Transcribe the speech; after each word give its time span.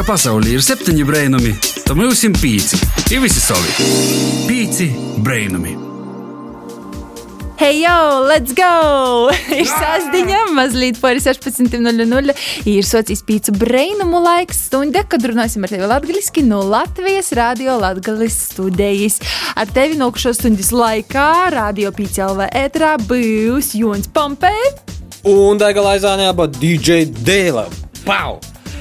ka 0.00 0.14
pasaulē 0.14 0.54
ir 0.54 0.62
septiņi 0.64 1.04
brainami, 1.04 1.50
tad 1.84 1.98
mums 1.98 2.22
ir 2.24 2.32
pieci. 2.40 2.78
Ir 3.12 3.20
visi 3.20 3.40
savi. 3.42 3.68
Pieci 4.48 4.86
brainami. 5.20 5.74
Hei, 7.60 7.82
jau, 7.82 8.22
let's 8.24 8.54
go! 8.56 9.28
ir 9.58 9.66
sastāvdaļa, 9.68 10.38
mazliet 10.56 10.96
pāri 11.02 11.20
16.00. 11.20 12.32
Ir 12.72 12.88
sociālais 12.88 13.20
pīcis 13.28 13.52
brainumu 13.60 14.22
laiks, 14.24 14.62
stunda, 14.70 15.02
kad 15.04 15.26
runāsim 15.28 15.66
ar 15.68 15.74
tevi 15.74 15.90
latviešu 15.90 16.46
no 16.48 16.62
Latvijas 16.64 17.28
radio 17.36 17.76
Latvijas 17.82 18.38
studijas. 18.54 19.18
Ar 19.52 19.68
tevi 19.68 20.00
nokšo 20.00 20.32
stundas 20.38 20.72
laikā 20.72 21.50
radio 21.52 21.92
pīcis 21.92 22.22
LV 22.30 22.48
ētrā 22.62 22.94
būs 23.04 23.74
Jons 23.76 24.08
Pompē. 24.08 24.54
Un 25.28 25.60
Daiga 25.60 25.84
Laizānē 25.90 26.30
aba 26.32 26.48
DJ 26.48 27.04
Dēlā. 27.20 27.66
Pau! 28.06 28.38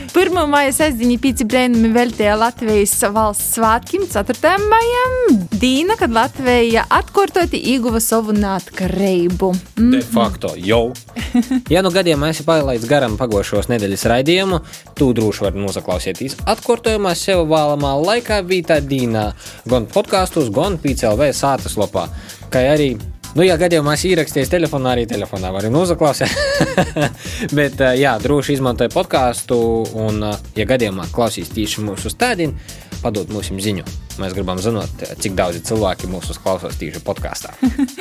1. 0.09 0.33
maija 0.49 0.71
sestdiņa 0.73 1.15
pīci 1.21 1.45
brēnumi 1.45 1.91
veltīja 1.93 2.33
Latvijas 2.39 2.95
valsts 3.13 3.51
svētkiem 3.57 4.07
4. 4.09 4.53
maijam. 4.71 5.35
Dīna, 5.61 5.93
kad 5.99 6.13
Latvija 6.15 6.87
atkārtoti 6.97 7.59
ieguva 7.73 8.01
savu 8.01 8.33
neatkarību. 8.33 9.51
Mm. 9.77 9.91
De 9.93 10.01
facto 10.01 10.55
jau. 10.57 10.95
ja 11.73 11.83
nu 11.85 11.91
gadiem 11.93 12.25
esi 12.25 12.45
palaidis 12.47 12.89
garam 12.89 13.19
pagošos 13.19 13.69
nedēļas 13.69 14.07
raidījumu, 14.09 14.63
tu 14.97 15.11
droši 15.13 15.45
vari 15.45 15.61
nosaklausīties 15.61 16.39
atkārtojumā 16.55 17.13
sev 17.13 17.45
vēlamā 17.51 17.93
laikā 18.01 18.41
vītā 18.49 18.81
Dīnā, 18.89 19.29
gan 19.69 19.85
podkāstos, 19.93 20.49
gan 20.55 20.81
PCLV 20.81 21.29
sātas 21.37 21.77
lopā, 21.77 22.07
kā 22.49 22.65
arī 22.73 22.95
Nu, 23.37 23.43
ja 23.45 23.59
gadījumā 23.61 23.93
es 23.93 24.03
ierakstīju 24.09 24.49
telefonā, 24.49 24.95
arī 24.95 25.05
telefonā 25.09 25.51
varu 25.53 25.69
noklausīt. 25.73 26.33
Bet, 27.57 27.77
jā, 27.99 28.15
droši 28.23 28.57
izmantoju 28.57 28.93
podkāstu, 28.95 29.59
un, 30.01 30.23
ja 30.57 30.69
gadījumā 30.69 31.09
klausīs 31.13 31.53
tieši 31.53 31.85
mūsu 31.85 32.09
stādīnu, 32.09 32.57
padod 33.03 33.29
mums 33.35 33.53
ziņu. 33.53 34.08
Mēs 34.19 34.33
gribam 34.35 34.59
zināt, 34.59 35.03
cik 35.23 35.35
daudz 35.37 35.61
cilvēki 35.69 36.09
mūsu 36.11 36.35
klausās 36.43 36.75
tieši 36.79 36.99
podkāstā. 37.05 37.53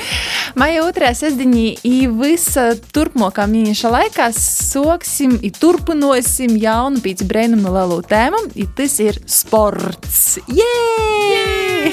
Maija 0.59 0.83
otrā 0.87 1.13
sestdienā 1.15 1.77
ir 1.87 2.15
visa 2.19 2.73
turpmākā 2.95 3.47
mēneša 3.51 3.93
laikā 3.95 4.29
soksim 4.35 5.39
un 5.39 5.55
turpināsim 5.61 6.59
jaunu 6.59 7.03
pīci 7.05 7.29
brēnumu 7.29 7.75
lielu 7.77 8.01
tēmu, 8.11 8.45
un 8.51 8.75
tas 8.79 8.99
ir 9.05 9.21
sports. 9.31 10.39
Jē! 10.51 10.73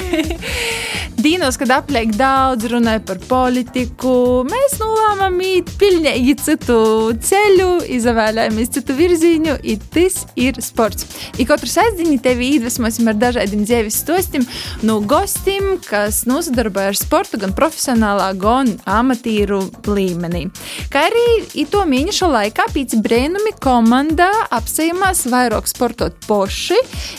Dīnos, 1.26 1.56
kad 1.58 1.70
apliek 1.72 2.12
daudz, 2.14 2.66
runāja 2.70 3.00
par 3.08 3.18
politiku, 3.24 4.44
mēs 4.46 4.76
nolēmām 4.78 5.38
iet 5.42 5.70
pilnīgi 5.80 6.34
citu 6.44 6.76
ceļu, 7.24 7.68
izvēlējāmies 7.96 8.72
citu 8.76 8.94
virzienu, 8.98 9.56
un 9.56 9.86
tas 9.94 10.20
ir 10.38 10.60
sports. 10.62 11.08
I 11.40 11.46
katru 11.48 11.70
sēdziņu 11.72 12.20
tevi 12.22 12.52
iedvesmosim 12.56 13.08
ar 13.10 13.16
dažādiem 13.18 13.64
dzīves 13.64 14.02
stostiem 14.16 14.46
no 14.82 15.00
gostiem, 15.04 15.76
kas 15.84 16.22
nosadarbojas 16.24 16.86
ar 16.86 16.96
sportu 16.96 17.38
gan 17.40 17.52
profesionālā, 17.56 18.30
gan 18.40 18.70
amatīru 18.88 19.58
līmenī. 19.84 20.46
Kā 20.92 21.02
arī 21.10 21.64
to 21.68 21.82
mēnešu 21.88 22.30
laikā 22.32 22.68
pēc 22.72 22.94
brēnumi 23.04 23.52
komandā 23.60 24.30
apsējumās 24.56 25.26
vairāk 25.28 25.68
sportot 25.68 26.16
poši, 26.24 26.78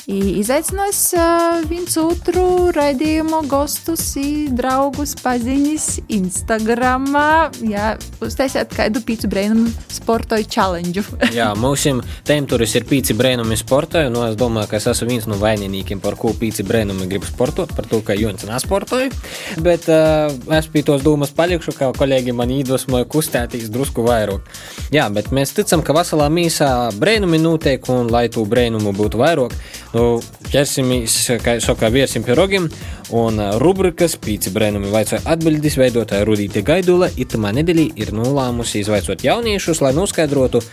izaicinās 0.09 1.02
uh, 1.20 1.59
viens 1.70 1.94
otru 2.02 2.72
raidījumu 2.73 3.44
gostus, 3.52 4.08
draugus, 4.58 5.14
paziņas 5.22 5.88
Instagramā. 6.18 7.28
Jā, 7.68 7.94
uztaisiet 8.25 8.73
kādu 8.73 9.03
pīci 9.06 9.30
brēnumu 9.30 9.70
sportoju 10.00 10.50
challenge. 10.50 11.06
Jā, 11.38 11.52
mūsim 11.59 12.02
temturis 12.25 12.73
ir 12.80 12.90
pīci 12.90 13.14
brēnumi 13.18 13.59
sportoju, 13.59 14.09
nu 14.14 14.25
es 14.31 14.40
domāju, 14.40 14.72
ka 14.72 14.81
es 14.81 14.90
esmu 14.95 15.12
viens 15.12 15.30
no 15.30 15.38
vainīgiem, 15.42 16.02
par 16.02 16.18
ko 16.18 16.34
pīci 16.34 16.66
brēnumi 16.66 16.87
grib 17.10 17.26
sportot, 17.28 17.72
par 17.76 17.88
to, 17.90 18.00
ka 18.06 18.16
Jons 18.18 18.46
nesportoju, 18.48 19.12
bet 19.66 19.88
uh, 19.92 20.32
es 20.58 20.70
pie 20.72 20.84
tos 20.88 21.04
dūmas 21.06 21.34
palikšu, 21.36 21.76
ka 21.78 21.92
kolēģi 21.98 22.36
man 22.38 22.53
iedvesmoja 22.56 23.08
kustētīs 23.12 23.72
drusku 23.74 24.06
vairāk. 24.08 24.48
Jā, 24.94 25.08
bet 25.14 25.31
mēs 25.36 25.53
ticam, 25.58 25.84
ka 25.84 25.96
veselā 25.97 26.30
mīsā 26.31 26.72
brēnumi 26.97 27.42
notiek, 27.44 27.84
un 27.92 28.12
lai 28.14 28.28
tu 28.34 28.46
brēnumu 28.47 28.94
būtu 28.97 29.20
vairāk, 29.22 29.56
nu, 29.96 30.06
ķersimies, 30.52 31.18
kā 31.44 31.58
saka, 31.64 31.92
viersim 31.94 32.24
pie 32.26 32.38
rogiem, 32.38 32.70
un 33.16 33.40
rubrikas 33.62 34.18
pīci 34.20 34.52
brēnumi 34.56 34.92
vaicāja 34.92 35.24
atbildes 35.31 35.78
veidotāja 35.80 36.28
Rudīte 36.28 36.64
Gaidula, 36.66 37.09
itamā 37.20 37.53
nedēļā 37.59 37.88
ir 38.00 38.14
nolēmusi 38.16 38.81
izvaicot 38.84 39.24
jauniešus, 39.28 39.81
lai 39.84 39.94
noskaidrotu, 39.96 40.64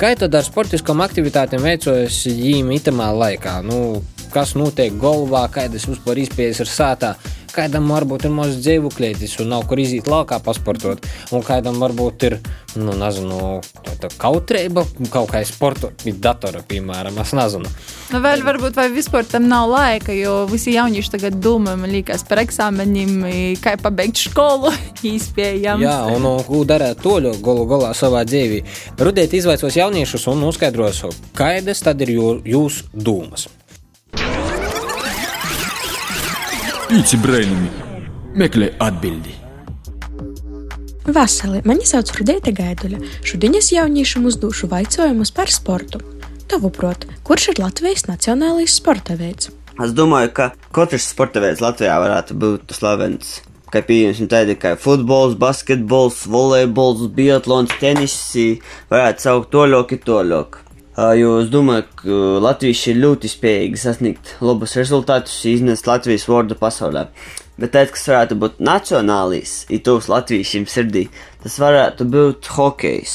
kā 0.00 0.14
tad 0.18 0.34
ar 0.36 0.46
sportiskām 0.46 1.02
aktivitātēm 1.04 1.64
veicojas 1.64 2.22
viņiem 2.28 2.72
itamā 2.78 3.10
laikā. 3.16 3.60
Nu, 3.66 4.02
kas 4.32 4.56
notiek 4.58 4.96
galvā, 5.00 5.44
kādas 5.52 5.86
vispār 5.90 6.24
izpējas 6.24 6.64
ir 6.64 6.72
sātā 6.72 7.14
kādam 7.52 7.90
varbūt 7.92 8.26
ir 8.26 8.32
mazs 8.34 8.60
dzīvokļietis 8.64 9.36
un 9.42 9.52
nav 9.52 9.66
kur 9.68 9.80
iziet 9.82 10.08
laukā 10.10 10.38
pasportot, 10.44 11.04
un 11.34 11.44
kādam 11.44 11.78
varbūt 11.82 12.26
ir, 12.28 12.38
nu, 12.80 12.94
nezinu, 12.96 13.60
tāda 13.84 14.10
kautrība, 14.20 14.84
kaut 15.12 15.32
kā 15.32 15.42
sportot, 15.46 16.04
bija 16.04 16.20
datora, 16.28 16.62
piemēram, 16.68 17.18
es 17.22 17.34
nezinu. 17.36 17.72
Nu, 18.12 18.20
vēl 18.24 18.44
varbūt 18.46 18.76
vai 18.80 18.88
vispār 18.92 19.28
tam 19.28 19.48
nav 19.52 19.68
laika, 19.72 20.14
jo 20.16 20.42
visi 20.50 20.76
jaunieši 20.76 21.14
tagad 21.16 21.38
domā, 21.44 21.76
man 21.80 21.92
liekas, 21.92 22.24
par 22.28 22.42
eksāmeņiem, 22.44 23.16
kā 23.62 23.76
pabeigt 23.80 24.20
skolu, 24.20 24.72
īspējams. 25.04 25.84
Jā, 25.88 25.98
un, 26.12 26.28
ko 26.48 26.64
darēt 26.68 27.02
toļu 27.04 27.36
golu 27.44 27.68
galā 27.70 27.92
savā 27.96 28.24
dzīvī. 28.28 28.62
Rudiet 29.00 29.36
izvaicos 29.36 29.80
jauniešus 29.80 30.28
un 30.32 30.46
noskaidros, 30.46 31.04
kādas 31.36 31.84
tad 31.84 32.00
ir 32.04 32.16
jū, 32.16 32.36
jūsu 32.54 32.88
dūmas. 32.92 33.50
Pīci 36.92 37.16
brainami. 37.16 37.70
Meklē 38.36 38.66
atbildi. 38.84 39.30
Vasarī 41.16 41.62
mani 41.64 41.86
sauc 41.88 42.10
Rudēta 42.18 42.52
Gaiduļa. 42.52 42.98
Šodien 43.24 43.56
es 43.56 43.70
jauniešiem 43.72 44.26
uzdošu 44.28 44.68
jautājumus 44.68 45.32
par 45.32 45.48
sportu. 45.48 46.02
Tavuprāt, 46.52 47.06
kurš 47.24 47.46
ir 47.54 47.62
Latvijas 47.62 48.04
nacionālais 48.10 48.76
sporta 48.76 49.16
veids? 49.16 49.48
Es 49.80 49.96
domāju, 49.96 50.34
ka 50.36 50.50
katrs 50.76 51.08
sporta 51.14 51.40
veids 51.40 51.64
Latvijā 51.64 51.96
varētu 52.02 52.36
būt 52.44 52.76
slavens. 52.76 53.38
Kā 53.72 53.80
pieņemsim 53.88 54.28
tādi 54.28 54.58
kā 54.60 54.74
futbols, 54.76 55.38
basketbols, 55.40 56.26
volejbols, 56.28 57.08
biatlons, 57.16 57.72
tenis, 57.80 58.18
varētu 58.92 59.30
saukt 59.30 59.48
toļok, 59.56 59.96
toļok. 60.04 60.61
Jo 60.92 61.38
es 61.40 61.46
domāju, 61.48 61.86
ka 61.96 62.16
Latvijas 62.44 62.82
ir 62.92 62.98
ļoti 63.00 63.28
spējīgi 63.32 63.78
sasniegt 63.80 64.34
labus 64.44 64.74
rezultātus, 64.76 65.38
iznest 65.48 65.86
Latvijas 65.88 66.26
vārdu 66.28 66.52
pasaulē. 66.60 67.06
Bet 67.56 67.72
tāds, 67.72 67.94
kas 67.94 68.10
varētu 68.10 68.36
būt 68.42 68.58
nacionālīs, 68.60 69.62
ir 69.72 69.80
tuvs 69.86 70.10
latviešiem 70.12 70.66
sirdī, 70.68 71.06
tas 71.40 71.56
varētu 71.62 72.04
būt 72.12 72.50
hokejs. 72.58 73.14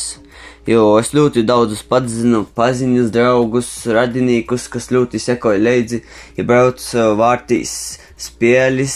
Jo 0.67 0.95
es 0.97 1.13
ļoti 1.13 1.43
daudzus 1.45 1.83
pats 1.85 2.15
zinu, 2.17 2.41
paziņas, 2.57 3.11
draugus, 3.13 3.69
radinīkus, 3.93 4.65
kas 4.73 4.89
ļoti 4.91 5.21
sekoja 5.21 5.61
līdzi, 5.61 5.99
ja 6.39 6.45
brauc 6.49 6.81
vārtīs 7.21 7.75
spēles, 8.17 8.95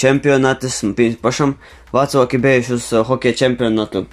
čempionātus, 0.00 0.80
un 0.88 0.96
pirms 0.96 1.20
pašam 1.20 1.54
vecāki 1.92 2.40
bijuši 2.40 2.74
uz 2.78 2.88
hokeja 3.10 3.42
čempionātu. 3.44 4.06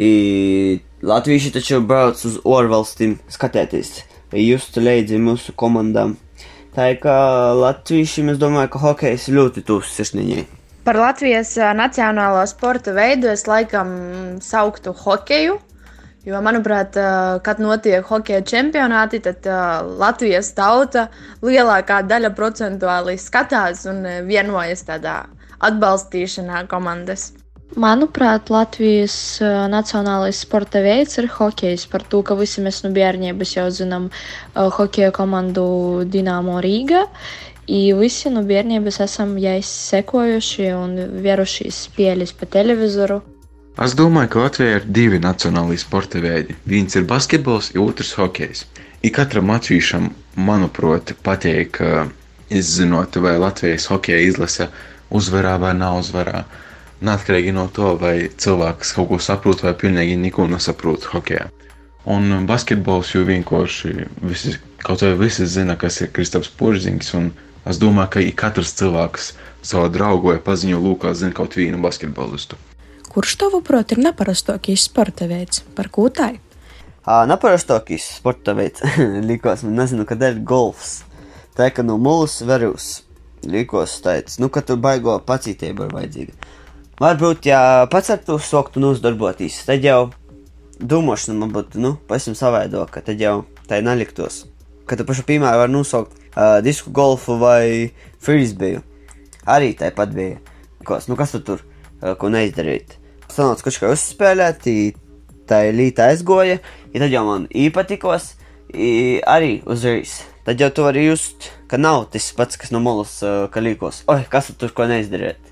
I 0.00 0.80
Latvieši 1.04 1.50
taču 1.52 1.80
brauc 1.84 2.20
uz 2.24 2.38
ārvalstīm 2.44 3.18
skatīties, 3.28 3.90
just 4.40 4.78
līdzi 4.80 5.18
mūsu 5.20 5.52
komandām. 5.60 6.14
Tā 6.72 6.92
kā 7.02 7.16
latviešiem, 7.58 8.30
es 8.32 8.38
domāju, 8.40 8.70
ka 8.72 8.80
hokejs 8.84 9.26
ļoti 9.34 9.64
tuvs 9.66 9.90
sirsniņai. 9.96 10.44
Par 10.86 10.96
Latvijas 10.96 11.52
nacionālo 11.76 12.44
sporta 12.48 12.94
veidu 12.96 13.28
es 13.28 13.44
laikam 13.50 13.90
sauktu 14.40 14.94
hokeju. 14.96 15.58
Jo, 16.24 16.40
manuprāt, 16.44 16.96
kad 17.44 17.60
notiek 17.60 18.04
hokeja 18.04 18.40
čempionāti, 18.44 19.20
tad 19.24 19.44
Latvijas 20.00 20.52
tauta 20.56 21.08
lielākā 21.44 22.02
daļa 22.08 22.32
procentuāli 22.36 23.16
skatās 23.20 23.86
un 23.88 24.04
vienojas 24.28 24.84
tādā 24.88 25.22
atbalstīšanā 25.64 26.66
komandas. 26.68 27.30
Manuprāt, 27.78 28.50
Latvijas 28.50 29.38
nacionālais 29.70 30.40
sporta 30.42 30.80
veids 30.82 31.20
ir 31.20 31.28
hokejs. 31.30 31.86
Par 31.86 32.02
to, 32.02 32.22
ka 32.26 32.34
visi 32.34 32.62
mēs 32.64 32.82
no 32.82 32.90
bērnības 32.90 33.54
jau 33.54 33.68
zinām 33.70 34.08
hokeja 34.54 35.12
komandu 35.14 36.02
Dienāmo 36.10 36.58
Rīgā. 36.64 37.04
I 37.70 37.92
visi 37.94 38.32
no 38.34 38.42
bērnības 38.42 38.98
esam 39.04 39.36
jai 39.38 39.60
sekojuši 39.62 40.72
un 40.74 40.96
vēruši 41.22 41.70
spēles 41.70 42.34
pa 42.34 42.48
televizoru. 42.50 43.20
Es 43.78 43.94
domāju, 43.94 44.32
ka 44.32 44.42
Latvijā 44.48 44.80
ir 44.80 44.88
divi 44.90 45.20
nacionāli 45.22 45.78
sporta 45.78 46.18
veidi. 46.20 46.56
Viens 46.66 46.98
ir 46.98 47.06
basketbols, 47.06 47.70
otrs 47.78 48.10
hokejs. 48.18 48.64
Ik 49.06 49.14
katram 49.16 49.52
latvīšam, 49.54 50.10
manuprāt, 50.36 51.14
patīk 51.22 51.78
izzinot, 52.50 53.14
vai 53.22 53.38
Latvijas 53.38 53.86
hokeja 53.88 54.26
izlase 54.26 54.66
uzvarā 55.14 55.54
vai 55.62 55.70
nav 55.78 56.00
uzvarā. 56.02 56.42
Neatkarīgi 57.00 57.52
no 57.56 57.66
to, 57.72 57.94
vai 58.00 58.28
cilvēks 58.28 58.92
kaut 58.96 59.08
ko 59.08 59.18
saprot 59.22 59.62
vai 59.64 59.72
pilnīgi 59.78 60.18
neko 60.20 60.44
nesaprot 60.50 61.06
hokeja. 61.14 61.48
Un 62.10 62.46
basketbols 62.48 63.14
jau 63.14 63.22
vienkārši 63.28 63.94
visi, 64.24 64.56
kaut 64.84 65.04
vai 65.04 65.14
visi 65.20 65.46
zina, 65.48 65.76
kas 65.80 66.00
ir 66.00 66.12
Kristaps 66.12 66.48
Porzings. 66.48 67.12
Es 67.68 67.80
domāju, 67.80 68.12
ka 68.12 68.26
katrs 68.44 68.72
cilvēks 68.78 69.32
savā 69.64 69.88
draugu 69.92 70.32
vai 70.32 70.38
paziņu 70.44 70.80
lūkā 70.80 71.12
zina 71.16 71.36
kaut 71.36 71.56
vienu 71.56 71.80
basketbolistu. 71.80 72.56
Kurš 73.10 73.36
tavuprāt 73.40 73.92
ir 73.92 74.00
neparastākais 74.04 74.86
sporta 74.86 75.26
veids? 75.28 75.64
Par 75.76 75.88
ko 75.92 76.06
tā 76.14 76.34
ir? 76.36 76.40
Neparastākais 77.26 78.06
sporta 78.20 78.54
veids 78.54 78.84
likās, 79.30 79.64
man 79.66 79.80
nezinu, 79.82 80.06
kad 80.08 80.22
ir 80.22 80.40
golfs. 80.46 81.00
Tā 81.56 81.72
kā 81.74 81.82
no 81.84 81.96
mulas 81.98 82.38
verus 82.46 83.00
likos 83.44 83.96
tāds, 84.04 84.38
nu, 84.40 84.48
ka 84.52 84.62
tur 84.64 84.78
baigo 84.80 85.16
pacītība 85.26 85.88
ir 85.88 85.96
vajadzīga. 85.96 86.50
Varbūt, 87.00 87.46
ja 87.48 87.88
pats 87.88 88.10
ar 88.12 88.18
to 88.20 88.34
soktu 88.44 88.82
uzdarboties, 88.84 89.54
tad 89.64 89.80
jau 89.80 90.10
domāšana 90.84 91.38
man 91.38 91.52
būtu, 91.54 91.80
nu, 91.80 91.94
pavisam 92.04 92.34
savaidoka, 92.36 93.00
tad 93.00 93.22
jau 93.22 93.46
tā 93.70 93.78
neliktos. 93.80 94.42
Kad 94.84 95.00
tu 95.00 95.06
pašu 95.08 95.24
piemēru 95.24 95.62
var 95.62 95.70
nosaukt 95.72 96.12
uh, 96.12 96.58
disku 96.60 96.92
golfu 96.92 97.38
vai 97.40 97.88
frisbeju. 98.20 98.82
Arī 99.48 99.70
tāpat 99.80 100.12
bija. 100.12 100.42
Kos, 100.84 101.08
nu, 101.08 101.16
kas 101.16 101.32
tu 101.32 101.40
tur, 101.46 101.62
uh, 101.64 102.12
ko 102.20 102.28
neizdarīt? 102.28 102.98
Sanāca, 103.32 103.64
ka 103.64 103.72
kā 103.86 103.92
uzspēlēt, 103.94 104.68
tā 105.48 105.62
līta 105.72 106.10
aizgoja, 106.12 106.58
ja 106.92 107.00
tad 107.00 107.14
jau 107.16 107.22
man 107.24 107.46
īpatikos, 107.48 108.34
arī 109.24 109.54
uzreiz. 109.64 110.18
Tad 110.44 110.60
jau 110.60 110.68
tu 110.68 110.84
vari 110.84 111.06
just, 111.06 111.48
ka 111.64 111.80
nav 111.80 112.10
tas 112.12 112.28
pats, 112.36 112.60
kas 112.60 112.76
no 112.76 112.84
molas 112.84 113.22
uh, 113.24 113.46
kalīkos. 113.56 114.04
Oi, 114.12 114.20
kas 114.28 114.52
tu 114.52 114.58
tur 114.60 114.76
ko 114.76 114.84
neizdarīt? 114.90 115.49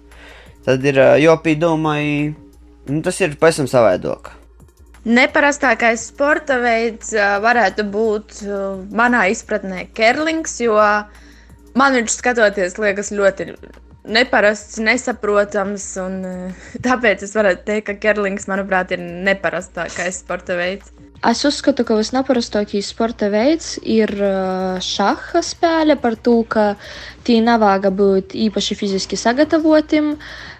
Tad 0.68 0.84
ir 0.84 0.98
uh, 1.00 1.14
jopīdomai, 1.16 2.34
nu, 2.92 2.98
tas 3.00 3.16
ir 3.24 3.38
pavisam 3.40 3.64
savādāk. 3.70 4.34
Neparastākais 5.08 6.02
sporta 6.10 6.58
veids 6.60 7.14
varētu 7.16 7.86
būt 7.88 8.42
manā 8.92 9.22
izpratnē 9.32 9.86
kerlings, 9.96 10.58
jo 10.60 10.74
man 11.78 11.96
viņš 11.96 12.16
skatoties 12.18 12.76
liekas 12.76 13.08
ļoti 13.16 13.46
neparasts, 14.12 14.76
nesaprotams. 14.84 15.86
Un, 16.02 16.18
tāpēc 16.86 17.24
es 17.24 17.32
varētu 17.38 17.64
teikt, 17.70 17.86
ka 17.88 17.96
kerlings, 18.02 18.44
manuprāt, 18.50 18.92
ir 18.92 19.00
neparastākais 19.00 20.20
sporta 20.20 20.58
veids. 20.60 20.92
Es 21.24 21.40
uzskatu, 21.48 21.86
ka 21.88 21.96
visneparastākais 21.98 22.92
sporta 22.92 23.30
veids 23.32 23.78
ir 23.88 24.12
šaha 24.84 25.40
spēle 25.42 25.96
par 25.98 26.18
to, 26.20 26.42
ka 26.44 26.74
tī 27.24 27.40
nevāga 27.42 27.88
būt 27.88 28.36
īpaši 28.36 28.76
fiziski 28.78 29.16
sagatavotim. 29.18 30.12
Uh, 30.18 30.54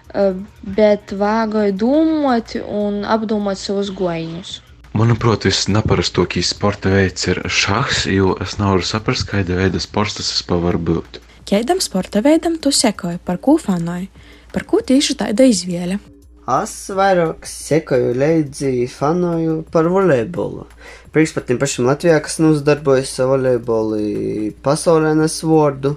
bet 0.63 1.13
vāgoja 1.13 1.75
domāt 1.75 2.55
un 2.63 3.03
apdomāt 3.05 3.61
savus 3.61 3.91
gojiņus. 3.95 4.59
Manuprāt, 4.97 5.45
visneparastākais 5.45 6.49
sporta 6.55 6.89
veids 6.89 7.27
ir 7.29 7.43
šachs, 7.45 8.07
jo 8.09 8.33
es 8.41 8.57
nevaru 8.57 8.83
saprast, 8.83 9.27
kāda 9.29 9.59
veida 9.59 9.79
sports 9.79 10.17
tas 10.17 10.31
vispār 10.33 10.63
var 10.63 10.79
būt. 10.81 11.19
Kādam 11.49 11.81
sporta 11.81 12.23
veidam 12.25 12.57
tu 12.61 12.73
sekoji, 12.73 13.21
par 13.25 13.37
ko 13.37 13.57
fanoji? 13.61 14.09
Par 14.53 14.65
ko 14.65 14.81
tieši 14.81 15.15
tāda 15.21 15.45
izvēle? 15.45 15.99
Es 16.49 16.73
vairāk 16.97 17.45
sekoju 17.45 18.15
līdzi 18.17 18.87
fanoju 18.89 19.59
par 19.69 19.85
volejbolu. 19.93 20.65
Prieks 21.13 21.35
par 21.35 21.45
tiem 21.45 21.59
pašiem 21.61 21.85
Latvijā, 21.85 22.17
kas 22.25 22.39
nozdarbojas 22.41 23.13
ar 23.21 23.29
volejbolu 23.29 23.99
pasaulē 24.65 25.13
nes 25.19 25.37
vārdu, 25.45 25.93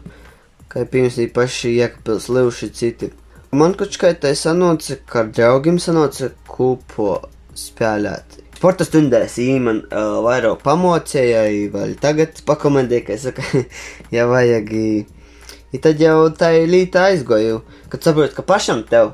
kā 0.68 0.84
piemēram 0.84 1.32
paši 1.32 1.72
Jēkabils 1.78 2.28
Livši 2.28 2.70
citi. 2.76 3.10
Man 3.52 3.74
tā 3.76 4.30
sanāca, 4.32 4.94
ka 5.04 5.18
ar 5.20 5.26
draugiem 5.28 5.76
sanāca 5.76 6.30
kūpo 6.48 7.18
spēlēt. 7.52 8.38
Sporta 8.56 8.86
stundās 8.88 9.34
īman 9.42 9.82
uh, 9.90 10.22
vairāk 10.24 10.62
pamocēja, 10.64 11.42
vai 11.74 11.90
tagad 12.00 12.38
pakomendēja, 12.48 13.04
ka 13.04 13.12
es 13.12 13.26
saku, 13.26 13.60
ja 14.16 14.24
vajag. 14.30 14.72
I 14.72 15.80
tad 15.84 16.00
jau 16.00 16.30
tā 16.32 16.48
līta 16.64 17.02
aizgoju, 17.10 17.58
kad 17.92 18.08
saprotu, 18.08 18.38
ka 18.38 18.44
pašam 18.48 18.86
tev, 18.88 19.10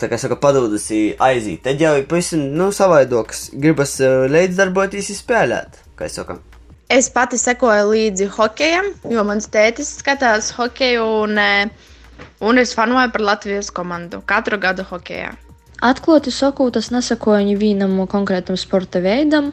tā 0.00 0.08
kā 0.08 0.16
saka, 0.22 0.38
padūdas 0.40 0.88
aiziet. 1.28 1.60
Tad 1.66 1.84
jau 1.84 1.92
ir 2.00 2.06
pavisam, 2.08 2.46
nu, 2.56 2.70
savaidoks, 2.72 3.50
gribas 3.60 3.98
uh, 4.00 4.24
līdzdarboties 4.32 5.10
spēlēt, 5.18 5.82
kā 6.00 6.08
es 6.08 6.16
saku. 6.16 6.38
Es 6.88 7.10
pati 7.12 7.36
sekoju 7.36 7.92
līdzi 7.92 8.30
hokejam, 8.38 8.88
jo 9.12 9.26
mans 9.28 9.52
tētis 9.52 9.98
skatās 10.00 10.54
hokeju 10.56 11.04
un 11.26 11.36
uh, 11.44 11.92
Un 12.40 12.58
es 12.58 12.74
fanoju 12.76 13.12
par 13.12 13.24
Latvijas 13.32 13.70
komandu 13.70 14.20
katru 14.26 14.58
gadu 14.60 14.84
hokeja. 14.90 15.34
Atklāti 15.84 16.32
sakot, 16.32 16.76
es 16.80 16.86
nesakoju 16.88 17.58
vienam 17.60 17.98
konkrētam 18.08 18.56
sporta 18.56 19.02
veidam. 19.04 19.50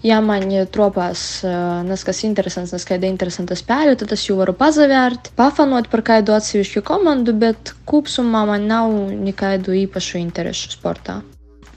Ja 0.00 0.22
man 0.24 0.48
tropās 0.72 1.42
nes 1.84 2.04
kas 2.04 2.22
interesants, 2.24 2.72
nes 2.72 2.86
kāda 2.88 3.04
interesanta 3.10 3.56
spēle, 3.58 3.92
tad 4.00 4.14
es 4.16 4.24
jau 4.24 4.38
varu 4.38 4.54
pazavērt, 4.56 5.34
pafanot 5.36 5.90
par 5.92 6.00
kādu 6.00 6.32
atsevišķu 6.32 6.80
komandu, 6.80 7.34
bet 7.36 7.74
kopumā 7.84 8.46
man 8.48 8.64
nav 8.70 8.94
nekādu 9.20 9.76
īpašu 9.84 10.16
interesu 10.22 10.72
sportā. 10.72 11.20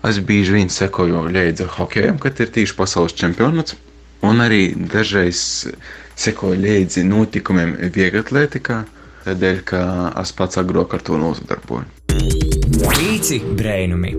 Es 0.07 0.21
bieži 0.23 0.55
vien 0.55 0.71
sekoju 0.71 1.25
līdzi 1.35 1.67
hokejam, 1.75 2.21
kad 2.23 2.39
ir 2.39 2.53
tieši 2.55 2.77
pasaules 2.77 3.17
čempionāts, 3.19 3.75
un 4.23 4.39
arī 4.39 4.61
dažreiz 4.79 5.67
sekoju 6.15 6.55
līdzi 6.55 7.03
notikumiem 7.03 7.75
vieglatlētikā 7.91 8.79
tādēļ, 9.29 9.63
ka 9.71 9.81
es 10.21 10.35
pats 10.35 10.61
agrāk 10.61 10.97
ar 10.97 11.05
to 11.05 11.21
nozadarboju. 11.21 11.87
Pīci 12.09 13.43
brēnumi! 13.57 14.15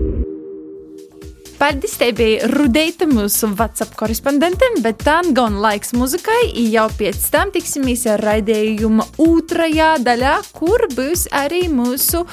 Paldies, 1.61 1.91
te 1.93 2.07
bija 2.17 2.47
Rudeita, 2.49 3.05
mūsu 3.05 3.51
WhatsApp 3.53 3.93
korespondentem, 3.99 4.79
bet 4.81 5.03
tā 5.05 5.19
gan 5.37 5.59
laiks 5.61 5.93
muzikai, 5.93 6.47
jau 6.73 6.87
pēc 6.97 7.27
tam 7.29 7.51
tiksimies 7.53 8.07
ar 8.09 8.23
raidījuma 8.25 9.05
otrajā 9.21 9.91
daļā, 10.01 10.33
kur 10.57 10.87
būs 10.95 11.27
arī 11.37 11.67
mūsu 11.69 12.23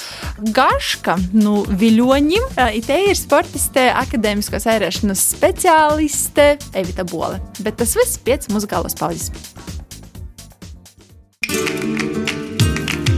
gaška 0.56 1.18
no 1.34 1.42
nu, 1.44 1.56
viļoņiem. 1.68 2.48
Te 2.88 3.00
ir 3.10 3.20
sportiste, 3.20 3.90
akadēmiskās 4.00 4.64
ērēšanas 4.78 5.26
speciāliste 5.34 6.54
Evita 6.72 7.04
Bole. 7.04 7.42
Bet 7.60 7.82
tas 7.82 7.98
viss 8.00 8.16
pēc 8.24 8.48
muzikālos 8.54 8.96
pauzes. 8.96 9.28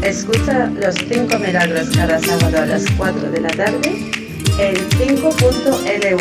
Escucha 0.02 0.66
los 0.70 0.94
5 0.94 1.38
milagros 1.38 1.90
cada 1.90 2.18
sábado 2.18 2.58
a 2.62 2.66
las 2.66 2.84
4 2.96 3.30
de 3.30 3.40
la 3.40 3.50
tarde 3.50 4.10
en 4.58 4.74
5.lv. 4.76 6.20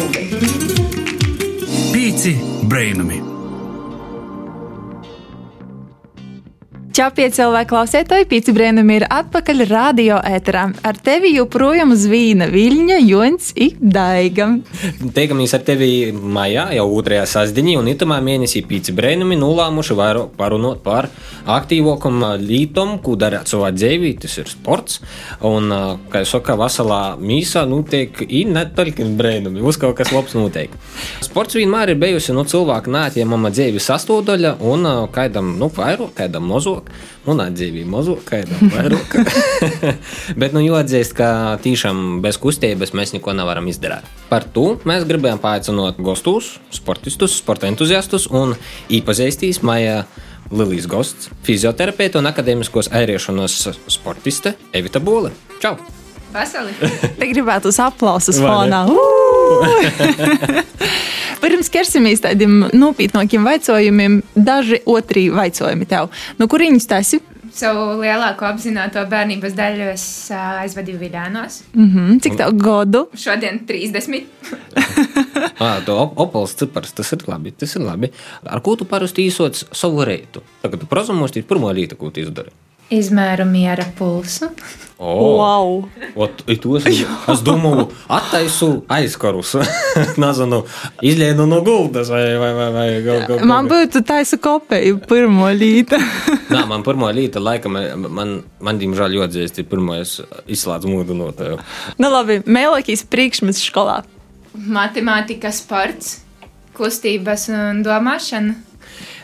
Pīci 1.94 2.38
brainami! 2.64 3.39
Čau, 6.90 7.12
pieci 7.14 7.38
cilvēki 7.38 7.70
klausētāji, 7.70 8.26
pieci 8.26 8.54
brēnumi 8.56 8.96
ir 8.98 9.04
atpakaļ 9.14 9.62
radio 9.70 10.16
ēterā. 10.26 10.64
Ar 10.88 10.98
tevi 11.06 11.30
joprojām 11.36 11.92
zvīna 11.94 12.48
Viļņa, 12.50 12.96
Jons 13.06 13.52
i 13.62 13.68
Daiga. 13.78 14.48
Teikamies 15.14 15.54
ar 15.54 15.62
tevi 15.68 16.10
maijā, 16.10 16.64
jau 16.74 16.88
otrajā 16.96 17.28
sasdiņā, 17.30 17.76
un 17.78 17.92
itamā 17.92 18.18
mēnesī 18.26 18.64
pieci 18.66 18.96
brēnumi 18.98 19.38
nolāmuši 19.38 19.98
vairāk 20.00 20.32
parunot 20.40 20.82
par 20.86 21.12
aktīvākam 21.46 22.24
lītom, 22.42 22.96
ko 23.06 23.14
darāt 23.20 23.52
savā 23.54 23.70
dzīvī, 23.76 24.16
tas 24.24 24.40
ir 24.42 24.50
sports. 24.50 24.98
Un, 25.46 25.70
kā 26.10 26.24
jau 26.24 26.32
saka, 26.40 26.58
vasalā 26.58 27.02
mīsā 27.22 27.68
notiek 27.70 28.24
ir 28.26 28.50
ne 28.50 28.66
tikai 28.66 29.12
brēnumi, 29.20 29.62
uz 29.62 29.78
kaut 29.78 30.00
kas 30.00 30.14
labs 30.16 30.34
notiek. 30.40 30.74
Sports 31.22 31.60
vienmēr 31.60 31.94
ir 31.94 32.02
bijusi 32.02 32.34
no 32.34 32.42
nu, 32.42 32.50
cilvēka 32.50 32.98
nātījuma 32.98 33.54
dzīves 33.54 33.92
sastāvdaļa, 33.94 34.58
un 34.74 34.90
kādam, 35.14 35.54
nu, 35.62 35.70
vairāk, 35.78 36.16
kādam 36.18 36.50
mazāk 36.50 36.79
un 37.30 37.44
atdzīvība 37.44 37.90
mazāk, 37.94 38.24
kaidām 38.30 38.72
vairāk. 38.74 39.18
Bet, 40.40 40.56
nu, 40.56 40.64
jāatzīst, 40.64 41.16
ka 41.18 41.30
tiešām 41.64 42.20
bez 42.24 42.40
kustības 42.42 42.96
mēs 42.98 43.14
neko 43.16 43.36
nevaram 43.38 43.70
izdarīt. 43.72 44.08
Par 44.32 44.48
to 44.56 44.78
mēs 44.90 45.06
gribējām 45.10 45.42
paaicināt 45.44 46.02
gostus, 46.04 46.56
sportistus, 46.74 47.38
sporta 47.42 47.70
entuziastus 47.70 48.30
un 48.32 48.58
īpazīstīs 48.90 49.64
Maija. 49.66 50.04
Lilijas 50.50 50.88
gosts, 50.90 51.28
fizioterapeite 51.46 52.18
un 52.18 52.26
akadēmiskos 52.26 52.90
airiešanas 52.98 53.68
sportiste 53.86 54.56
Evita 54.74 54.98
Bole. 54.98 55.30
Čau! 55.62 55.76
Veseli! 56.34 56.74
Te 57.20 57.30
gribētu 57.30 57.70
uz 57.70 57.78
aplausus 57.82 58.42
fonā. 58.42 58.86
Pirms 61.42 61.72
ķersimies 61.72 62.24
tādiem 62.24 62.66
nopietnākiem 62.76 63.48
jautājumiem, 63.48 64.22
daži 64.36 64.82
otri 64.90 65.30
jautājumi 65.30 65.88
tev. 65.90 66.10
No 66.40 66.50
kurienes 66.52 66.88
tas 66.90 67.14
ir? 67.16 67.24
Savu 67.50 67.96
lielāko 68.00 68.46
apzināto 68.46 69.02
bērnības 69.10 69.56
daļu 69.58 69.88
es 69.92 70.04
uh, 70.32 70.60
aizvadīju 70.62 71.00
Viļānos. 71.02 71.62
Mm 71.74 71.88
-hmm. 71.94 72.20
Cik 72.24 72.38
tev 72.38 72.54
gadu? 72.62 73.02
Šodien 73.18 73.60
30. 73.66 74.24
ah, 75.60 75.80
to 75.86 75.98
op 75.98 76.20
opals 76.20 76.54
cipars, 76.56 76.94
tas 76.94 77.12
ir 77.12 77.26
labi, 77.28 77.52
tas 77.52 77.76
ir 77.76 77.82
labi. 77.82 78.12
Ar 78.46 78.62
ko 78.62 78.76
tu 78.76 78.86
parasti 78.86 79.26
īsots 79.28 79.66
savu 79.72 80.06
reitu? 80.06 80.44
Tagad 80.62 80.80
tu 80.80 80.86
prozumos, 80.86 81.32
tī 81.32 81.42
pirmo 81.42 81.74
rītu, 81.74 81.98
ko 81.98 82.10
tu 82.10 82.22
izdari. 82.22 82.54
Izmēru 82.90 83.46
miera 83.46 83.86
pulsu. 83.98 84.50
O, 85.00 85.38
Wow! 85.38 85.90
Ot, 86.16 86.42
i 86.52 86.58
to 86.60 86.74
es, 86.76 86.84
es 87.32 87.42
domāju, 87.48 87.86
attaisu 88.12 88.68
aizkarus. 88.92 89.54
Nezinu, 90.20 90.60
izlēnu 91.08 91.46
no 91.48 91.62
gultas 91.64 92.12
vai, 92.12 92.26
vai, 92.42 92.50
vai, 92.58 92.68
vai 92.76 92.88
kaut 93.06 93.30
ko 93.30 93.38
Man 93.48 93.70
būtu 93.72 94.02
taisa 94.04 94.36
kopēja 94.44 94.98
pirmo 95.08 95.48
līta. 95.56 96.02
Nā, 96.54 96.66
man 96.68 96.84
pirmā 96.84 97.14
līta 97.16 97.40
laikam, 97.40 97.80
man, 98.12 98.36
man 98.60 98.82
diemžēl 98.82 99.16
jodzēst, 99.22 99.64
ir 99.64 99.70
pirmais 99.72 100.18
izslēdz 100.52 100.92
mūdinotāju. 100.92 101.62
nu 102.04 102.12
labi, 102.12 102.42
mēlākīs 102.44 103.08
priekšmets 103.08 103.64
skolā. 103.70 104.02
Matemātika, 104.52 105.54
sports, 105.56 106.18
kustības 106.76 107.48
un 107.56 107.86
domāšana. 107.88 108.66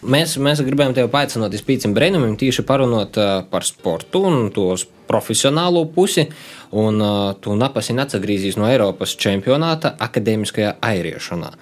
Mēs, 0.04 0.36
mēs 0.42 0.62
gribējām 0.66 0.96
tevi 0.98 1.12
paaicināt 1.14 1.56
uz 1.56 1.64
pīcim 1.66 1.96
brēnumiem, 1.96 2.36
tieši 2.40 2.66
parunot 2.68 3.18
uh, 3.22 3.38
par 3.50 3.64
sportu 3.68 4.26
un 4.28 4.50
tos 4.56 4.86
profesionālo 5.08 5.86
pusi. 5.96 6.28
Un 6.76 7.00
uh, 7.00 7.32
tu 7.40 7.56
napasi 7.56 7.96
atsagrīzīs 7.96 8.60
no 8.60 8.68
Eiropas 8.68 9.16
čempionāta 9.16 9.96
akadēmiskajā 10.04 10.76
airiešanā. 10.84 11.54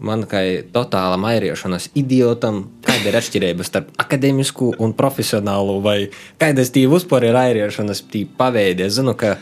Man 0.00 0.24
kā 0.28 0.40
totālam 0.72 1.26
airiešanas 1.28 1.90
idiotam, 1.98 2.62
kāda 2.84 3.10
ir 3.10 3.18
atšķirība 3.20 3.66
starp 3.66 3.90
akadēmisku 4.00 4.74
un 4.80 4.94
profesionālu, 4.96 5.76
vai 5.84 5.98
kādas 6.40 6.72
tī 6.72 6.86
vispār 6.88 7.28
ir 7.28 7.36
airiešanas 7.36 8.06
paveidi. 8.38 8.86
Es 8.86 8.96
zinu, 8.96 9.12
ka 9.12 9.36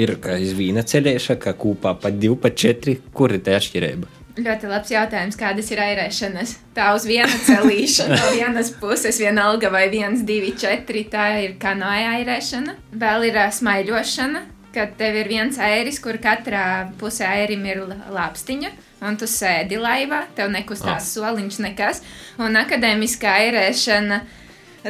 ir 0.00 0.16
kā 0.22 0.38
izvīna 0.40 0.86
ceļēša, 0.88 1.36
ka 1.42 1.52
kūpā 1.58 1.96
pa 2.00 2.12
divi, 2.14 2.38
pa 2.40 2.52
četri, 2.52 2.96
kur 3.12 3.36
ir 3.36 3.44
tā 3.44 3.58
atšķirība. 3.60 4.19
Ļoti 4.38 4.68
labs 4.70 4.92
jautājums, 4.92 5.36
kādas 5.38 5.70
ir 5.72 5.80
airēšanas. 5.82 6.52
Tā 6.76 6.92
uz 6.94 7.06
viena 7.08 7.34
celīšana, 7.46 8.18
no 8.20 8.28
vienas 8.38 8.70
puses 8.78 9.18
vienalga 9.18 9.72
vai 9.74 9.88
viens, 9.90 10.22
divi, 10.26 10.52
četri, 10.58 11.02
tā 11.10 11.26
ir 11.42 11.56
kanoja 11.60 12.14
airēšana. 12.20 12.76
Vēl 13.00 13.26
ir 13.30 13.40
ā, 13.42 13.48
smaiļošana, 13.56 14.44
kad 14.74 14.94
tev 15.00 15.18
ir 15.18 15.32
viens 15.32 15.58
airis, 15.58 15.98
kur 16.02 16.20
katrā 16.22 16.62
pusē 17.00 17.26
airim 17.40 17.66
ir 17.66 17.82
lāpstiņa. 17.90 18.70
Un 19.08 19.16
tu 19.16 19.26
sēdi 19.30 19.80
laivā, 19.80 20.26
tev 20.36 20.52
nekustās 20.52 21.08
soliņš, 21.16 21.60
nekas. 21.64 22.02
Un 22.38 22.58
akadēmiskā 22.60 23.32
airēšana, 23.46 24.20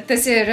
tas 0.09 0.27
ir 0.29 0.51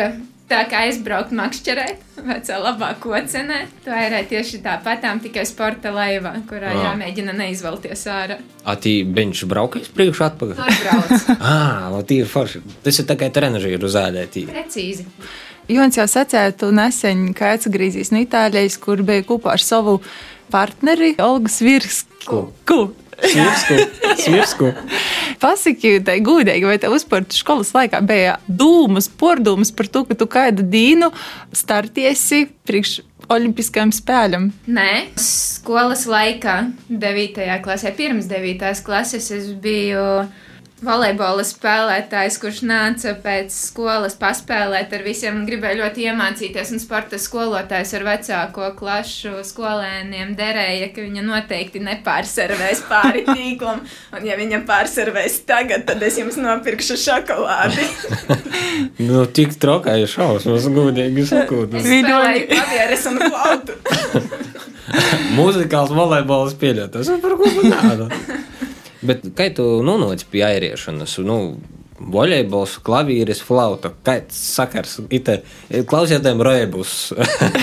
tā 0.47 0.61
kā 0.71 0.85
aizbraukt 0.87 1.33
makšķerēt, 1.35 2.03
vecā 2.27 2.57
labā 2.63 2.93
kocenē. 3.03 3.59
Tu 3.83 3.91
airē 3.93 4.21
tieši 4.29 4.61
tāpatām, 4.63 5.19
tikai 5.23 5.43
sporta 5.47 5.91
laivā, 5.95 6.33
kurā 6.49 6.71
Ā. 6.71 6.83
jāmēģina 6.85 7.35
neizvelties 7.37 8.05
ārā. 8.11 8.37
Atī 8.67 9.01
viņš 9.03 9.43
braukais 9.51 9.89
priekšā 9.95 10.29
atpakaļ. 10.31 10.61
Tur 10.61 10.79
brauc. 10.83 11.27
Ah, 11.47 11.89
o 11.95 11.99
tīri 12.07 12.27
forši. 12.29 12.61
Tas 12.85 12.99
ir 12.99 13.07
tikai 13.09 13.29
trenižīru 13.35 13.91
zādētī. 13.91 14.45
Precīzi. 14.51 15.07
Jons 15.71 15.97
jau 15.99 16.05
sacīja, 16.07 16.53
tu 16.55 16.71
nesen, 16.71 17.33
kā 17.35 17.53
atgriezīsies 17.57 18.13
no 18.15 18.21
Itālijas, 18.23 18.77
kur 18.79 19.03
bija 19.07 19.25
kopā 19.27 19.57
ar 19.57 19.63
savu 19.63 19.97
partneri 20.53 21.15
Olgu 21.19 21.51
Svirsku. 21.51 22.07
Ku? 22.27 22.37
Svirsku, 22.67 23.06
svirsku. 23.23 24.71
Pasaki, 25.41 25.97
tai 26.05 26.19
gudīgi, 26.25 26.67
vai 26.69 26.77
tev 26.81 26.95
uzpārta 26.97 27.37
skolas 27.37 27.73
laikā 27.75 28.01
bija 28.05 28.37
dūmas, 28.47 29.09
pordūmas 29.19 29.73
par 29.75 29.89
to, 29.91 30.03
ka 30.07 30.17
tu 30.17 30.29
kādu 30.29 30.65
dīnu 30.65 31.11
startiesi 31.55 32.47
priekš 32.67 32.99
olimpiskajām 33.33 33.91
spēļiem. 33.95 34.49
Nē, 34.71 34.91
skolas 35.19 36.05
laikā, 36.09 36.57
9. 36.89 37.47
klasē, 37.65 37.93
pirms 37.97 38.29
9. 38.31 38.83
klases, 38.87 39.31
es 39.35 39.49
biju 39.61 40.27
volejbola 40.85 41.41
spēlētājs, 41.47 42.37
kurš 42.41 42.59
nāca 42.69 43.13
pēc 43.23 43.53
skolas 43.55 44.13
paspēlēt 44.19 44.93
ar 44.93 45.03
visiem. 45.05 45.39
Gribēju 45.47 45.81
ļoti 45.81 46.05
iemācīties, 46.11 46.73
un 46.75 46.81
sporta 46.81 47.17
skolotājs 47.21 47.93
ar 47.97 48.05
vecāko 48.05 48.69
klašu 48.77 49.41
skolēniem 49.47 50.35
derēja, 50.37 50.91
ka 50.93 51.05
viņa 51.05 51.25
noteikti 51.25 51.81
nepārservēs 51.85 52.83
pāri 52.89 53.25
tīklam. 53.31 53.81
Un, 54.13 54.27
ja 54.27 54.37
viņa 54.39 54.61
pārservēs 54.69 55.39
tagad, 55.49 55.87
tad 55.89 56.03
es 56.05 56.19
jums 56.21 56.37
nopirkšu 56.41 56.99
šokolādi. 57.07 57.87
Nu, 59.01 59.23
tik 59.29 59.55
trokāja 59.61 60.05
šausmas, 60.09 60.67
gudīgi 60.73 61.23
sakot. 61.29 61.73
Es 61.77 61.85
spēlēju 61.85 62.47
klavieres 62.51 63.05
un 63.09 63.19
flautu. 63.21 63.77
Mūzikāls 65.37 65.93
volejbols 65.95 66.55
pieļautas. 66.61 67.09
Par 67.23 67.35
ko 67.39 67.49
tādu? 67.57 68.09
Bet 69.07 69.27
kā 69.37 69.49
tu 69.55 69.65
nonāci 69.85 70.27
pie 70.31 70.43
airiešanas? 70.47 71.17
Nu, 71.25 71.39
Volejbols, 71.97 72.77
klavīris, 72.85 73.39
flauta. 73.41 73.89
Kāds 74.05 74.37
sakars? 74.37 74.99
Ite, 75.09 75.39
klausieties, 75.89 76.35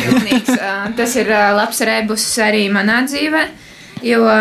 ā, 0.59 0.73
Tas 0.99 1.15
ir 1.21 1.31
labs 1.31 1.83
rebus 1.87 2.25
arī 2.43 2.65
manā 2.75 3.05
dzīvē, 3.07 3.45
jo 4.03 4.25
ā, 4.27 4.41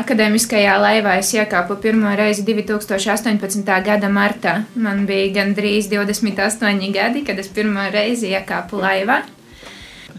akadēmiskajā 0.00 0.78
laivā 0.80 1.18
es 1.20 1.34
iekāpu 1.36 1.76
pirmo 1.82 2.14
reizi 2.16 2.46
2018. 2.48 3.68
gada 3.84 4.08
martā. 4.08 4.62
Man 4.80 5.04
bija 5.08 5.42
gandrīz 5.42 5.90
28 5.92 6.88
gadi, 6.96 7.24
kad 7.28 7.38
es 7.38 7.52
pirmo 7.52 7.84
reizi 7.92 8.32
iekāpu 8.32 8.80
laivā. 8.80 9.22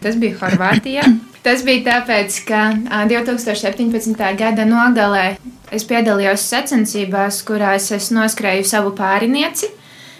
Tas 0.04 0.22
bija 0.22 0.38
Horvātijā. 0.38 1.08
Tas 1.42 1.64
bija 1.66 1.96
tāpēc, 1.96 2.44
ka 2.46 2.66
ā, 2.94 3.06
2017. 3.10 4.22
gada 4.38 4.70
nogalē 4.70 5.32
es 5.76 5.86
piedalījos 5.90 6.48
sacensībās, 6.52 7.44
kurās 7.48 7.92
es 7.96 8.10
noskrēju 8.16 8.66
savu 8.68 8.96
pārinieci, 8.98 9.70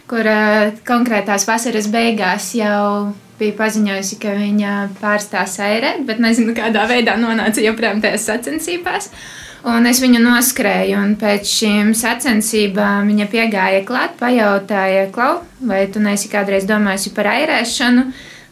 kur 0.10 0.28
ā, 0.30 0.70
konkrētās 0.88 1.48
vasaras 1.50 1.90
beigās 1.92 2.54
jau 2.58 3.12
bija 3.40 3.56
paziņojusi, 3.58 4.18
ka 4.20 4.34
viņa 4.36 4.74
pārstās 5.00 5.60
airēt, 5.64 6.04
bet 6.08 6.20
nezinu, 6.24 6.56
kādā 6.58 6.86
veidā 6.90 7.16
nonāca 7.20 7.64
joprojām 7.64 8.02
tajās 8.04 8.28
sacensībās. 8.30 9.12
Un 9.70 9.88
es 9.90 10.00
viņu 10.00 10.22
noskrēju, 10.24 10.96
un 11.02 11.16
pēc 11.20 11.50
šīm 11.52 11.92
sacensībām 11.98 13.10
viņa 13.12 13.28
piegāja 13.32 13.82
klāt, 13.88 14.16
pajautāja, 14.20 15.10
Klau, 15.12 15.42
vai 15.68 15.82
tu 15.92 16.00
neesi 16.04 16.32
kādreiz 16.32 16.68
domājusi 16.68 17.12
par 17.16 17.28
airēšanu, 17.34 18.06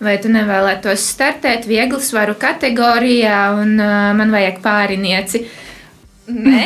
vai 0.03 0.17
tu 0.21 0.31
nevēlētos 0.33 1.07
startēt 1.13 1.67
vieglu 1.69 2.01
svaru 2.03 2.35
kategorijā, 2.39 3.39
un 3.55 3.79
uh, 3.79 4.11
man 4.19 4.35
vajag 4.35 4.59
pārinieci. 4.65 5.45
Nē, 6.47 6.65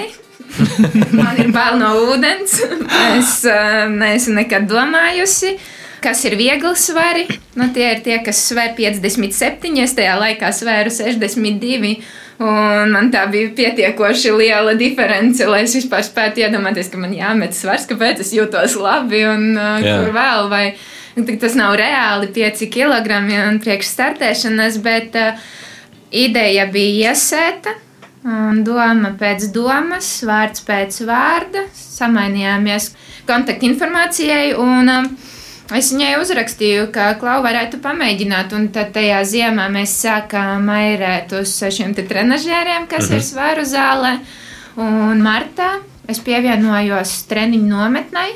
man 1.17 1.37
ir 1.41 1.51
bail 1.53 1.77
no 1.81 1.91
ūdens. 2.11 2.57
Es 3.17 3.37
uh, 3.47 3.85
neesmu 3.91 4.39
nekad 4.41 4.67
domājusi. 4.69 5.55
Kas 6.01 6.23
ir 6.25 6.33
viegli 6.39 6.71
svari? 6.79 7.27
Nu, 7.59 7.67
tie 7.73 7.91
ir 7.93 7.99
tie, 8.01 8.15
kas 8.25 8.39
sver 8.47 8.73
57, 8.77 9.75
es 9.83 9.93
tajā 9.97 10.15
laikā 10.17 10.49
svēru 10.55 10.89
62. 10.93 11.91
Un 12.41 12.89
man 12.95 13.11
tā 13.13 13.27
bija 13.29 13.51
pietiekoši 13.53 14.31
liela 14.33 14.73
diference, 14.73 15.45
lai 15.45 15.61
es 15.67 15.75
vispār 15.77 16.01
spētu 16.07 16.41
iedomāties, 16.41 16.89
ka 16.89 16.97
man 16.97 17.13
jāmet 17.13 17.53
svars, 17.53 17.85
kāpēc 17.89 18.23
es 18.23 18.33
jūtos 18.33 18.79
labi 18.81 19.21
un 19.29 19.51
uh, 19.53 19.77
Jā. 19.83 19.99
kur 20.01 20.15
vēl. 20.17 20.49
Vai, 20.49 20.65
Tik 21.11 21.41
Tas 21.41 21.57
nav 21.59 21.75
reāli 21.75 22.29
5 22.31 22.69
kg 22.71 23.17
un 23.49 23.57
priekš 23.61 23.89
startēšanas, 23.91 24.77
bet 24.81 25.17
uh, 25.19 25.49
ideja 26.11 26.65
bija 26.71 27.11
iesēta. 27.11 27.75
Un 28.23 28.63
doma 28.63 29.15
pēc 29.17 29.47
domas, 29.55 30.07
vārds 30.27 30.61
pēc 30.67 30.99
vārda, 31.09 31.63
samainījāmies 31.73 32.91
kontaktinformācijai. 33.29 34.55
Un, 34.61 34.89
um, 34.89 35.17
Es 35.71 35.87
viņai 35.93 36.17
uzrakstīju, 36.19 36.89
ka 36.91 37.13
Klau 37.15 37.37
varētu 37.45 37.77
pamēģināt, 37.79 38.51
un 38.57 38.65
tad 38.75 38.89
tajā 38.91 39.21
ziemā 39.23 39.69
mēs 39.71 39.93
sākām 40.03 40.65
airēt 40.67 41.31
uz 41.39 41.53
šiem 41.63 41.93
te 41.95 42.03
trenažieriem, 42.03 42.89
kas 42.91 43.07
Mhm. 43.07 43.15
ir 43.15 43.21
svaru 43.23 43.63
zālē. 43.63 44.19
Un 44.75 45.21
martā 45.23 45.79
es 46.09 46.19
pievienojos 46.19 47.23
treniņu 47.29 47.69
nometnei, 47.69 48.35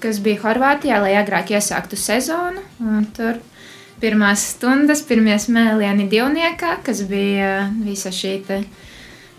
kas 0.00 0.18
bija 0.18 0.42
Horvātijā, 0.42 1.00
lai 1.00 1.14
agrāk 1.16 1.48
iesāktu 1.48 1.96
sezonu. 1.96 2.60
Un 2.78 3.06
tur 3.06 3.40
pirmās 4.02 4.44
stundas, 4.52 5.00
pirmie 5.00 5.38
smēlieni 5.40 6.10
divniekā, 6.10 6.84
kas 6.84 7.00
bija 7.08 7.70
visa 7.82 8.10
šī 8.10 8.44
te, 8.46 8.64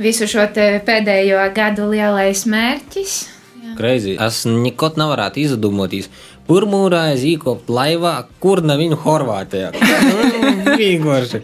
visu 0.02 0.28
šo 0.30 0.48
te 0.54 0.68
pēdējo 0.86 1.44
gadu 1.56 1.88
lielais 1.92 2.46
mērķis. 2.50 3.18
Greizi. 3.78 4.18
Es 4.20 4.44
nekad 4.50 4.98
nevarētu 5.00 5.42
izdomāties. 5.46 6.10
Pirmā 6.50 6.82
reize 6.92 7.28
īkopt 7.30 7.70
laivā, 7.72 8.16
kur 8.44 8.64
ne 8.66 8.76
viņu 8.80 9.00
Horvātijā. 9.06 9.72
Nu, 10.62 10.76
Vienkārši. 10.78 11.42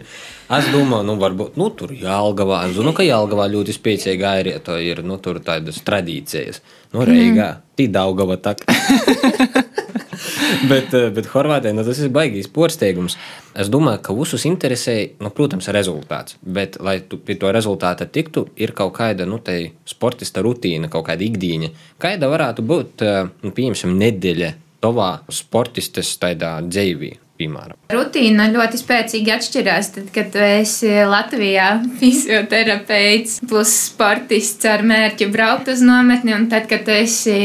Es 0.48 0.68
domāju, 0.72 1.04
nu, 1.04 1.14
varbūt 1.20 1.58
nu, 1.60 1.68
tur 1.76 1.92
Jālgavā. 1.92 2.62
Es 2.68 2.76
zinu, 2.76 2.94
ka 2.96 3.04
Jālgavā 3.04 3.48
ļoti 3.52 3.74
spēcīga 3.76 4.32
airieta 4.38 4.78
ir. 4.80 5.02
Nu, 5.06 5.18
tur 5.22 5.42
tādas 5.44 5.82
tradīcijas. 5.84 6.62
Nu, 6.94 7.04
Reigā, 7.08 7.50
tī 7.76 7.88
Daugava 7.92 8.38
tak. 8.40 8.64
bet, 10.70 10.94
eh, 10.94 11.08
bet 11.14 11.28
Horvātijā 11.32 11.74
nu, 11.76 11.84
tas 11.86 12.00
ir 12.02 12.12
baigīs 12.14 12.50
porsteigums. 12.52 13.18
Es 13.58 13.70
domāju, 13.72 14.02
ka 14.06 14.16
visus 14.16 14.46
interesē, 14.48 14.96
nu, 15.22 15.32
protams, 15.34 15.70
rezultāts. 15.74 16.38
Bet, 16.42 16.80
lai 16.84 16.98
tu 17.08 17.20
pie 17.22 17.38
to 17.40 17.52
rezultāta 17.54 18.06
tiktu, 18.06 18.48
ir 18.56 18.74
kaut 18.78 18.94
kāda 18.98 19.26
nu, 19.28 19.40
sportista 19.88 20.44
rutīna, 20.44 20.90
kaut 20.92 21.08
kāda 21.08 21.24
ikdiena. 21.26 21.72
Kāda 22.00 22.30
varētu 22.30 22.66
būt, 22.66 23.06
eh, 23.06 23.22
nu, 23.42 23.54
pieņemsim, 23.54 23.96
nedēļa 23.98 24.52
tavā 24.84 25.14
sportistas 25.30 26.14
tādā 26.20 26.58
dzīvī? 26.66 27.16
piemēram? 27.38 27.78
Rutīna 27.94 28.48
ļoti 28.54 28.80
spēcīgi 28.80 29.34
atšķirās. 29.34 29.92
Tad, 29.96 30.08
kad 30.14 30.38
esi 30.42 30.90
Latvijā 31.08 31.70
fisioterapeits 32.00 33.38
plus 33.48 33.74
sportists 33.88 34.68
ar 34.68 34.84
mērķi 34.86 35.30
braukt 35.32 35.70
uz 35.72 35.84
nometni, 35.84 36.34
un 36.36 36.48
tad, 36.52 36.68
kad 36.70 36.88
esi 36.98 37.38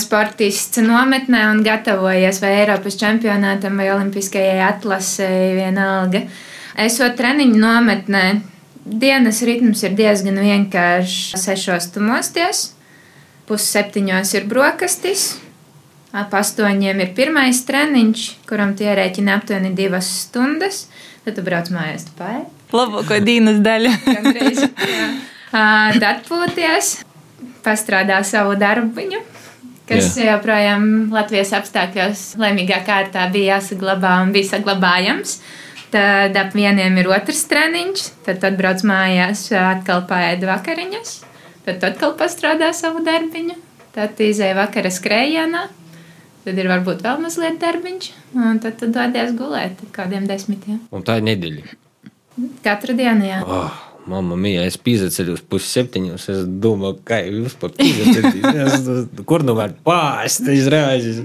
sportists 0.00 0.80
nometnē 0.82 1.44
un 1.52 1.62
gatavojies 1.66 2.40
vai 2.42 2.52
Eiropas 2.60 2.96
čempionātam 3.00 3.78
vai 3.80 3.90
Olimpiskajai 3.94 4.60
atlasēji, 4.68 5.56
vienalga. 5.58 6.22
Esot 6.78 7.16
treniņu 7.18 7.58
nometnē, 7.58 8.24
dienas 8.84 9.42
ritms 9.46 9.82
ir 9.86 9.96
diezgan 9.98 10.38
vienkāršs. 10.42 11.36
Sešos 11.42 11.90
tu 11.94 12.02
mosties, 12.04 12.68
pusseptiņos 13.50 14.34
ir 14.38 14.46
brokastis, 14.50 15.28
ap 16.16 16.34
astoņiem 16.38 17.02
ir 17.04 17.12
pirmais 17.16 17.60
treniņš, 17.68 18.28
kuram 18.48 18.76
tie 18.78 18.94
rēķina 18.96 19.40
aptuveni 19.40 19.74
divas 19.76 20.08
stundas. 20.24 20.86
Tad 21.24 21.36
tu 21.36 21.44
brauc 21.44 21.68
mājās 21.74 22.06
pāri. 22.16 22.46
Labāko 22.72 23.18
dienas 23.24 23.58
daļu. 23.64 23.92
Tad 25.50 26.04
atpūties, 26.04 26.90
pastrādā 27.64 28.20
savu 28.26 28.56
darbiņu, 28.60 29.20
kas 29.88 30.16
Jā. 30.18 30.34
joprojām 30.34 31.08
Latvijas 31.14 31.54
apstākļos 31.58 32.24
laimīgā 32.40 32.82
kārtā 32.86 33.24
bija 33.32 33.56
jāsaglabā 33.56 34.18
un 34.24 34.34
bija 34.34 34.52
saglabājams. 34.52 35.38
Tad 35.88 36.36
ap 36.36 36.52
vieniem 36.52 36.98
ir 37.00 37.08
otrs 37.08 37.46
treniņš, 37.48 38.02
tad 38.26 38.44
atbrauc 38.44 38.82
mājās, 38.84 39.46
atkal 39.56 40.02
paēd 40.10 40.44
vakariņas, 40.44 41.14
tad 41.64 41.86
atkal 41.88 42.12
pastrādā 42.20 42.68
savu 42.76 43.00
darbiņu, 43.06 43.56
tad 43.96 44.20
izēja 44.20 44.58
vakara 44.58 44.92
skrējienā, 44.92 45.64
tad 46.44 46.60
ir 46.60 46.68
varbūt 46.68 47.00
vēl 47.06 47.24
mazliet 47.24 47.56
darbiņš, 47.64 48.12
un 48.36 48.60
tad 48.60 48.76
tu 48.82 48.90
dodies 48.92 49.32
gulēt 49.38 49.80
kādiem 49.96 50.28
desmitiem. 50.28 50.82
Un 50.92 51.08
tā 51.08 51.22
ir 51.22 51.28
nedēļa. 51.30 51.78
Katru 52.62 52.92
dienu, 52.94 53.24
jā. 53.24 53.40
Oh, 53.48 53.87
Mamma 54.08 54.36
mija, 54.40 54.64
es 54.68 54.78
pīzeceļu 54.80 55.36
uz 55.36 55.42
pusseptiņus. 55.52 56.28
Es 56.32 56.46
domāju, 56.64 56.98
kā 57.08 57.20
jūs 57.26 57.58
par 57.60 57.74
pīzeceļu. 57.76 59.22
Kur 59.28 59.44
nu 59.46 59.54
var 59.58 59.74
pārst 59.86 60.48
izrāžas? 60.52 61.20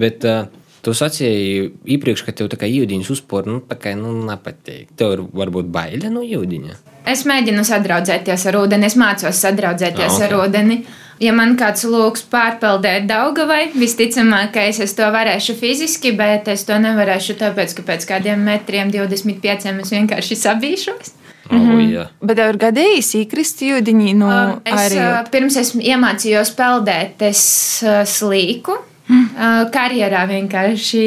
Bet 0.00 0.26
uh, 0.26 0.48
tu 0.84 0.94
sacīji 0.96 1.70
iepriekš, 1.96 2.24
ka 2.26 2.34
tev 2.36 2.50
tā 2.52 2.58
kā 2.60 2.68
jūdiņas 2.70 3.12
uzpor, 3.14 3.46
nu 3.48 3.60
tā 3.68 3.78
kā, 3.80 3.94
nu, 3.98 4.12
nepatīk. 4.26 4.90
Tev 4.98 5.14
ir 5.16 5.24
varbūt 5.30 5.70
baile 5.72 6.10
no 6.12 6.24
jūdiņa. 6.26 6.76
Es 7.10 7.22
mēģinu 7.28 7.62
sadraudzēties 7.68 8.46
ar 8.48 8.60
ūdeni, 8.62 8.88
es 8.88 8.94
mācos 9.00 9.40
sadraudzēties 9.44 10.06
Ah, 10.08 10.18
ok. 10.18 10.22
ar 10.28 10.36
ūdeni. 10.42 10.78
Ja 11.22 11.30
man 11.36 11.52
kāds 11.54 11.84
lūgs 11.86 12.24
pārpeldēt 12.32 13.04
Daugavai, 13.06 13.68
visticamākais 13.78 14.80
es 14.82 14.96
to 14.98 15.06
varēšu 15.14 15.54
fiziski, 15.60 16.10
bet 16.16 16.48
es 16.50 16.64
to 16.66 16.74
nevarēšu 16.82 17.36
tāpēc, 17.38 17.76
ka 17.78 17.84
pēc 17.86 18.06
kādiem 18.08 18.42
metriem, 18.48 18.90
25, 18.90 19.68
es 19.84 19.92
vienkārši 19.94 20.40
sabīšos. 20.40 21.12
Oh, 21.52 21.76
jā. 21.82 22.06
Bet 22.24 22.38
tev 22.40 22.54
ir 22.54 22.58
gadījis 22.62 23.10
īkrist 23.20 23.60
jūdiņī, 23.66 24.14
nu, 24.16 24.30
Es 24.64 24.80
arī. 24.86 24.98
ā, 25.02 25.22
pirms 25.30 25.56
es 25.60 25.74
iemācījos 25.76 26.54
peldēt, 26.56 27.20
es 27.28 27.44
ā, 27.84 28.00
slīku. 28.08 28.78
Ā, 29.04 29.48
Karjerā 29.74 30.22
vienkārši 30.30 31.04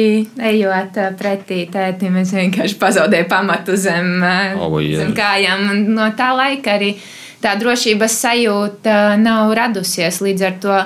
ejot 0.52 1.00
ā, 1.02 1.08
pretī 1.18 1.64
tētim, 1.72 2.20
es 2.22 2.30
vienkārši 2.36 2.78
pazaudēju 2.78 3.26
pamatu 3.30 3.74
zem, 3.76 4.20
ā, 4.22 4.54
O, 4.62 4.70
jā. 4.78 5.00
zem 5.02 5.14
kājām. 5.18 5.64
Un 5.72 5.84
no 5.96 6.06
tā 6.14 6.30
laika 6.38 6.76
arī 6.78 6.92
tā 7.42 7.56
drošības 7.58 8.18
sajūta 8.22 9.18
nav 9.18 9.50
radusies 9.58 10.22
līdz 10.22 10.46
ar 10.46 10.58
to. 10.62 10.80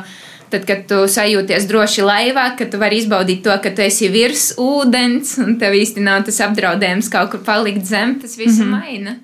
Tad, 0.52 0.66
kad 0.68 0.82
tu 0.84 0.98
sajūties 1.08 1.64
droši 1.64 2.02
laivā, 2.04 2.50
kad 2.58 2.68
tu 2.68 2.76
vari 2.76 2.98
izbaudīt 3.00 3.38
to, 3.40 3.54
ka 3.64 3.70
tu 3.72 3.80
esi 3.80 4.10
virs 4.12 4.50
ūdens 4.60 5.38
un 5.40 5.54
tev 5.56 5.72
īsti 5.72 6.04
nav 6.04 6.26
tas 6.26 6.42
apdraudējums 6.44 7.08
kaut 7.08 7.30
kur 7.32 7.40
palikt 7.46 7.86
zem, 7.88 8.18
tas 8.20 8.36
visu 8.36 8.66
mm 8.66 8.74
-hmm. 8.74 8.80
maina. 8.84 9.14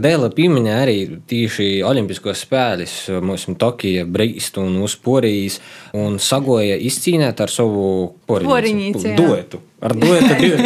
Dēla 0.00 0.28
pieminēja 0.36 0.82
arī 0.84 0.96
tieši 1.30 1.68
Olimpiskos 1.88 2.42
spēles, 2.46 2.94
mums 3.24 3.46
Tokija, 3.58 4.04
Brīstu 4.04 4.64
un 4.66 4.76
Uzporijas, 4.84 5.60
un 5.96 6.18
sagoja 6.22 6.76
izcīnīt 6.76 7.40
ar 7.40 7.52
savu 7.52 7.86
Poriņīci, 8.28 9.12
jā. 9.12 9.16
duetu. 9.16 9.62
Ar 9.80 9.92
duetu 9.96 10.36
div- 10.40 10.62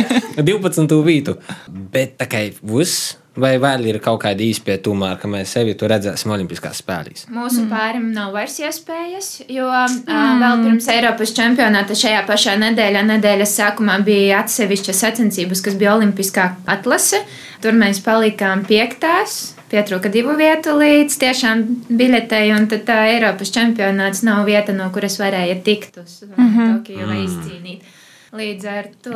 12. 0.51 0.99
vītu. 1.07 1.37
Bet 1.69 2.17
tā 2.21 2.29
kā 2.31 2.45
viss, 2.63 3.17
vai 3.39 3.53
vēl 3.63 3.87
ir 3.91 3.99
kaut 4.03 4.23
kāda 4.25 4.43
īspēja 4.45 4.81
tomēr, 4.85 5.19
ka 5.21 5.29
mēs 5.31 5.53
sevi 5.55 5.75
tur 5.79 5.93
redzēsim 5.93 6.33
Olimpiskās 6.35 6.81
spēlēs? 6.83 7.27
Mūsu 7.31 7.63
mm. 7.65 7.69
pārim 7.71 8.09
nav 8.15 8.33
vairs 8.35 8.59
iespējas, 8.63 9.31
jo 9.51 9.69
mm. 9.71 10.43
vēl 10.43 10.65
pirms 10.65 10.89
Eiropas 10.95 11.35
čempionāta 11.37 11.97
šajā 11.99 12.25
pašā 12.29 12.57
nedēļā, 12.65 13.05
nedēļas 13.13 13.55
sākumā 13.61 14.01
bija 14.07 14.43
atsevišķas 14.43 15.05
sacensības, 15.07 15.63
kas 15.67 15.79
bija 15.81 15.95
Olimpiskā 15.99 16.51
atlase. 16.71 17.23
Tur 17.61 17.77
mēs 17.77 18.01
palikām 18.01 18.65
piektās. 18.69 19.55
Pietrūka 19.71 20.11
divu 20.11 20.33
vietu 20.35 20.73
līdz 20.75 21.17
tiešām 21.21 21.61
biletei, 21.95 22.49
un 22.57 22.67
tad 22.71 22.83
tā 22.89 23.05
Eiropas 23.13 23.53
čempionāts 23.55 24.25
nav 24.27 24.43
vieta, 24.49 24.75
no 24.75 24.89
kuras 24.91 25.21
varēja 25.21 25.61
tikt 25.63 26.01
uz 26.01 26.25
mm 26.27 26.49
-hmm. 26.49 26.73
Tokiju 26.79 27.07
vai 27.07 27.21
izcīnīt. 27.27 27.97
Līdz 28.31 28.67
ar 28.71 28.87
to 29.03 29.15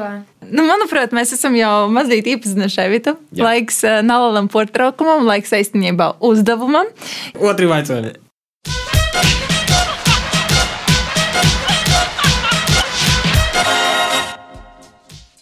Nu, 0.51 0.65
manuprāt, 0.67 1.13
mēs 1.15 1.31
esam 1.37 1.55
jau 1.55 1.87
mazliet 1.95 2.27
iepazinušies 2.33 2.89
vietu. 2.91 3.13
Jā. 3.31 3.45
Laiks 3.47 3.79
uh, 3.87 4.01
nalalam 4.03 4.49
portraukumam, 4.51 5.23
laiks 5.29 5.55
īstenībā 5.55 6.17
uzdevumam. 6.19 6.91
Otri 7.39 7.71
vaicājumi. 7.71 8.17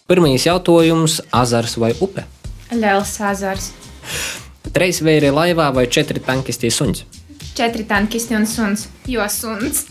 Pirmais 0.05 0.45
jautājums- 0.45 1.17
azars 1.41 1.73
vai 1.81 1.95
upe? 1.97 2.27
Liels 2.77 3.15
azars. 3.25 3.71
Trīs 4.73 5.01
vēri 5.01 5.33
laivā 5.33 5.71
vai 5.73 5.87
četri 5.89 6.21
tankisti 6.21 6.69
suns? 6.69 7.07
Četri 7.53 7.83
tankisti 7.85 8.35
un 8.35 8.47
suns. 8.49 8.87
Jo 9.07 9.27
suns. 9.29 9.85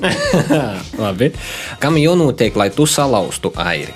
Labi. 1.03 1.31
Kam 1.79 1.99
jānotiek, 2.01 2.57
lai 2.59 2.71
tu 2.75 2.87
salauztu 2.91 3.53
airi? 3.55 3.95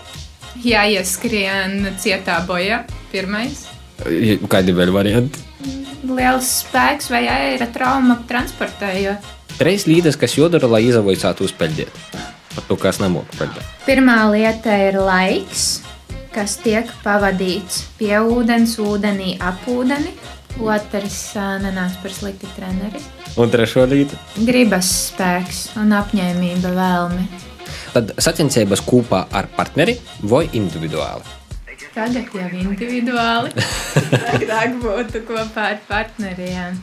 Jāieskrien 0.62 1.92
cietā 2.00 2.38
bojā. 2.46 2.84
Pirmais. 3.10 3.64
Kādi 4.50 4.74
vēl 4.76 4.92
varianti? 4.94 5.42
Liels 6.06 6.50
spēks 6.62 7.10
vai 7.10 7.24
aira 7.32 7.66
trauma 7.72 8.20
transportējot. 8.28 9.34
Trīs 9.56 9.86
līdes, 9.88 10.18
kas 10.20 10.36
jādara, 10.36 10.68
lai 10.70 10.84
izavaicātu 10.86 11.46
uzpeldēt. 11.48 11.92
Par 12.54 12.64
to, 12.68 12.76
kas 12.80 13.00
nemok 13.02 13.30
peldēt. 13.38 13.64
Pirmā 13.86 14.18
lieta 14.30 14.76
ir 14.84 14.98
laiks, 15.00 15.80
kas 16.34 16.58
tiek 16.60 16.90
pavadīts 17.02 17.82
pie 17.98 18.14
ūdens, 18.20 18.76
ūdenī, 18.84 19.34
ap 19.40 19.64
ūdeni. 19.72 20.12
Otrs 20.56 21.18
ā, 21.36 21.56
nenāks 21.60 21.98
par 22.00 22.12
sliktu 22.14 22.48
treneri. 22.56 23.00
Un 23.36 23.50
trešo 23.52 23.84
līdi. 23.88 24.16
Gribas 24.48 24.88
spēks 25.10 25.76
un 25.80 25.92
apņēmība 25.92 26.72
vēlme. 26.76 27.26
Tad 27.92 28.14
sacensības 28.20 28.80
kopā 28.84 29.26
ar 29.36 29.50
partneri 29.56 29.98
vai 30.24 30.46
individuāli? 30.56 31.36
Tagad 31.96 32.28
jau 32.36 32.48
individuāli. 32.52 33.52
Agrāk 34.36 34.76
būtu 34.82 35.22
kopā 35.28 35.70
ar 35.72 35.80
partneriem. 35.88 36.76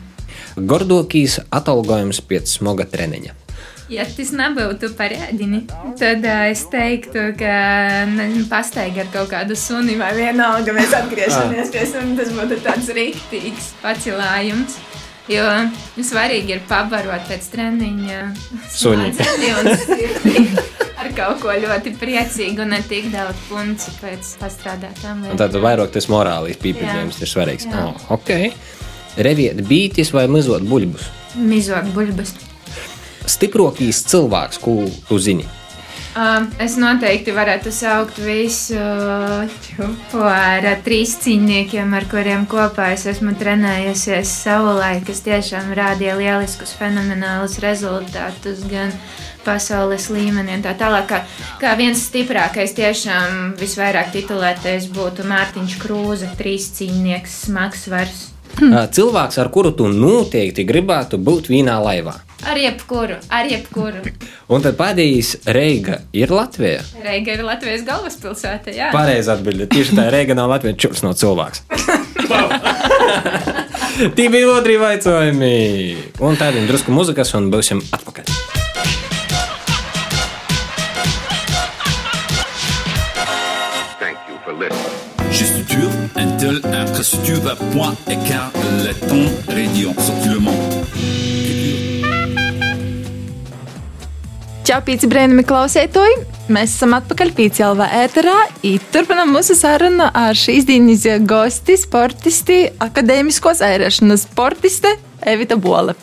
Gordokīs 0.58 1.38
atalgojums 1.54 2.22
pēc 2.30 2.58
smaga 2.58 2.86
treniņa. 2.90 3.43
Ja 3.92 4.06
tas 4.08 4.32
nebūtu 4.32 4.94
parādini, 4.98 5.66
tad 6.00 6.24
ā, 6.24 6.38
es 6.54 6.64
teiktu, 6.72 7.34
ka 7.40 7.56
nezinu, 8.10 8.46
pastaigā 8.52 9.04
ar 9.04 9.10
kaut 9.14 9.32
kādu 9.34 9.58
suni 9.60 9.98
vai 10.00 10.14
vienalga 10.16 10.76
mēs 10.76 10.96
atgriežamies 10.98 11.72
pie 11.74 11.84
suni. 11.92 12.16
Tas 12.20 12.32
būtu 12.36 12.62
tāds 12.64 12.92
rīktīgs 12.96 13.74
pacilājums. 13.84 14.80
Jo 15.32 15.44
svarīgi 16.04 16.58
ir 16.58 16.64
pabarot 16.68 17.24
pēc 17.30 17.46
treniņa 17.54 18.18
sirdi 18.76 20.42
ar 21.00 21.12
kaut 21.16 21.40
ko 21.44 21.54
ļoti 21.64 21.94
priecīgu 22.00 22.64
un 22.66 22.74
ne 22.76 22.82
tik 22.88 23.08
daudz 23.14 23.40
punci 23.48 23.94
pēc 24.02 24.34
pastrādātām 24.42 25.24
tad 25.40 25.56
vairāk 25.64 25.94
tas 25.96 26.10
morālīs 26.12 26.60
pīpēļiem 26.64 27.12
ir 27.16 27.32
svarīgs. 27.32 27.68
Oh, 27.72 27.96
ok. 28.18 28.34
Reviet 29.24 29.62
bītis 29.70 30.12
vai 30.16 30.26
mizot 30.32 30.66
buļbus? 30.68 31.08
Mizot 31.40 31.88
buļbas. 31.96 32.34
Stiprākais 33.30 34.04
cilvēks, 34.12 34.62
ko 34.64 34.84
tu 35.10 35.20
zini. 35.20 35.46
Uh, 36.14 36.44
es 36.62 36.76
noteikti 36.78 37.34
varētu 37.34 37.72
saukt 37.74 38.20
visu 38.22 38.78
čupu 39.66 40.20
ar 40.22 40.68
trīs 40.86 41.16
cīņniekiem, 41.24 41.96
ar 41.98 42.06
kuriem 42.12 42.44
kopā 42.46 42.92
es 42.94 43.08
esmu 43.10 43.34
trenējusies 43.40 44.30
savulaik, 44.44 45.08
kas 45.08 45.24
tiešām 45.26 45.72
rādīja 45.74 46.14
lieliskus, 46.20 46.76
fenomenālus 46.78 47.58
rezultātus 47.64 48.62
gan 48.70 48.94
pasaules 49.42 50.06
līmenī. 50.14 50.60
un 50.60 50.66
Tā 50.68 50.76
tālāk, 50.78 51.08
kā, 51.10 51.24
kā 51.64 51.74
viens 51.82 52.04
stiprākais, 52.06 52.76
tiešām 52.78 53.56
visvairāk 53.58 54.14
titulētais 54.14 54.86
būtu 54.94 55.26
Mārtiņš 55.26 55.80
Krūze, 55.82 56.30
trīs 56.38 56.70
cīņnieks, 56.78 57.40
smags 57.48 57.88
svars. 57.88 58.22
Cilvēks, 58.94 59.42
ar 59.42 59.50
kuru 59.50 59.74
tu 59.74 59.90
noteikti 59.90 60.62
gribētu 60.62 61.18
būt 61.18 61.50
vienā 61.50 61.80
laivā. 61.82 62.20
Ar 62.44 62.58
jebkuru, 62.60 63.16
ar 63.32 63.48
jebkuru. 63.48 64.02
Un 64.52 64.64
tad 64.64 64.76
pēdējais 64.80 65.30
Reiga 65.56 66.02
ir 66.16 66.32
Latvija. 66.34 66.82
Reiga 67.04 67.38
ir 67.38 67.44
Latvijas 67.48 67.86
galvaspilsēta, 67.88 68.74
jā. 68.76 68.90
Pareizi 68.96 69.32
atbildēt. 69.32 69.70
Tieši 69.72 69.96
tā 69.96 70.10
Reiga 70.12 70.36
nav 70.36 70.52
Latvijas 70.52 70.78
čūlis 70.84 71.04
no 71.06 71.14
cilvēks. 71.16 71.64
Tie 74.18 74.28
bija 74.34 74.48
otri 74.58 74.76
jautājumi. 74.76 75.54
Un 76.24 76.36
tādiem 76.40 76.68
drusku 76.68 76.92
muzikas, 76.92 77.32
un 77.40 77.48
būsim 77.54 77.80
atpakaļ. 77.96 78.28
Juste 85.34 85.64
dur, 85.72 85.90
Intel, 86.20 86.60
infrastructure, 86.76 87.56
point, 87.74 87.98
écart, 88.08 88.54
le 88.84 88.94
ton, 89.08 89.26
radio, 89.48 89.94
sorti 89.98 90.30
le 90.30 90.40
monde. 90.40 91.23
Čau, 94.64 94.78
pīci 94.80 95.10
brēnumi 95.12 95.44
klausētoji! 95.44 96.22
Mēs 96.56 96.78
esam 96.78 96.94
atpakaļ 96.96 97.34
pīci 97.36 97.66
LV 97.66 97.84
ēterā. 98.00 98.36
Turpinām 98.94 99.34
mūsu 99.36 99.58
sarunu 99.60 100.06
ar 100.08 100.38
šīs 100.40 100.64
dienas 100.70 101.04
gosti, 101.28 101.76
sportisti, 101.82 102.60
akadēmiskos 102.86 103.60
airēšanas 103.68 104.24
sportiste 104.30 104.94
Evita 105.28 105.58
Bola. 105.60 105.98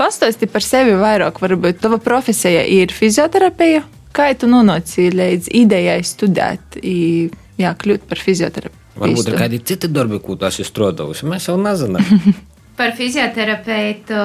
Pastāsti 0.00 0.48
par 0.48 0.64
sevi 0.64 0.94
vairāk, 0.96 1.42
varbūt 1.44 1.82
tava 1.84 1.98
profesija 2.00 2.62
ir 2.64 2.94
fizioterapija. 2.96 3.82
Kā 4.16 4.30
tu 4.32 4.48
nonāci 4.48 5.10
līdz 5.12 5.52
idejai 5.60 6.00
studēt? 6.00 6.80
I 6.80 7.28
jā, 7.60 7.74
kļūt 7.84 8.08
par 8.08 8.22
fizioterapeitu. 8.24 8.80
Varbūt 9.02 9.28
ir 9.28 9.36
kādi 9.42 9.60
citi 9.60 9.90
darbi, 9.92 10.22
ko 10.24 10.40
tu 10.40 10.48
esi 10.48 10.64
strādājis. 10.64 11.20
Mēs 11.28 11.52
jau 11.52 11.60
nezinām. 11.60 12.08
Par 12.80 12.96
fizioterapeitu 12.96 14.24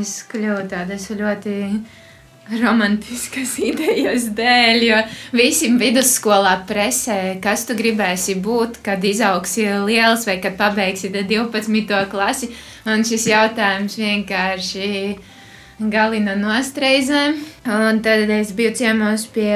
es 0.00 0.22
kļuvu 0.32 0.64
tādas 0.72 1.10
ļoti 1.12 1.58
romantiskas 2.60 3.56
idejas 3.70 4.28
dēļ, 4.36 4.84
jo 4.86 5.00
visiem 5.36 5.78
vidusskolā 5.80 6.58
presē, 6.68 7.38
kas 7.42 7.66
tu 7.68 7.76
gribēsi 7.78 8.36
būt, 8.42 8.80
kad 8.84 9.04
izaugsi 9.04 9.68
liels 9.86 10.26
vai 10.28 10.38
kad 10.42 10.58
pabeigsi 10.60 11.12
12. 11.14 12.00
klasi. 12.12 12.52
Un 12.88 13.04
šis 13.06 13.28
jautājums 13.30 13.94
vienkārši 14.00 14.88
galina 15.92 16.34
nostreizēm. 16.38 17.38
Un 17.70 18.02
tad 18.02 18.30
es 18.30 18.50
biju 18.58 18.74
ciemos 18.78 19.28
pie 19.30 19.54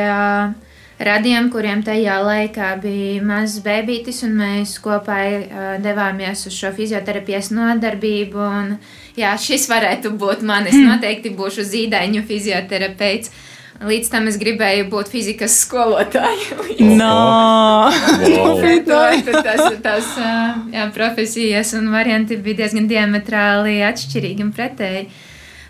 radiem, 0.99 1.51
kuriem 1.53 1.83
tajā 1.85 2.17
laikā 2.25 2.71
bija 2.83 3.25
mazs 3.25 3.61
bērns, 3.65 4.23
un 4.27 4.37
mēs 4.41 4.77
kopā 4.85 5.19
uh, 5.27 5.67
devāmies 5.83 6.47
uz 6.49 6.57
šo 6.57 6.73
fizioterapijas 6.77 7.51
nodarbību. 7.55 8.47
Un, 8.61 8.73
jā, 9.19 9.35
šis 9.41 9.69
varētu 9.73 10.15
būt 10.17 10.47
man. 10.47 10.69
Es 10.71 10.79
noteikti 10.79 11.35
būšu 11.37 11.67
zīdaiņu 11.69 12.25
fizioterapeits. 12.29 13.35
Līdz 13.77 14.09
tam 14.09 14.25
es 14.31 14.39
gribēju 14.41 14.87
būt 14.89 15.11
fizikas 15.13 15.59
skolotāja. 15.67 16.57
No! 16.81 17.91
wow. 17.93 18.63
tas, 19.45 19.67
tas 19.85 20.09
jā, 20.73 20.87
profesijas 20.95 21.75
un 21.77 21.91
varianti 21.93 22.39
bija 22.41 22.63
diezgan 22.63 22.89
diametrāli 22.89 23.83
atšķirīgi 23.85 24.47
un 24.47 24.55
pretēji. 24.57 25.09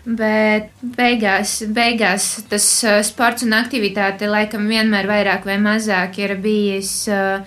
Bet 0.07 0.69
beigās, 0.95 1.57
beigās 1.75 2.29
tas 2.47 2.65
uh, 2.87 3.01
sports 3.03 3.43
un 3.43 3.51
aktivitāte 3.57 4.29
laikam 4.31 4.69
vienmēr 4.71 5.09
vairāk 5.09 5.43
vai 5.49 5.57
mazāk 5.59 6.15
ir 6.21 6.37
bijis 6.39 6.91
uh, 7.11 7.43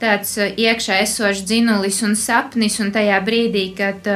tāds 0.00 0.32
uh, 0.40 0.48
iekšā 0.48 1.02
esošs 1.02 1.44
dzinulis 1.44 2.00
un 2.08 2.16
sapnis. 2.16 2.78
Un 2.80 2.94
tajā 2.96 3.20
brīdī, 3.26 3.66
kad 3.76 4.08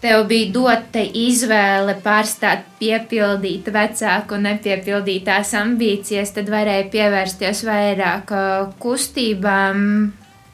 tev 0.00 0.24
bija 0.30 0.48
dota 0.54 1.04
izvēle 1.04 1.98
pārstāt 2.00 2.64
piepildīt 2.80 3.68
vecāku 3.74 4.40
nepiepildītās 4.40 5.52
ambīcijas, 5.58 6.32
tad 6.38 6.48
varēja 6.48 6.88
pievērsties 6.94 7.64
vairāk 7.68 8.32
kustībām, 8.80 9.82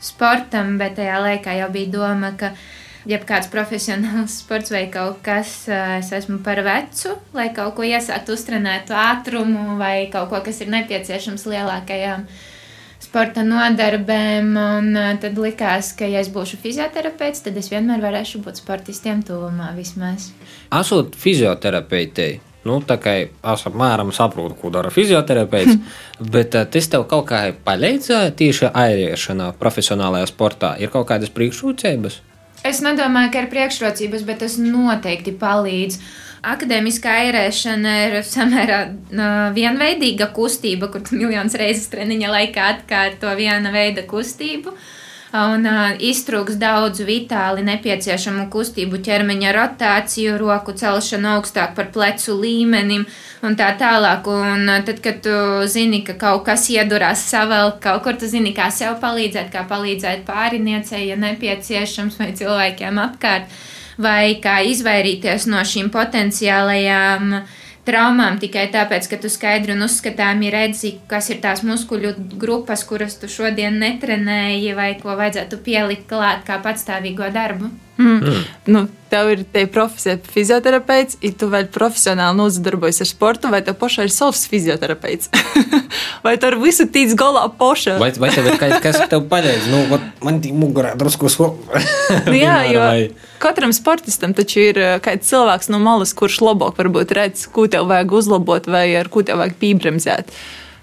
sportam, 0.03 0.75
bet 0.81 0.99
tajā 0.99 1.23
laikā 1.23 1.61
jau 1.61 1.71
bija 1.77 1.95
doma, 2.01 2.35
ka 2.41 2.51
jebkāds 3.09 3.51
profesionāls 3.53 4.39
sports 4.43 4.73
vai 4.75 4.87
kaut 4.93 5.21
kas, 5.25 5.65
es 5.69 6.11
esmu 6.17 6.41
par 6.45 6.63
vecu, 6.67 7.15
lai 7.37 7.51
kaut 7.57 7.77
ko 7.79 7.87
iesāktu 7.87 8.37
uztrenētu 8.37 8.97
ātrumu 8.97 9.79
vai 9.81 10.09
kaut 10.13 10.31
ko, 10.33 10.43
kas 10.45 10.63
ir 10.65 10.73
nepieciešams 10.75 11.47
lielākajām 11.51 12.27
sporta 13.05 13.45
nodarbēm. 13.47 14.55
Un 14.57 14.97
tad 15.23 15.39
likās, 15.39 15.93
ka, 15.99 16.09
ja 16.09 16.23
es 16.25 16.33
būšu 16.35 16.59
fizioterapeits, 16.63 17.45
tad 17.45 17.61
es 17.61 17.71
vienmēr 17.73 18.03
varēšu 18.03 18.41
būt 18.45 18.63
sportistiem 18.63 19.23
tuvumā 19.27 19.71
vismaz. 19.77 20.33
Esot 20.75 21.17
fizioterapeitei. 21.21 22.41
Nu, 22.65 22.79
tā 22.81 22.97
kā 22.97 23.13
es 23.21 23.67
apmēram 23.69 24.09
saprotu, 24.17 24.57
ko 24.57 24.71
dara 24.73 24.89
fizioterapeits, 24.93 25.77
bet 26.35 26.57
tas 26.57 26.87
tev 26.89 27.05
kaut 27.11 27.29
kā 27.29 27.43
palīdzēja 27.67 28.33
tieši 28.39 28.71
airiešanā, 28.73 29.51
profesionālajā 29.61 30.31
sportā. 30.33 30.73
Ir 30.81 30.93
kaut 30.95 31.11
kādas 31.11 31.33
priekšrocības? 31.35 32.23
Es 32.65 32.81
nedomāju, 32.85 33.33
ka 33.33 33.45
ir 33.45 33.51
priekšrocības, 33.53 34.25
bet 34.25 34.41
tas 34.45 34.59
noteikti 34.61 35.35
palīdz. 35.41 35.99
Akademiskā 36.45 37.13
airēšana 37.25 37.93
ir 38.07 38.19
samērā 38.29 38.81
uh, 38.89 39.31
vienveidīga 39.57 40.31
kustība, 40.37 40.91
kur 40.93 41.05
miljonus 41.13 41.57
reizes 41.61 41.89
treniņa 41.93 42.33
laikā 42.33 42.69
atkārto 42.75 43.33
viena 43.39 43.73
veida 43.73 44.05
kustību. 44.09 44.75
Uh, 44.75 44.91
un 45.35 45.67
iztrūks 45.99 46.59
daudz 46.61 47.03
vitāli 47.07 47.65
nepieciešamu 47.67 48.47
kustību, 48.53 49.01
ķermeņa 49.03 49.55
rotāciju, 49.57 50.37
roku 50.39 50.75
celšanu 50.79 51.33
augstāk 51.33 51.75
par 51.75 51.91
plecu 51.95 52.37
līmenim 52.39 53.03
un 53.43 53.59
tā 53.59 53.73
tālāk. 53.81 54.29
Un 54.31 54.71
tad, 54.87 55.03
kad 55.03 55.19
tu 55.25 55.35
zini, 55.71 56.05
ka 56.07 56.15
kaut 56.21 56.45
kas 56.47 56.69
iedurās 56.71 57.27
savēl, 57.33 57.75
kaut 57.83 58.07
kur 58.07 58.21
tu 58.21 58.31
zini, 58.31 58.55
kā 58.55 58.71
sev 58.71 59.01
palīdzēt, 59.03 59.51
kā 59.55 59.67
palīdzēt 59.71 60.23
pāriniecei, 60.29 61.09
ja 61.11 61.19
nepieciešams, 61.19 62.21
vai 62.23 62.31
cilvēkiem 62.39 63.03
apkārt, 63.09 63.51
vai 63.99 64.39
kā 64.43 64.61
izvairīties 64.71 65.49
no 65.51 65.67
šīm 65.67 65.91
potenciālajām 65.95 67.39
uh, 67.41 67.61
traumām 67.85 68.39
tikai 68.43 68.67
tāpēc, 68.75 69.09
ka 69.11 69.19
tu 69.21 69.31
skaidri 69.33 69.75
un 69.77 69.85
uzskatāmi 69.87 70.51
redzi, 70.53 70.95
kas 71.11 71.31
ir 71.33 71.41
tās 71.45 71.65
muskuļu 71.67 72.15
grupas, 72.41 72.85
kuras 72.89 73.19
tu 73.21 73.31
šodien 73.31 73.79
netrenēji, 73.83 74.75
vai 74.77 74.95
ko 75.01 75.17
vajadzētu 75.19 75.61
pielikt 75.65 76.09
klāt 76.11 76.45
kā 76.49 76.61
patstāvīgo 76.65 77.31
darbu. 77.35 77.71
Mm. 77.97 78.21
Mm. 78.27 78.45
Nu, 78.67 78.81
tev 79.11 79.29
ir 79.31 79.43
te 79.53 79.63
profesija 79.71 80.17
fizioterapeits, 80.35 81.21
ja 81.23 81.31
tu 81.39 81.47
vēl 81.53 81.69
profesionāli 81.75 82.41
nozadarbojies 82.41 83.05
ar 83.05 83.09
sportu, 83.09 83.51
vai 83.53 83.61
tev 83.63 83.77
pašai 83.79 84.09
ir 84.09 84.15
savs 84.15 84.49
fizioterapeits? 84.51 85.31
vai 86.25 86.35
tu 86.41 86.49
ar 86.49 86.59
visu 86.59 86.89
tīc 86.91 87.15
galā 87.19 87.45
poša? 87.59 87.99
vai, 88.03 88.11
vai 88.19 88.33
tev 88.35 88.51
ir 88.51 88.59
kaut 88.59 88.75
kas, 88.83 88.99
kas 88.99 89.13
tev 89.13 89.29
palīdz? 89.31 89.71
Nu, 89.71 90.01
man 90.27 90.43
tī 90.43 90.51
mugurā 90.57 90.97
drusku 90.99 91.31
sko. 91.31 91.53
nu, 92.27 92.35
jā, 92.35 92.59
jo 92.75 92.89
katram 93.45 93.73
sportistam 93.77 94.35
taču 94.35 94.67
ir 94.71 94.81
eh, 94.81 94.97
kāds 95.05 95.29
cilvēks 95.31 95.71
no 95.71 95.79
malas, 95.83 96.15
kurš 96.17 96.41
labāk 96.43 96.79
varbūt 96.81 97.15
redz, 97.15 97.47
ko 97.53 97.69
tev 97.71 97.87
vajag 97.93 98.19
uzlabot 98.19 98.67
vai 98.71 98.89
ar 98.99 99.11
ko 99.13 99.23
tev 99.23 99.43
vajag 99.43 99.59
pībremzēt. 99.61 100.35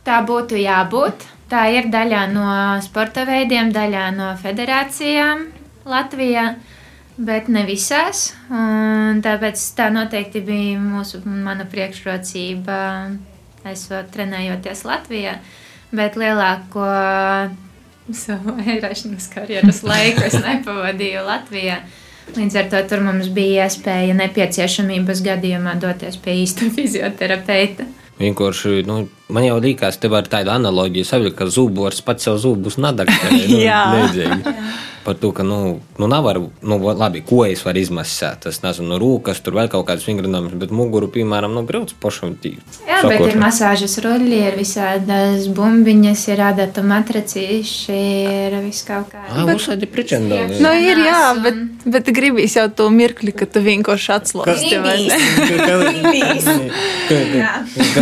Tā 0.08 0.24
būtu 0.26 0.58
jābūt. 0.62 1.28
Tā 1.52 1.66
ir 1.76 1.90
daļā 1.92 2.28
no 2.32 2.46
sporta 2.86 3.26
veidiem, 3.28 3.74
daļā 3.76 4.06
no 4.16 4.30
federācijām 4.40 5.50
Latvijā 5.90 6.54
bet 7.26 7.50
ne 7.52 7.64
visās. 7.68 8.32
Tāpēc 9.26 9.64
tā 9.78 9.90
noteikti 9.94 10.42
bija 10.46 10.80
mūsu, 10.82 11.22
mana 11.26 11.68
priekšrocība, 11.70 12.78
esot 13.72 14.12
trenējoties 14.14 14.86
Latvijā. 14.88 15.38
Bet 15.92 16.16
lielāko 16.20 16.86
savu 18.16 18.56
aizraušanas 18.64 19.28
karjeras 19.34 19.84
laiku 19.92 20.26
es 20.28 20.38
nepavadīju 20.40 21.26
Latvijā. 21.28 21.82
Līdz 22.32 22.58
ar 22.62 22.70
to 22.72 22.80
tur 22.88 23.02
mums 23.04 23.28
bija 23.34 23.66
iespēja 23.68 24.16
nepieciešamības 24.16 25.24
gadījumā 25.26 25.76
doties 25.82 26.20
pie 26.22 26.38
īsta 26.44 26.70
fizioterapeita. 26.72 27.88
Vienkārši, 28.22 28.84
nu, 28.88 29.02
man 29.32 29.48
jau 29.48 29.58
liekas, 29.64 30.00
te 30.02 30.12
var 30.12 30.30
tādu 30.32 30.54
analoģiju 30.54 31.08
savilkt, 31.08 31.38
ka 31.40 31.50
zubors 31.52 32.04
pats 32.06 32.28
sev 32.28 32.40
zubus 32.44 32.80
nadakstē. 32.82 33.34
Nu, 33.52 33.60
Jā 33.62 33.84
par 35.04 35.16
to, 35.16 35.32
ka, 35.32 35.44
nu, 35.44 35.80
nu 35.98 36.08
nav 36.08 36.24
var, 36.24 36.40
nu, 36.62 36.78
labi, 36.78 37.22
ko 37.26 37.42
es 37.46 37.64
varu 37.66 37.82
izmasēt. 37.82 38.44
Tas 38.46 38.62
nezinu, 38.62 38.92
no 38.92 39.00
rūkas, 39.02 39.42
tur 39.42 39.56
vēl 39.58 39.70
kaut 39.72 39.88
kādas 39.90 40.06
vingrinājumas, 40.06 40.54
bet 40.62 40.74
muguru, 40.76 41.10
piemēram, 41.12 41.54
nu, 41.58 41.64
grūts 41.68 41.96
pašam 42.02 42.36
tīk. 42.42 42.60
Jā, 42.86 43.02
sakošana. 43.02 43.18
bet 43.18 43.22
ir 43.32 43.40
masāžas 43.42 43.98
ruļļi, 44.06 44.40
ir 44.50 44.58
visādas 44.60 45.48
bumbiņas, 45.58 46.26
ir 46.34 46.44
adatu 46.46 46.84
matracīši, 46.86 47.98
ir 48.46 48.58
viss 48.62 48.86
kaut 48.88 49.10
kā. 49.14 49.24
Jā, 49.26 49.46
bet... 49.50 49.56
uzsādi 49.58 49.90
pričendāli. 49.90 50.60
Nu, 50.62 50.74
ir, 50.78 51.02
jā, 51.08 51.24
bet, 51.42 51.62
bet 51.98 52.14
gribīs 52.14 52.58
jau 52.60 52.68
to 52.70 52.90
mirkli, 52.94 53.34
ka 53.34 53.50
tu 53.50 53.64
vienkārši 53.66 54.14
atslābsti, 54.20 54.76
vai 54.86 54.98
ne? 55.10 55.18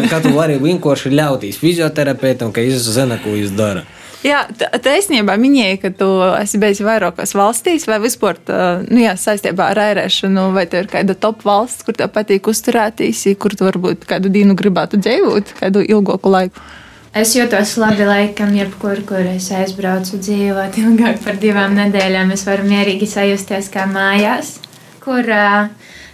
Kā 0.09 0.19
tu 0.23 0.35
vari 0.35 0.59
vienkārši 0.59 1.15
ļauties 1.19 1.61
fizioterapeitam, 1.61 2.53
ka 2.55 2.65
viņš 2.65 2.91
zina, 2.97 3.19
ko 3.21 3.35
viņš 3.35 3.55
dara. 3.59 3.85
Jā, 4.19 4.41
taisnībā 4.83 5.37
minēja, 5.39 5.77
ka 5.79 5.89
tu 5.95 6.07
esi 6.41 6.59
bijis 6.59 6.81
vairākās 6.83 7.31
valstīs, 7.39 7.85
vai 7.87 8.01
vispār 8.03 8.41
nu, 8.89 8.99
jā, 8.99 9.13
saistībā 9.15 9.69
ar 9.71 9.79
ērēšanu, 9.85 10.49
vai 10.57 10.65
tev 10.67 10.83
ir 10.83 10.89
kāda 10.91 11.15
top 11.15 11.45
valsts, 11.47 11.85
kur 11.87 11.95
tev 11.95 12.11
patīk 12.11 12.49
uzturēties, 12.51 13.23
kur 13.39 13.55
tu 13.55 13.69
varbūt 13.69 14.03
kādu 14.09 14.31
dienu 14.33 14.57
gribētu 14.59 14.99
dzīvot, 14.99 15.55
kādu 15.61 15.85
ilgāku 15.87 16.35
laiku. 16.35 16.67
Es 17.15 17.31
jūtos 17.33 17.71
labi, 17.81 18.03
laikam, 18.05 18.51
jebkur, 18.53 18.99
kur 19.07 19.23
es 19.31 19.47
aizbraucu 19.55 20.19
dzīvot 20.19 20.75
ilgāk 20.83 21.23
par 21.23 21.39
divām 21.41 21.73
nedēļām. 21.79 22.35
Es 22.35 22.43
varu 22.45 22.67
mierīgi 22.69 23.07
sajusties 23.09 23.71
kā 23.73 23.87
mājās, 23.89 24.57
kur 25.01 25.25
uh, 25.25 25.71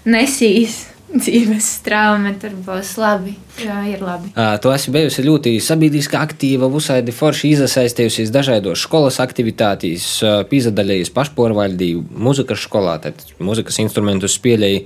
nesīs 0.08 0.86
dzīves 1.13 1.68
straumi, 1.80 2.34
tur 2.41 2.56
būs 2.65 2.96
labi. 3.00 3.36
Jā, 3.62 3.78
ir 3.88 4.02
labi. 4.04 4.32
Uh, 4.34 4.56
tu 4.62 4.72
esi 4.74 4.91
bijusi 4.94 5.26
ļoti 5.26 5.54
sabiedriski 5.63 6.18
aktīva, 6.20 6.70
visādi 6.72 7.13
forši 7.15 7.54
iesaistījusies 7.54 8.34
dažādos 8.36 8.84
skolas 8.86 9.20
aktivitātēs, 9.24 10.08
uh, 10.24 10.39
pīzadaļējies 10.50 11.13
pašpārvaldību, 11.15 12.18
mūzikas 12.26 12.65
skolā, 12.65 12.98
tad 13.04 13.22
mūzikas 13.39 13.80
instrumentus 13.86 14.39
spēlēji 14.39 14.86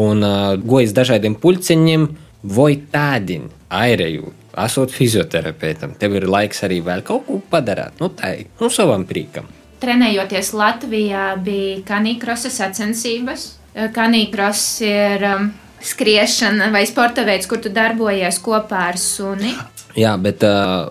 un 0.00 0.26
uh, 0.26 0.56
gojas 0.60 0.94
dažādiem 0.96 1.38
pulceņiem, 1.40 2.08
vai 2.56 2.74
tādien 2.92 3.48
airēju. 3.70 4.34
Esot 4.60 4.90
fizioterapeitam, 4.90 5.94
tev 6.00 6.16
ir 6.18 6.26
laiks 6.28 6.64
arī 6.66 6.80
vēl 6.84 7.04
kaut 7.06 7.24
ko 7.28 7.38
padarīt, 7.52 8.00
nu 8.02 8.10
tā, 8.18 8.34
nu 8.60 8.68
savam 8.72 9.06
prīkam. 9.08 9.46
Trenējoties 9.80 10.50
Latvijā, 10.58 11.30
bija 11.40 11.78
kanīkrosa 11.88 12.50
sacensības. 12.52 13.59
Kanīkros 13.74 14.62
ir 14.82 15.26
um, 15.28 15.50
skriešana 15.82 16.70
vai 16.74 16.84
sporta 16.88 17.24
veids, 17.26 17.48
kur 17.50 17.60
tu 17.62 17.72
darbojies 17.72 18.40
kopā 18.42 18.88
ar 18.90 18.98
suni. 19.00 19.54
Jā, 19.98 20.14
bet 20.22 20.44
uh, 20.46 20.90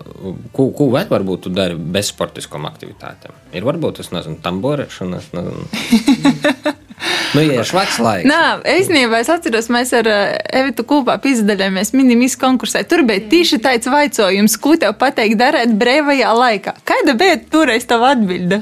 ko, 0.52 0.70
ko 0.76 0.90
vēl 0.92 1.08
varbūt 1.08 1.46
tu 1.46 1.52
dari 1.54 1.76
bez 1.76 2.12
sportiskām 2.12 2.66
aktivitātēm? 2.68 3.36
Ir 3.56 3.64
varbūt 3.68 4.00
tas, 4.00 4.12
nezinu, 4.12 4.40
tamborēšana, 4.44 5.22
es 5.22 5.32
nezinu. 5.36 6.76
Nu, 7.34 7.42
ja 7.44 7.60
ir 7.60 7.68
švaks 7.68 7.98
laiks. 8.02 8.26
Nā, 8.28 8.58
īstenībā 8.76 9.20
es 9.22 9.30
atceros, 9.32 9.68
mēs 9.72 9.92
ar 9.96 10.08
uh, 10.10 10.34
Evitu 10.60 10.84
kopā 10.88 11.16
pizdalījāmies 11.22 11.94
minimis 11.96 12.36
konkursē. 12.40 12.82
Tur 12.90 13.04
bija 13.08 13.22
tieši 13.30 13.60
tāds 13.62 13.90
vaicojums, 13.90 14.56
ko 14.60 14.74
tev 14.80 14.96
pateikt 15.00 15.38
darīt 15.40 15.76
brīvajā 15.80 16.32
laikā. 16.36 16.74
Kāda 16.88 17.14
bija 17.20 17.38
toreiz 17.52 17.86
tava 17.88 18.12
atbilde? 18.16 18.60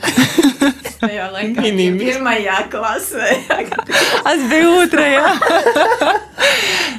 Tajā 0.99 1.29
laikā 1.31 1.63
Minimis. 1.63 2.03
pirmajā 2.03 2.59
klasē. 2.73 3.29
es 4.33 4.41
biju 4.51 4.73
otrajā. 4.83 5.29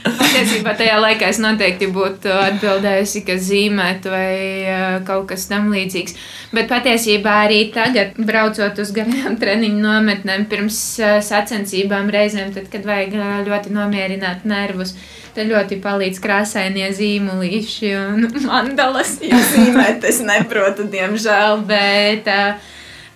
Patiesībā 0.06 0.74
tajā 0.80 1.00
laikā 1.04 1.30
es 1.34 1.40
noteikti 1.44 1.90
būtu 1.92 2.32
atbildējusi, 2.32 3.24
ka 3.28 3.36
zīmēt 3.44 4.08
vai 4.10 4.32
uh, 4.64 4.86
kaut 5.08 5.28
kas 5.34 5.50
tam 5.52 5.68
līdzīgs. 5.74 6.16
Bet 6.50 6.70
patiesībā 6.72 7.34
arī 7.46 7.60
tagad, 7.74 8.16
braucot 8.26 8.80
uz 8.82 8.92
garām 8.96 9.38
treniņu 9.42 9.82
nometnēm, 9.84 10.48
pirms 10.50 10.80
uh, 11.02 11.18
sacensībām 11.26 12.10
reizēm, 12.14 12.54
tad, 12.56 12.70
kad 12.74 12.88
vajag 12.90 13.18
uh, 13.18 13.34
ļoti 13.46 13.74
nomierināt 13.76 14.48
nervus, 14.50 14.96
tad 15.36 15.52
ļoti 15.52 15.78
palīdz 15.84 16.22
krāsainie 16.24 16.90
zīmolīši 16.98 17.94
un 18.02 18.30
mandalas. 18.50 19.20
Jo 19.22 19.42
zīmēt 19.54 20.08
es 20.10 20.24
neprotu, 20.26 20.90
diemžēl, 20.90 21.62
bet 21.70 22.32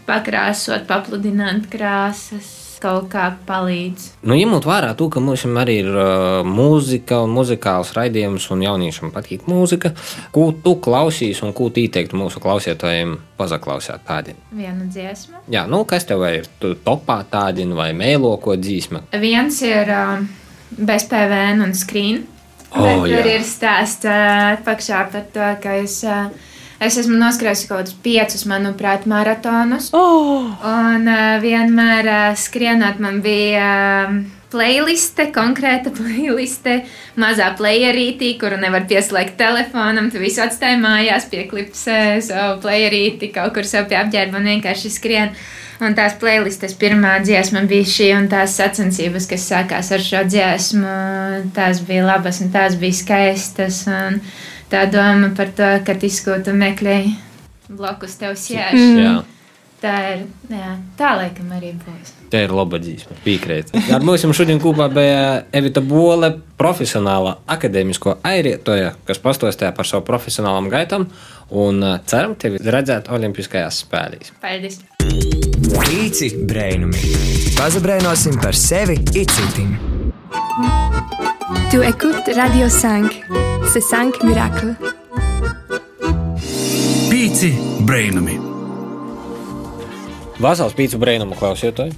pakrāsot, 0.06 0.86
papludināt 0.90 1.72
krāsas 1.74 2.63
kaut 2.84 3.08
kā 3.14 3.30
palīdz. 3.48 4.10
Nu, 4.28 4.36
ņemot 4.38 4.68
vērā 4.68 4.92
to, 5.00 5.08
ka 5.14 5.22
mums 5.24 5.46
arī 5.48 5.80
ir 5.84 5.90
uh, 5.90 6.44
mūzika 6.48 7.22
un 7.24 7.34
muzikāls 7.38 7.94
raidījums, 7.96 8.50
un 8.54 8.66
jauniešiem 8.66 9.14
patīk 9.16 9.48
mūzika, 9.50 9.94
ko 10.36 10.50
tu 10.66 10.76
klausīs 10.84 11.42
un 11.46 11.56
ko 11.56 11.70
tu 11.74 11.84
ieteiktu 11.84 12.20
mūsu 12.20 12.44
klausītājiem 12.44 13.16
pazaklausīt 13.40 14.06
tādu? 14.08 14.36
Vienu 14.56 14.88
dziesmu. 14.92 15.46
Jā, 15.54 15.66
nu 15.70 15.84
kas 15.90 16.08
tev 16.10 16.26
ir 16.30 16.48
topā 16.62 17.22
tādi 17.32 17.68
vai 17.74 17.92
mēloko 17.98 18.58
dzīsma? 18.60 19.08
Viens 19.24 19.60
ir 19.66 19.92
uh, 19.94 20.24
bez 20.78 21.08
PVN 21.12 21.68
un 21.68 21.76
skrīna. 21.78 22.30
Oh, 22.74 23.04
tur 23.06 23.28
ir 23.30 23.44
stāsts 23.46 24.08
uh, 24.10 24.56
pakšā 24.66 25.06
par 25.14 25.30
to, 25.34 25.54
ka 25.62 25.78
es. 25.84 26.02
Uh, 26.08 26.52
Es 26.84 26.98
esmu 27.00 27.16
noskrējusi 27.16 27.68
kaut 27.70 27.84
kādus 27.84 27.98
piecus, 28.04 28.46
manuprāt, 28.50 29.08
maratonus. 29.10 29.90
Oh! 29.96 30.52
Un 30.68 31.08
uh, 31.08 31.42
vienmēr 31.44 32.10
uh, 32.12 32.24
skrienot 32.40 33.00
man 33.04 33.22
bija. 33.24 33.68
Uh, 34.12 34.24
playliste, 34.54 35.28
konkrēta 35.34 35.94
playliste, 35.98 36.84
mazā 37.20 37.50
playerītī, 37.58 38.36
kuru 38.42 38.60
nevar 38.62 38.88
pieslēgt 38.90 39.38
telefonam. 39.40 40.12
Tu 40.14 40.22
visu 40.22 40.44
atstāji 40.46 40.80
mājās, 40.84 41.28
pieklipsē 41.32 42.00
savu 42.26 42.62
playerīti, 42.68 43.34
kaut 43.34 43.56
kur 43.58 43.68
sev 43.68 43.90
pie 43.90 44.00
apģērba 44.04 44.42
un 44.42 44.50
vienkārši 44.56 44.94
skrien. 44.94 45.36
Un 45.84 45.96
tās 45.98 46.14
playlistes 46.22 46.76
pirmā 46.80 47.18
dziesma 47.26 47.64
bija 47.68 47.88
šī, 47.90 48.12
un 48.16 48.30
tās 48.32 48.54
sacensības, 48.60 49.26
kas 49.28 49.48
sākās 49.50 49.90
ar 49.92 50.04
šo 50.06 50.22
dziesmu, 50.30 50.94
tās 51.56 51.82
bija 51.88 52.06
labas 52.06 52.40
un 52.46 52.54
tās 52.54 52.78
bija 52.80 52.96
skaistas. 53.02 53.82
Un, 53.90 54.22
tā 54.74 54.88
doma 54.90 55.30
par 55.38 55.54
to, 55.54 55.70
ka 55.86 55.96
izskūta 56.02 56.56
meklēji 56.58 57.14
blakus 57.70 58.18
tev 58.22 58.36
sēž. 58.40 58.74
Mm. 58.74 59.22
Tā 59.84 59.94
ir, 60.14 60.22
jā, 60.48 60.70
tā 60.96 61.10
laikam 61.20 61.50
arī 61.58 61.74
būs. 61.76 62.14
Tā 62.32 62.46
ir 62.46 62.54
laba 62.56 62.80
dzīsma, 62.80 63.18
piekrīt. 63.26 63.74
Ar 63.92 64.06
mums 64.08 64.24
šodien 64.38 64.62
kopā 64.64 64.88
bija 64.94 65.42
Evita 65.52 65.84
Bole, 65.84 66.30
profesionāla 66.58 67.36
akadēmisko 67.52 68.16
airietoja, 68.24 68.94
kas 69.04 69.20
pastāstīja 69.20 69.74
par 69.76 69.90
savu 69.90 70.06
profesionālam 70.08 70.72
gaitam 70.72 71.10
un 71.52 71.84
uh, 71.84 72.00
ceram 72.08 72.38
tevi 72.40 72.64
redzēt 72.64 73.12
Olimpiskajās 73.12 73.84
spēlēs. 73.84 74.32
Paldies! 74.42 74.80
Pīci 75.04 76.32
brēnumi! 76.48 77.14
Pazabrēnosim 77.60 78.40
par 78.40 78.56
sevi 78.56 79.02
icitim! 79.20 79.76
Tu 81.72 81.84
écoutes 81.84 82.30
Radio 82.36 82.70
5, 82.70 83.24
c'est 83.72 83.82
5 83.82 84.24
miracles. 84.24 84.76
Pīci 87.10 87.54
brainami! 87.86 88.38
Vasals 90.40 90.76
pīci 90.78 91.00
brainumu 91.02 91.38
klausītāji! 91.40 91.94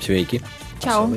Sveiki! 0.00 0.40
Čau! 0.82 1.08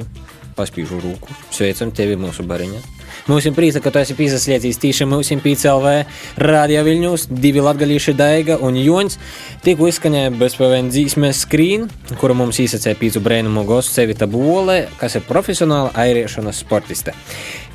Paspīžu 0.57 0.99
rūku. 1.01 1.33
Sveicam 1.53 1.91
tevi 1.95 2.17
mūsu 2.19 2.45
bariņā! 2.49 2.81
Mums 3.23 3.45
ir 3.47 3.53
prieks, 3.55 3.77
ka 3.79 3.87
tu 3.87 4.01
esi 4.01 4.17
piesaistīts 4.19 4.81
tīši 4.83 5.05
mūsu 5.07 5.37
PCLV 5.39 5.91
radio 6.43 6.81
viļņos, 6.83 7.29
divi 7.31 7.61
latgalīši 7.63 8.11
Daiga 8.19 8.57
un 8.59 8.75
Joņs. 8.75 9.15
Tikko 9.63 9.87
izskanēja 9.87 10.33
bezpavēn 10.35 10.89
dzīsmes 10.91 11.45
skrīn, 11.45 11.85
kuru 12.19 12.35
mums 12.35 12.59
īsacēja 12.59 12.99
pīcu 12.99 13.21
brēnumu 13.23 13.63
gostu 13.69 13.95
Sevita 13.95 14.27
Bole, 14.27 14.89
kas 14.99 15.15
ir 15.15 15.23
profesionāla 15.29 15.93
airiešanas 16.03 16.59
sportiste. 16.65 17.15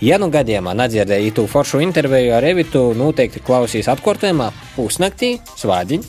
Ja 0.04 0.20
nu 0.20 0.28
gadījumā 0.34 0.76
nedzirdēja 0.82 1.30
itu 1.30 1.46
foršu 1.48 1.80
interviju 1.86 2.36
ar 2.36 2.44
Evitu, 2.44 2.84
noteikti 2.98 3.40
klausīs 3.40 3.88
atkārtojumā 3.88 4.50
pusnaktī, 4.76 5.38
svādiņ, 5.56 6.04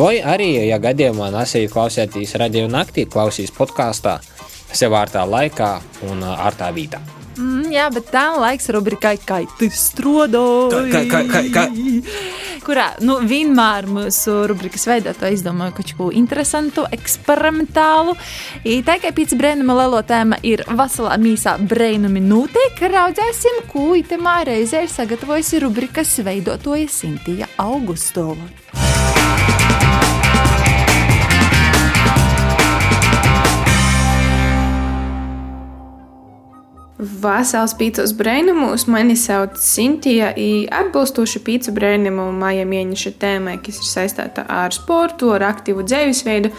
vai 0.00 0.14
arī, 0.24 0.54
ja 0.70 0.80
gadījumā 0.80 1.28
nesēja 1.36 1.74
klausētīs 1.76 2.38
radio 2.40 2.64
naktī, 2.72 3.04
klausīs 3.04 3.52
podkāstā 3.52 4.16
sev 4.72 4.96
ārtā 4.96 5.28
laikā 5.28 5.74
un 6.08 6.24
ārtā 6.32 6.72
vītā. 6.72 7.17
Mm, 7.38 7.70
jā, 7.70 7.86
bet 7.94 8.10
tā 8.10 8.24
laiks 8.34 8.66
rubrikai 8.74 9.14
Kā 9.22 9.42
tu 9.58 9.68
strādāji? 9.70 10.90
Ka, 10.90 11.02
ka, 11.06 11.20
ka, 11.30 11.42
ka. 11.54 11.64
Kurā 12.66 12.88
nu, 13.00 13.20
vienmēr 13.24 13.86
mūsu 13.88 14.34
rubrikas 14.50 14.84
veidotāji 14.90 15.38
izdomāja 15.38 15.72
kaut 15.78 15.92
ko 15.96 16.08
interesantu, 16.12 16.84
eksperimentālu. 16.92 18.16
I 18.68 18.80
tā 18.84 18.98
kā 19.00 19.14
pēc 19.16 19.32
brēnuma 19.38 19.78
lielo 19.78 20.02
tēma 20.04 20.40
ir 20.44 20.64
veselā 20.68 21.16
mīsā 21.22 21.56
brēnumi 21.70 22.20
notiek, 22.26 22.82
raudzēsim, 22.92 23.62
ko 23.72 23.92
itemā 24.02 24.40
reizē 24.50 24.84
ir 24.84 24.92
sagatavojusi 24.92 25.64
rubrikas 25.64 26.18
veidotoja 26.26 26.90
Sintija 26.92 27.48
Augustova. 27.62 28.50
Vasāls 36.98 37.76
pīcis 37.78 38.10
brēnumus 38.18 38.88
mani 38.90 39.14
sauc 39.14 39.54
Sintija, 39.62 40.32
i 40.34 40.66
atbilstoši 40.66 41.42
pīcis 41.46 41.70
brēnumu 41.76 42.24
māja 42.34 42.64
mēneša 42.66 43.12
tēmai, 43.22 43.54
kas 43.62 43.78
ir 43.78 43.86
saistīta 43.86 44.42
ar 44.50 44.74
sportu, 44.74 45.30
ar 45.36 45.46
aktīvu 45.52 45.86
dzīvesveidu. 45.86 46.50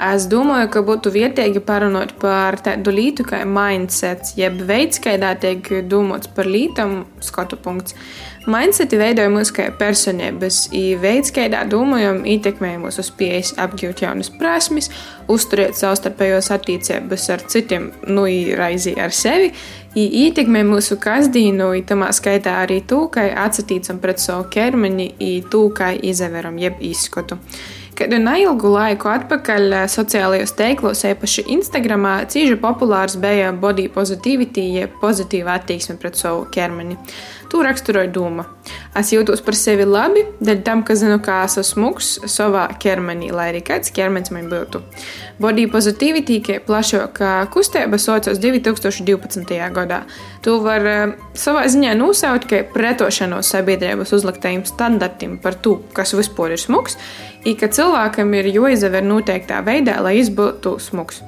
Es 0.00 0.24
domāju, 0.30 0.70
ka 0.72 0.80
būtu 0.86 1.10
vietīgi 1.12 1.60
parunāt 1.66 2.14
par 2.22 2.56
tādu 2.64 2.94
lietu 2.94 3.26
kā 3.26 3.42
mindset, 3.44 4.30
jeb 4.38 4.62
veids, 4.64 5.02
kādā 5.02 5.34
tiek 5.42 5.66
domāts 5.90 6.30
par 6.32 6.48
lietām, 6.48 7.02
skatu 7.20 7.58
punkts. 7.60 7.98
Mindseti 8.48 8.96
veidoja 8.96 9.28
mūsu 9.28 9.52
kā 9.58 9.66
personības, 9.76 10.62
un 10.72 11.02
veids, 11.02 11.34
kādā 11.36 11.66
domājam, 11.68 12.22
ietekmē 12.24 12.78
mūs 12.80 12.96
uz 13.02 13.10
pieejas 13.12 13.52
apgūt 13.60 14.00
jaunas 14.06 14.32
prasmes, 14.32 14.88
uzturēt 15.28 15.76
savstarpējos 15.76 16.48
attiecības 16.54 17.28
ar 17.34 17.44
citiem, 17.52 17.90
nu, 18.08 18.24
raizī 18.56 18.96
ar 18.96 19.12
sevi, 19.12 19.52
un 19.90 20.14
ietekmē 20.22 20.62
mūsu 20.66 20.98
kasdīnu, 21.02 21.72
un 21.74 21.84
tamā 21.86 22.12
skaitā 22.14 22.60
arī 22.62 22.80
to, 22.86 23.04
kā 23.12 23.26
atsatīcam 23.44 23.98
pret 24.02 24.22
savu 24.22 24.46
ķermeni, 24.52 25.10
to, 25.50 25.66
kā 25.74 25.92
izaveram 25.94 26.58
jeb 26.62 26.78
izskatu. 26.80 27.40
Kādu 27.98 28.16
neilgu 28.22 28.70
laiku 28.72 29.10
atpakaļ 29.12 29.74
sociālajos 29.92 30.54
tīklos, 30.56 31.02
īpaši 31.04 31.44
Instagram, 31.52 32.06
cīņa 32.32 32.56
populārs 32.62 33.18
bija 33.20 33.50
body 33.52 33.90
positivity, 33.92 34.70
jeb 34.78 34.94
pozitīva 35.02 35.58
attieksme 35.58 35.98
pret 36.00 36.16
savu 36.16 36.46
ķermeni. 36.54 36.96
To 37.50 37.64
raksturoja 37.66 38.06
doma. 38.14 38.44
Es 38.94 39.08
jūtos 39.10 39.40
par 39.42 39.56
sevi 39.58 39.82
labi, 39.82 40.22
dēļ 40.38 40.60
tam, 40.66 40.84
ka 40.86 40.94
zinu, 40.94 41.16
kā 41.24 41.40
esmu 41.48 41.64
smūgs 41.66 42.10
savā 42.30 42.68
ķermenī, 42.82 43.32
lai 43.34 43.48
arī 43.50 43.62
kāds 43.66 43.90
ķermenis 43.96 44.30
man 44.30 44.46
būtu. 44.52 44.78
Body 45.42 45.64
positivity, 45.72 46.36
kā 46.46 46.60
plašākā 46.62 47.32
kustība, 47.50 47.98
saucās 47.98 48.38
2012. 48.38 49.56
gadā. 49.74 50.04
To 50.46 50.60
var 50.62 50.86
uh, 50.86 51.16
savā 51.34 51.64
ziņā 51.70 51.96
nosaukt 51.98 52.46
kā 52.52 52.62
pretošanos 52.70 53.50
sabiedrības 53.50 54.14
uzliktajiem 54.14 54.62
standartiem 54.68 55.40
par 55.42 55.58
to, 55.58 55.80
kas 55.96 56.14
vispār 56.14 56.54
ir 56.54 56.62
smūgs, 56.62 57.00
un 57.42 57.58
ka 57.58 57.72
cilvēkam 57.74 58.30
ir 58.38 58.52
jāizaver 58.54 59.02
noteiktā 59.02 59.58
veidā, 59.66 59.98
lai 60.04 60.20
viņš 60.20 60.32
būtu 60.38 60.76
smūgs. 60.86 61.24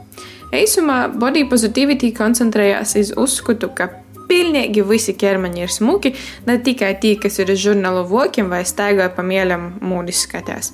Eisumā 0.53 1.07
body 1.17 1.47
positivity 1.49 2.11
koncentrējās 2.13 2.95
uz 3.01 3.13
uzskatu, 3.17 3.71
ka 3.73 3.89
pilnīgi 4.29 4.85
visi 4.87 5.15
ķermeņi 5.19 5.65
ir 5.65 5.73
smuki, 5.73 6.15
ne 6.47 6.59
tikai 6.63 6.95
tie, 7.03 7.17
kas 7.21 7.39
ir 7.43 7.53
uz 7.55 7.63
žurnālu 7.63 8.05
vokiem 8.11 8.53
vai 8.53 8.63
staigāja 8.69 9.13
pa 9.15 9.25
mielam 9.27 9.73
mūdis 9.83 10.25
skatās. 10.27 10.73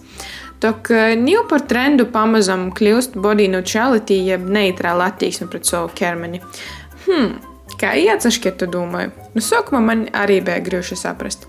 Tok 0.58 0.90
jau 0.90 1.44
par 1.50 1.62
trendu 1.70 2.08
pamazam 2.10 2.68
kļūst 2.74 3.14
body 3.22 3.46
neutrality, 3.52 4.18
jeb 4.26 4.48
neitrāla 4.50 5.12
attieksme 5.12 5.46
pret 5.52 5.68
savu 5.70 5.92
ķermeni. 5.94 6.40
Hmm, 7.06 7.36
kā 7.78 7.92
ietsašķiet, 7.98 8.64
domāju? 8.72 9.12
Nu, 9.34 9.42
sākumā 9.44 9.80
man 9.84 10.06
arī 10.16 10.40
bija 10.44 10.62
grūti 10.64 10.96
saprast. 10.98 11.46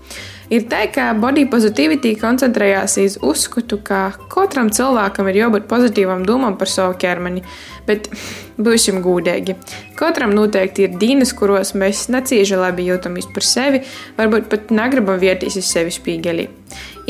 Ir 0.50 0.64
tā, 0.66 0.82
ka 0.90 1.12
body 1.14 1.44
positivity 1.46 2.16
koncentrējās 2.18 2.96
uz 3.04 3.16
uzskatu, 3.22 3.78
ka 3.86 4.10
katram 4.32 4.72
cilvēkam 4.74 5.30
ir 5.30 5.44
jābūt 5.44 5.68
pozitīvam 5.70 6.24
domām 6.26 6.56
par 6.58 6.68
savu 6.70 6.96
ķermeni, 6.98 7.44
bet 7.86 8.10
būsim 8.66 8.98
gudīgi. 9.04 9.54
Katram 9.98 10.34
noteikti 10.34 10.88
ir 10.88 10.98
dienas, 10.98 11.32
kuros 11.38 11.72
mēs 11.78 12.08
necieši 12.10 12.58
labi 12.58 12.88
jūtamies 12.90 13.30
par 13.30 13.46
sevi, 13.46 13.84
varbūt 14.18 14.50
pat 14.50 14.74
negribam 14.74 15.22
vieties 15.22 15.60
uz 15.62 15.70
sevi 15.70 15.94
spīgelī. 15.94 16.48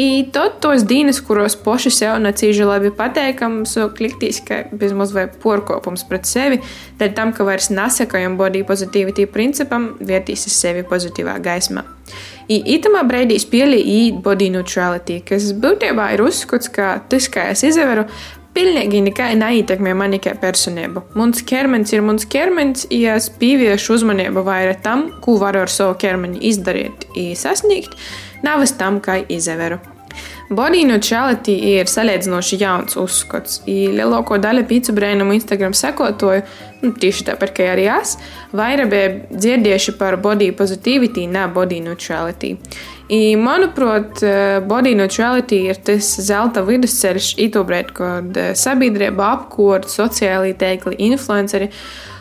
I 0.01 0.25
tad 0.33 0.61
tos 0.61 0.85
dienas, 0.89 1.19
kuros 1.21 1.57
poši 1.61 1.91
sev 1.93 2.15
necīži 2.25 2.65
labi 2.65 2.89
pateikam, 2.97 3.59
so 3.69 3.91
kliktīs, 3.93 4.39
ka 4.47 4.63
bezmaz 4.73 5.13
vai 5.13 5.27
porkopums 5.43 6.07
pret 6.09 6.29
sevi, 6.31 6.61
dēļ 6.97 7.13
tam, 7.19 7.35
ka 7.37 7.45
vairs 7.45 7.69
nesakojam 7.75 8.39
body 8.41 8.63
positivity 8.65 9.27
principam, 9.29 9.91
vietīs 10.01 10.47
uz 10.49 10.57
sevi 10.57 10.87
pozitīvā 10.89 11.37
gaismā. 11.45 11.85
I 12.49 12.63
itamā 12.79 13.05
brīdī 13.07 13.37
spēlēja 13.43 14.23
body 14.25 14.49
neutrality, 14.55 15.21
kas 15.27 15.53
būtībā 15.61 16.09
ir 16.15 16.25
uzskats, 16.25 16.73
ka 16.73 16.95
tas, 17.11 17.29
kā 17.29 17.51
es 17.53 17.67
izveru, 17.69 18.09
pilnīgi 18.57 19.03
nekā 19.07 19.31
neietekmē 19.39 19.95
mani 19.99 20.21
kā 20.23 20.35
personību. 20.41 21.05
Mans 21.19 21.45
ķermenis 21.47 21.95
ir 21.95 22.05
mans 22.07 22.27
ķermenis, 22.31 22.89
ja 22.95 23.17
es 23.21 23.31
pievēršu 23.41 23.97
uzmanību 23.99 24.45
vairāk 24.47 24.83
tam, 24.87 25.09
ko 25.25 25.39
varu 25.43 25.65
ar 25.65 25.73
savu 25.73 25.97
ķermeni 26.01 26.43
izdarīt, 26.51 27.09
sasniegt, 27.39 27.97
nav 28.47 28.65
es 28.67 28.77
tam, 28.81 29.01
kā 29.05 29.21
izveru. 29.29 29.81
Body 30.51 30.83
neutrality 30.83 31.53
ir 31.77 31.87
salīdzinoši 31.87 32.57
jauns 32.59 32.97
uzskats. 32.99 33.61
Lielāko 33.71 34.35
daļu 34.43 34.65
pīcu 34.67 34.95
brēnumu 34.97 35.37
Instagram 35.37 35.77
sekotoju, 35.79 36.43
nu, 36.83 36.93
tieši 36.97 37.27
tāpat 37.31 37.55
kā 37.57 37.71
arī 37.73 37.89
es, 37.93 38.17
vairāk 38.57 38.95
dzirdējuši 39.31 39.97
par 40.01 40.19
body 40.23 40.51
positivity, 40.57 41.27
ne 41.31 41.47
body 41.55 41.81
neutrality. 41.85 42.55
I, 43.11 43.35
manuprāt, 43.35 44.23
body 44.71 44.95
neutrality 44.95 45.65
ir 45.73 45.81
tas 45.83 46.13
zelta 46.23 46.63
vidusceļš, 46.67 47.33
itobrēt, 47.49 47.91
kad 47.97 48.39
sabiedrība 48.59 49.33
apkord 49.35 49.91
sociālai 49.91 50.55
tīkli, 50.59 50.99
influenceri 51.11 51.73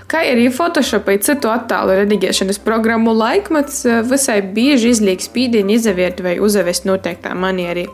kā 0.10 0.24
arī 0.26 0.48
Photoshop 0.54 1.08
vai 1.10 1.17
citu 1.24 1.52
attēlu 1.52 1.98
rediģēšanas 2.02 2.60
programmu 2.65 3.13
laikmets 3.13 3.84
visai 4.10 4.39
bieži 4.56 4.93
izliek 4.95 5.22
spīdiņu 5.24 5.76
izaviet 5.76 6.24
vai 6.26 6.38
uzavest 6.41 6.88
noteiktā 6.89 7.36
manierī. 7.38 7.86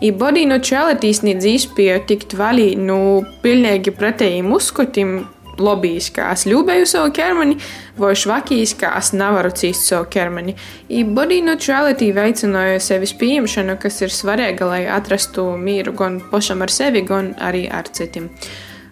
I 0.00 0.12
body 0.14 0.46
neutrality 0.48 1.12
sniedz 1.14 1.46
īspēju 1.48 2.04
tikt 2.08 2.36
vaļī 2.38 2.70
no 2.78 2.86
nu, 2.88 3.26
pilnīgi 3.44 3.92
pretējiem 3.94 4.48
uzskatiem, 4.54 5.18
es 6.34 6.46
ļūbēju 6.48 6.86
savu 6.88 7.10
ķermeni, 7.16 7.58
vai 7.98 8.14
švakīs, 8.18 8.76
kā 8.78 8.94
es 9.00 9.12
nevaru 9.16 9.50
cīst 9.50 9.90
savu 9.90 10.06
ķermeni. 10.12 10.54
I 10.88 11.04
body 11.04 11.40
neutrality 11.44 12.12
veicināja 12.16 12.78
sevis 12.80 13.12
pieņemšanu, 13.18 13.76
kas 13.82 14.00
ir 14.06 14.14
svarīga, 14.14 14.70
lai 14.70 14.80
atrastu 14.86 15.50
mieru 15.58 15.92
gan 15.98 16.22
pašam 16.30 16.62
ar 16.62 16.72
sevi, 16.72 17.04
gan 17.06 17.34
arī 17.38 17.66
ar 17.68 17.90
citiem. 17.92 18.30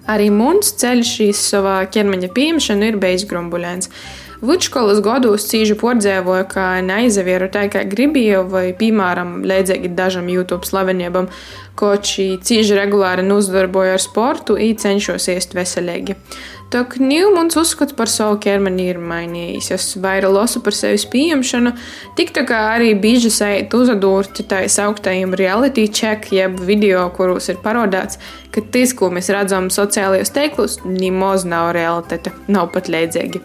Arī 0.06 0.28
mums 0.30 0.74
ceļš 0.78 1.16
šīs 1.16 1.42
savā 1.50 1.80
ķermeņa 1.90 2.30
pieņemšana 2.34 2.92
ir 2.92 3.02
bijis 3.02 3.26
grumbuļēns. 3.26 3.90
Vidusskolas 4.36 4.98
gados 5.00 5.46
cīži 5.48 5.74
pordzēvoja, 5.80 6.44
ka 6.50 6.64
neizavieru 6.84 7.48
tā 7.52 7.64
kā 7.72 7.86
gribēju, 7.88 8.42
vai, 8.52 8.66
piemēram, 8.76 9.38
līdzīgi 9.48 9.94
dažam 9.96 10.28
YouTube 10.28 10.68
slavenībam, 10.68 11.30
koči 11.76 12.34
cīži 12.44 12.76
regulāri 12.76 13.24
uzdarboja 13.32 13.96
ar 13.96 14.04
sportu 14.04 14.58
un 14.60 14.76
cenšos 14.76 15.30
iest 15.32 15.56
veselīgi. 15.56 16.18
Tak 16.66 16.96
ņū 16.98 17.28
mans 17.30 17.54
uzskats 17.60 17.94
par 17.94 18.10
savu 18.10 18.40
ķermeni 18.42 18.88
ir 18.90 18.98
mainījies. 18.98 19.68
Es 19.76 19.84
vairāk 20.02 20.32
lasu 20.34 20.62
par 20.64 20.74
sevis 20.74 21.04
pieņemšanu, 21.12 21.72
tik 22.18 22.32
tā 22.34 22.42
kā 22.48 22.58
arī 22.72 22.90
bieži 22.98 23.30
sēt 23.30 23.76
uzadūrti 23.78 24.48
tā 24.50 24.64
sauktajiem 24.72 25.36
reality 25.38 25.86
check, 25.86 26.32
jeb 26.34 26.58
video, 26.66 27.06
kuros 27.14 27.46
ir 27.52 27.62
parodāts, 27.62 28.18
ka 28.50 28.64
tas, 28.74 28.96
ko 28.98 29.12
mēs 29.14 29.30
redzam 29.30 29.70
sociālajos 29.70 30.34
teiklus, 30.34 30.78
nemaz 30.84 31.46
nav 31.46 31.70
realitāte, 31.78 32.34
nav 32.50 32.72
pat 32.74 32.90
līdzīgi. 32.90 33.44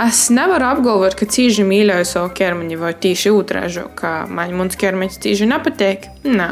Es 0.00 0.26
nevaru 0.34 0.66
apgalvot, 0.72 1.14
ka 1.14 1.28
cīži 1.30 1.62
mīļoju 1.68 2.06
savu 2.08 2.32
ķermeni, 2.34 2.80
vai 2.80 2.96
tieši 2.98 3.30
otrādi, 3.30 3.84
ka 3.94 4.24
man 4.26 4.56
mans 4.56 4.80
ķermenis 4.80 5.20
cīži 5.22 5.46
nepatīk. 5.52 6.08
Nē. 6.26 6.48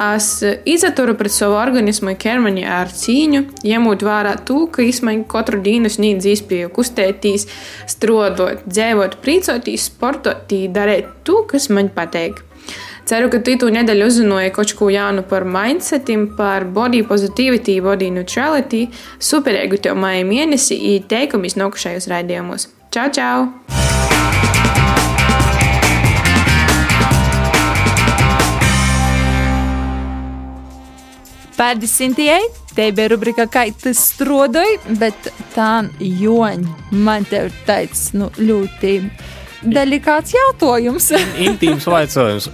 Es 0.00 0.40
izturu 0.64 1.12
pret 1.18 1.32
savu 1.34 1.58
organismu 1.60 2.14
ķermeni 2.16 2.62
ar 2.64 2.88
cīņu, 2.88 3.42
ņemot 3.68 4.04
vērā 4.06 4.32
to, 4.48 4.62
ka 4.72 4.80
izmaiņa 4.88 5.26
katru 5.28 5.60
dienu 5.60 5.90
sniedz 5.92 6.24
iespēju 6.30 6.70
kustēties, 6.72 7.44
strodot, 7.90 8.62
dzīvot, 8.64 9.18
priecāties, 9.20 9.90
sportot, 9.90 10.48
darīt 10.48 11.10
to, 11.28 11.42
kas 11.50 11.68
man 11.68 11.92
patīk. 11.92 12.40
Ceru, 13.10 13.28
ka 13.32 13.40
tu 13.44 13.68
nedēļu 13.74 14.06
uzzināji 14.06 14.52
kaut 14.56 14.72
ko 14.78 14.88
jaunu 14.92 15.24
par 15.26 15.44
mindsetim, 15.44 16.28
par 16.38 16.64
body 16.64 17.02
positivity, 17.04 17.80
body 17.84 18.08
neutrality. 18.14 18.86
Superīgu 19.18 19.82
tev 19.84 19.98
māju 20.00 20.28
mēnesi, 20.30 20.78
ieteikumus 20.94 21.58
nākušajos 21.60 22.08
raidījumos. 22.12 22.70
Čau, 22.94 23.10
čau! 23.12 24.59
Paldies, 31.60 31.92
Sintijai! 31.92 32.40
Te 32.72 32.86
bija 32.96 33.10
rubrika, 33.12 33.44
kā 33.44 33.66
tas 33.76 33.98
strodoja, 34.14 34.78
bet 34.96 35.26
tā 35.52 35.82
joņa 36.00 36.94
man 37.04 37.26
te 37.28 37.42
ir 37.42 37.50
tāds 37.66 38.14
nu, 38.16 38.30
ļoti 38.40 38.94
delikāts 39.68 40.32
jautājums. 40.32 41.10
Intīms 41.36 41.84
jautājums. 41.84 42.48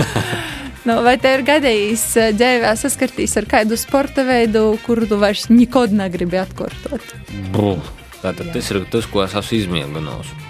nu, 0.90 0.98
vai 1.06 1.16
tev 1.24 1.38
ir 1.38 1.46
gadījis 1.54 2.04
eh, 2.20 2.34
dzīvē 2.36 2.74
saskarties 2.82 3.38
ar 3.40 3.48
kādu 3.48 3.80
sporta 3.80 4.28
veidu, 4.28 4.74
kuru 4.84 5.08
tu 5.08 5.16
vairs 5.24 5.48
nekad 5.48 5.96
negribi 5.96 6.42
atkārtot? 6.42 7.16
Tātad 8.20 8.52
tas 8.52 8.72
ir 8.74 8.84
tas, 8.92 9.08
ko 9.08 9.24
es 9.24 9.40
esmu 9.40 9.62
izmēģinājis. 9.62 10.49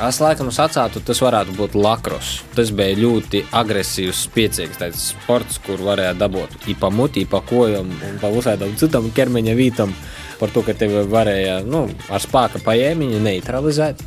Es 0.00 0.16
laikam 0.16 0.48
sacītu, 0.48 1.02
tas 1.04 1.18
varētu 1.20 1.52
būt 1.58 1.74
lakros. 1.76 2.38
Tas 2.56 2.70
bija 2.72 2.96
ļoti 2.96 3.42
agresīvs, 3.52 4.22
spēcīgs 4.30 5.02
sports, 5.02 5.58
kur 5.66 5.82
varēja 5.84 6.14
dabūt 6.16 6.70
īpa 6.72 6.88
muti, 6.88 7.26
īpa 7.26 7.42
kojam 7.50 7.90
un 7.92 8.16
pa 8.22 8.30
visādām 8.32 8.72
citām 8.80 9.10
ķermeņa 9.12 9.56
vītam. 9.58 9.92
Par 10.40 10.54
to, 10.54 10.62
ka 10.64 10.72
tevi 10.72 11.04
varēja 11.04 11.58
nu, 11.68 11.82
ar 12.08 12.24
spēku 12.24 12.62
paēmiņu 12.64 13.20
neutralizēt, 13.26 14.00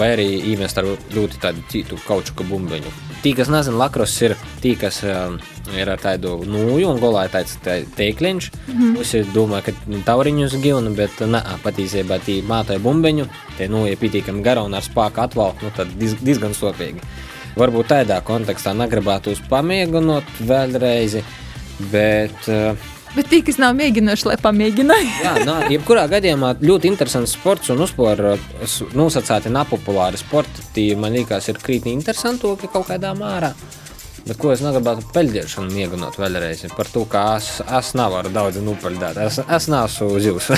vai 0.00 0.14
arī 0.14 0.30
iemest 0.54 0.80
ar 0.80 0.88
ļoti 1.12 1.42
tādu 1.44 1.66
citu 1.68 2.00
kaučuka 2.08 2.48
bumbiņu 2.48 3.13
Tī, 3.24 3.30
kas 3.32 3.48
nezina, 3.48 3.78
lakros 3.80 4.12
ir 4.20 4.34
tī, 4.60 4.74
kas 4.76 4.98
um, 5.08 5.38
ir 5.72 5.88
ar 5.88 6.00
tādu 6.02 6.34
nūju 6.44 6.90
un 6.90 6.98
golā 7.00 7.22
ir 7.24 7.32
tāds 7.32 7.54
tā, 7.64 7.78
teikliņš. 7.96 8.50
Mhm. 8.68 8.90
Visi 8.98 9.22
domā, 9.32 9.62
ka 9.64 9.72
tauriņus 10.04 10.58
gilni, 10.60 10.92
bet 10.98 11.22
nē, 11.24 11.40
patiesībā 11.64 12.18
tī 12.26 12.42
mātai 12.44 12.76
bumbeņu, 12.84 13.24
tie 13.56 13.70
nūja 13.72 13.96
pitīkami 14.02 14.44
gara 14.44 14.66
un 14.68 14.76
ar 14.76 14.84
spāku 14.84 15.24
atvalk, 15.24 15.64
nu 15.64 15.72
tad 15.72 15.94
diz, 15.96 16.18
diezgan 16.20 16.52
sopīgi. 16.52 17.00
Varbūt 17.56 17.94
tādā 17.94 18.20
kontekstā 18.26 18.74
negribētu 18.76 19.32
uz 19.32 19.40
pamieganot 19.48 20.28
vēlreiz, 20.44 21.16
bet 21.88 22.50
uh, 22.52 22.76
Bet 23.14 23.28
tie, 23.30 23.38
kas 23.46 23.60
nav 23.62 23.76
mēģinājuši, 23.78 24.26
lai 24.26 24.36
pamēģinātu. 24.42 25.10
Jā, 25.22 25.34
nā, 25.46 25.54
jebkurā 25.70 26.08
gadījumā 26.10 26.56
ļoti 26.64 26.90
interesants 26.90 27.36
sports 27.36 27.70
un 27.70 27.84
uzpār 27.84 28.22
nosacīti 28.98 29.52
nepopulāri 29.54 30.18
sporti. 30.18 30.64
Tie 30.74 30.88
man 30.98 31.14
liekas, 31.14 31.46
ir 31.52 31.60
krītni 31.62 31.94
interesantāki 31.94 32.70
kaut 32.72 32.88
kādā 32.90 33.14
mērā. 33.18 33.52
Bet 34.24 34.38
ko 34.40 34.54
es 34.54 34.62
negribētu 34.64 35.04
peļķēšanu 35.14 35.74
mieganot 35.76 36.16
vēlreiz 36.16 36.64
par 36.74 36.88
to, 36.90 37.04
ka 37.10 37.26
es, 37.36 37.58
es 37.62 37.92
nevaru 37.98 38.32
daudz 38.34 38.58
nupeļdēt. 38.64 39.20
Es, 39.20 39.38
es 39.42 39.68
neesmu 39.70 40.08
uz 40.16 40.30
jums. 40.30 40.50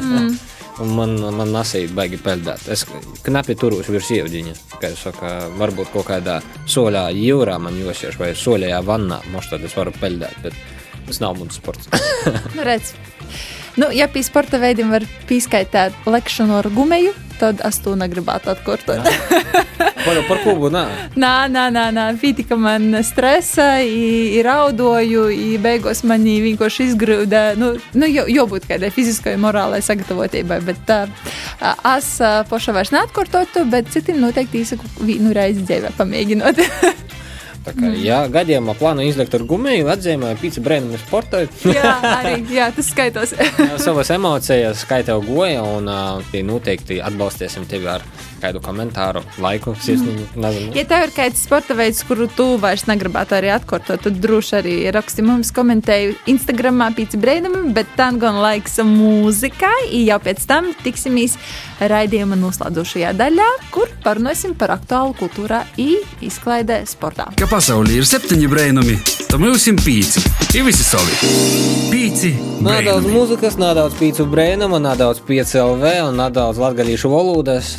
Mm. 0.00 0.32
Man, 0.80 1.10
man 1.36 1.50
nesīja 1.52 1.90
baigi 1.92 2.16
peļķēt. 2.24 2.62
Es 2.72 2.86
knapi 3.26 3.52
turos 3.60 3.90
virs 3.92 4.06
ieviņa. 4.16 4.54
Kā 4.80 4.88
jau 4.94 4.96
saka, 4.96 5.32
varbūt 5.60 5.90
kaut 5.92 6.06
kādā 6.08 6.38
soļā 6.64 7.02
jūrā 7.18 7.58
man 7.60 7.76
josies 7.76 8.16
vai 8.16 8.30
soļajā 8.32 8.78
vannā. 8.88 9.18
Možda 9.34 9.58
tad 9.58 9.66
es 9.68 9.76
varu 9.76 9.92
peļķēt, 10.00 10.38
bet 10.46 10.56
tas 11.10 11.22
nav 11.22 11.38
mans 11.40 11.58
sports. 11.60 11.90
Nu, 12.56 12.62
redz. 12.66 12.94
Nu, 13.78 13.88
ja 13.94 14.08
pie 14.10 14.22
sporta 14.26 14.58
veidiem 14.60 14.90
var 14.92 15.04
pieskaitīt 15.28 16.06
lekšanu 16.10 16.58
ar 16.58 16.68
gumeju, 16.74 17.12
tad 17.40 17.62
es 17.64 17.78
to 17.80 17.94
negribētu 17.96 18.50
atkārtot. 18.52 19.06
Par, 20.00 20.16
par 20.28 20.40
kubu 20.44 20.70
nē. 20.72 20.82
Nā, 21.20 21.32
nā, 21.52 21.66
nā, 21.72 21.86
nā. 21.94 22.06
Pītika 22.20 22.56
man 22.60 22.94
stresa, 23.06 23.68
i, 23.84 24.36
i 24.36 24.42
raudoju, 24.44 25.26
i 25.32 25.58
beigās 25.62 26.02
manī 26.08 26.38
vienkārši 26.44 26.90
izgrūda. 26.90 27.42
Nu, 27.60 27.72
nu, 27.94 28.08
jo, 28.10 28.24
jābūt 28.32 28.68
kādai 28.70 28.92
fiziskai, 28.94 29.36
morālai 29.40 29.82
sagatavotībai, 29.84 30.60
bet 30.66 30.94
es 30.96 32.10
uh, 32.24 32.40
paša 32.50 32.76
vairs 32.76 32.94
neatkārtotu, 32.96 33.66
bet 33.70 33.92
citiem 33.94 34.20
noteikti 34.24 34.64
īsaku 34.64 34.88
vienu 35.04 35.36
reizi 35.36 35.64
dzīvē 35.68 35.94
pamēģinot. 36.00 36.64
Tā 37.60 37.74
kā, 37.76 37.90
ja 38.00 38.22
gadījumā 38.32 38.72
plāno 38.78 39.04
izlikt 39.04 39.34
ar 39.36 39.44
gumiju, 39.48 39.90
atzīmēju 39.92 40.38
pīci 40.40 40.62
brēnumu 40.64 41.00
sportā. 41.02 41.42
jā, 41.68 41.92
arī 42.08 42.38
jā, 42.54 42.70
tas 42.72 42.88
skaitos. 42.88 43.34
Savas 43.84 44.10
emocijas 44.14 44.86
skaitā 44.86 45.18
goja, 45.26 45.60
un 45.64 45.90
noteikti 46.48 47.02
atbalstīsim 47.04 47.68
tevi 47.68 47.90
ar 47.92 48.06
kādu 48.40 48.62
komentāru, 48.64 49.22
laiku, 49.42 49.74
sirsniņu. 49.80 50.26
Mm. 50.36 50.72
Ja 50.76 50.84
tev 50.88 51.06
ir 51.06 51.14
kāds 51.16 51.42
sporta 51.44 51.76
veids, 51.78 52.02
kuru 52.06 52.28
tu 52.36 52.46
vairs 52.62 52.86
negribētu 52.90 53.36
arī 53.38 53.52
atkārtot, 53.54 54.02
tad 54.06 54.20
droši 54.22 54.56
arī 54.60 54.76
raksti 54.94 55.24
mums 55.26 55.52
komentēju 55.56 56.16
Instagramā 56.32 56.90
pīci 56.96 57.20
brēnumi, 57.20 57.74
bet 57.76 57.90
tā 57.98 58.10
gan 58.20 58.40
laiks 58.42 58.80
mūzikai, 58.86 59.90
jau 60.06 60.20
pēc 60.24 60.46
tam 60.50 60.72
tiksimies 60.84 61.36
raidījuma 61.80 62.36
noslēdzošajā 62.40 63.12
daļā, 63.16 63.48
kur 63.74 63.90
parunāsim 64.04 64.56
par 64.58 64.74
aktuālu 64.76 65.14
kultūrā 65.20 65.62
i 65.80 66.00
izklaidē 66.24 66.82
sportā. 66.88 67.30
Ka 67.40 67.48
pasaulē 67.50 68.00
ir 68.00 68.08
septiņi 68.08 68.50
brēnumi, 68.50 68.98
tad 69.26 69.40
mums 69.40 69.66
ir 69.70 69.80
pīci. 69.80 70.24
Ir 70.56 70.66
visi 70.66 70.84
savi. 70.84 71.14
Pīci. 71.90 72.32
Nedaudz 72.64 73.06
mūzikas, 73.08 73.56
nedaudz 73.60 73.94
pīcu 74.00 74.26
brēnuma, 74.30 74.80
nedaudz 74.82 75.22
PCLV 75.24 75.92
un 76.08 76.18
nedaudz 76.20 76.60
latgalīšu 76.60 77.10
valodas. 77.12 77.76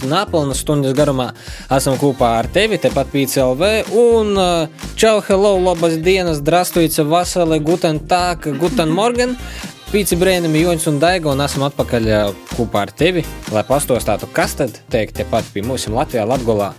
Nepilnas 0.52 0.64
stundas 0.66 0.94
garumā 0.96 1.32
esam 1.72 1.96
kopā 2.00 2.40
ar 2.42 2.48
tevi, 2.52 2.78
tepat 2.82 3.08
PCLV. 3.12 3.92
Un 3.96 4.36
uh, 4.36 4.88
čau, 5.00 5.22
hello, 5.24 5.56
labas 5.64 5.96
dienas, 6.04 6.42
drastujīca, 6.44 7.06
vasarē, 7.08 7.60
guten 7.64 8.00
tak, 8.08 8.50
guten 8.60 8.92
morgen. 8.92 9.38
Pīci 9.92 10.16
brēnumi, 10.20 10.64
Joņš 10.64 10.88
un 10.92 11.00
Daiga, 11.00 11.32
un 11.32 11.44
esam 11.44 11.64
atpakaļ 11.68 12.10
uh, 12.12 12.34
kopā 12.56 12.86
ar 12.86 12.92
tevi, 12.92 13.24
lai 13.52 13.64
pastostātu, 13.68 14.28
kas 14.32 14.56
tad 14.60 14.76
teikt 14.92 15.22
tepat 15.22 15.48
pie 15.54 15.64
mums 15.64 15.88
Latvijā, 15.88 16.26
Latgolā. 16.28 16.74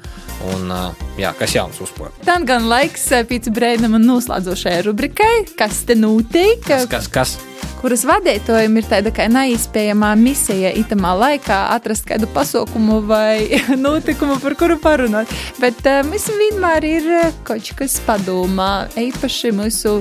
Un, 0.53 0.69
uh, 0.73 1.07
jā, 1.21 1.31
kas 1.39 1.55
jauns 1.55 1.79
uzpūr? 1.81 2.13
Tā 2.27 2.41
gan 2.45 2.67
laiks 2.69 3.07
pēc 3.31 3.49
brīvdienām 3.55 3.97
un 4.01 4.09
noslēdzošajai 4.11 4.85
rubrikai, 4.89 5.33
kas 5.57 5.85
te 5.89 5.97
notiek. 5.97 6.61
Kas, 6.67 6.89
kas, 6.91 7.09
kas? 7.09 7.39
Kuras 7.83 8.05
vadītājiem 8.07 8.77
ir 8.79 8.87
tāda 8.87 9.11
kā 9.11 9.25
neizspējamā 9.27 10.13
misija 10.15 10.71
itamā 10.79 11.17
laikā 11.19 11.57
atrast 11.75 12.07
kādu 12.07 12.29
pasaukumu 12.31 13.01
vai 13.09 13.59
notikumu, 13.85 14.37
par 14.39 14.55
kuru 14.61 14.77
parunāt. 14.79 15.33
Bet 15.59 15.83
uh, 15.91 16.05
mums 16.07 16.29
vienmēr 16.31 16.87
ir 16.87 17.09
kaut 17.43 17.73
kas 17.75 17.99
padomā, 18.07 18.87
īpaši 18.95 19.51
mūsu 19.59 19.97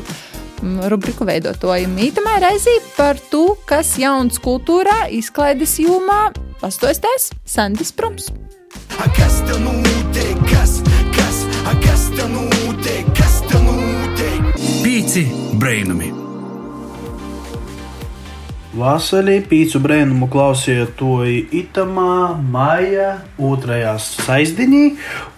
rubriku 0.93 1.25
veidotājiem. 1.25 1.97
Itamā 2.05 2.37
reizī 2.45 2.77
par 2.93 3.17
to, 3.33 3.55
kas 3.65 3.95
jauns 3.97 4.37
kultūrā, 4.45 5.07
izklaides 5.17 5.79
jomā, 5.81 6.27
pastostēs 6.61 7.31
Sandis 7.49 7.89
Prums. 7.97 8.29
Kas 9.17 9.41
te 9.49 9.57
notiek? 9.57 10.37
Kas, 10.53 10.79
kas, 11.17 11.45
kas 11.81 12.09
te 12.13 12.29
notiek? 12.29 13.13
Kas 13.17 13.41
te 13.49 13.65
notiek? 13.65 14.51
Pīci 14.85 15.31
brēnumi. 15.57 16.20
Vasarī 18.71 19.41
pīcu 19.43 19.81
brēnumu 19.83 20.29
klausiet 20.31 20.93
to 20.95 21.17
itamā, 21.27 22.37
maija, 22.53 23.17
otrajā 23.35 23.97
saizdiņī, 23.99 24.83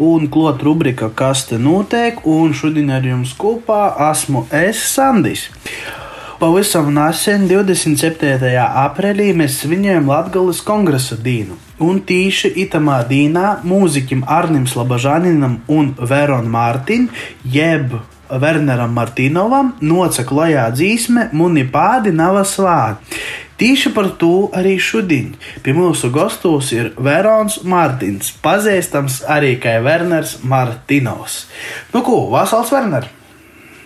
un 0.06 0.28
klot 0.30 0.62
rubrika 0.62 1.10
Kas 1.10 1.48
te 1.50 1.58
notiek, 1.58 2.22
un 2.30 2.54
šodien 2.54 2.94
ar 2.94 3.08
jums 3.10 3.34
kopā 3.34 3.88
esmu 4.12 4.46
es, 4.54 4.84
Sandis. 4.94 5.48
Pavisam 6.38 6.94
nesen, 6.94 7.50
27. 7.50 8.54
aprīlī, 8.62 9.32
mēs 9.42 9.64
svinējām 9.64 10.14
Latvijas 10.14 10.62
kongresa 10.62 11.18
dienu. 11.18 11.58
Un 11.82 12.04
tīši 12.06 12.54
itamā 12.68 13.02
dienā 13.10 13.64
mūziķim 13.66 14.28
Arnim 14.30 14.70
Slabažaninam 14.70 15.64
un 15.74 15.96
Veronam 15.98 16.54
Mārtiņam, 16.54 17.10
jeb 17.50 17.98
Werneram 18.42 18.94
Martinovam, 18.96 19.74
noca 19.82 20.26
klajā 20.28 20.68
dzīsme 20.74 21.30
Muni 21.38 21.66
pādi 21.70 22.14
nav 22.16 22.42
slāņi. 22.48 23.22
Tieši 23.58 23.92
par 23.94 24.10
to 24.20 24.50
arī 24.58 24.74
šodien 24.82 25.36
pie 25.64 25.76
mūsu 25.78 26.10
gastos 26.12 26.72
ir 26.74 26.90
Verons 26.98 27.60
Mārtiņš, 27.64 28.32
pazīstams 28.44 29.22
arī 29.30 29.54
kā 29.62 29.78
Werners 29.86 30.40
Martinovs. 30.44 31.44
Nu 31.94 32.02
ko, 32.04 32.26
Vasals 32.34 32.74
Werner! 32.74 33.06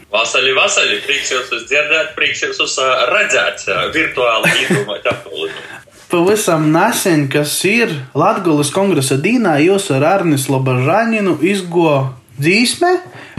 Vasarī, 0.07 0.53
vasarī, 0.55 1.01
prieks 1.03 1.33
jūs 1.33 1.51
dzirdēt, 1.67 2.13
prieks 2.15 2.45
jūs 2.45 2.77
redzēt 3.11 3.65
virtuāli 3.91 4.53
īdomāt 4.63 5.11
aktualitāti. 5.11 5.83
Pavisam 6.11 6.69
nesen, 6.71 7.25
kas 7.27 7.57
ir 7.67 7.91
Latvijas 8.15 8.71
kongresa 8.71 9.17
dīnā, 9.19 9.57
jūs 9.65 9.89
ar 9.91 10.05
Arnis 10.07 10.47
Lobažāņinu 10.47 11.33
izgo 11.43 11.97
dzīsme, 12.41 12.91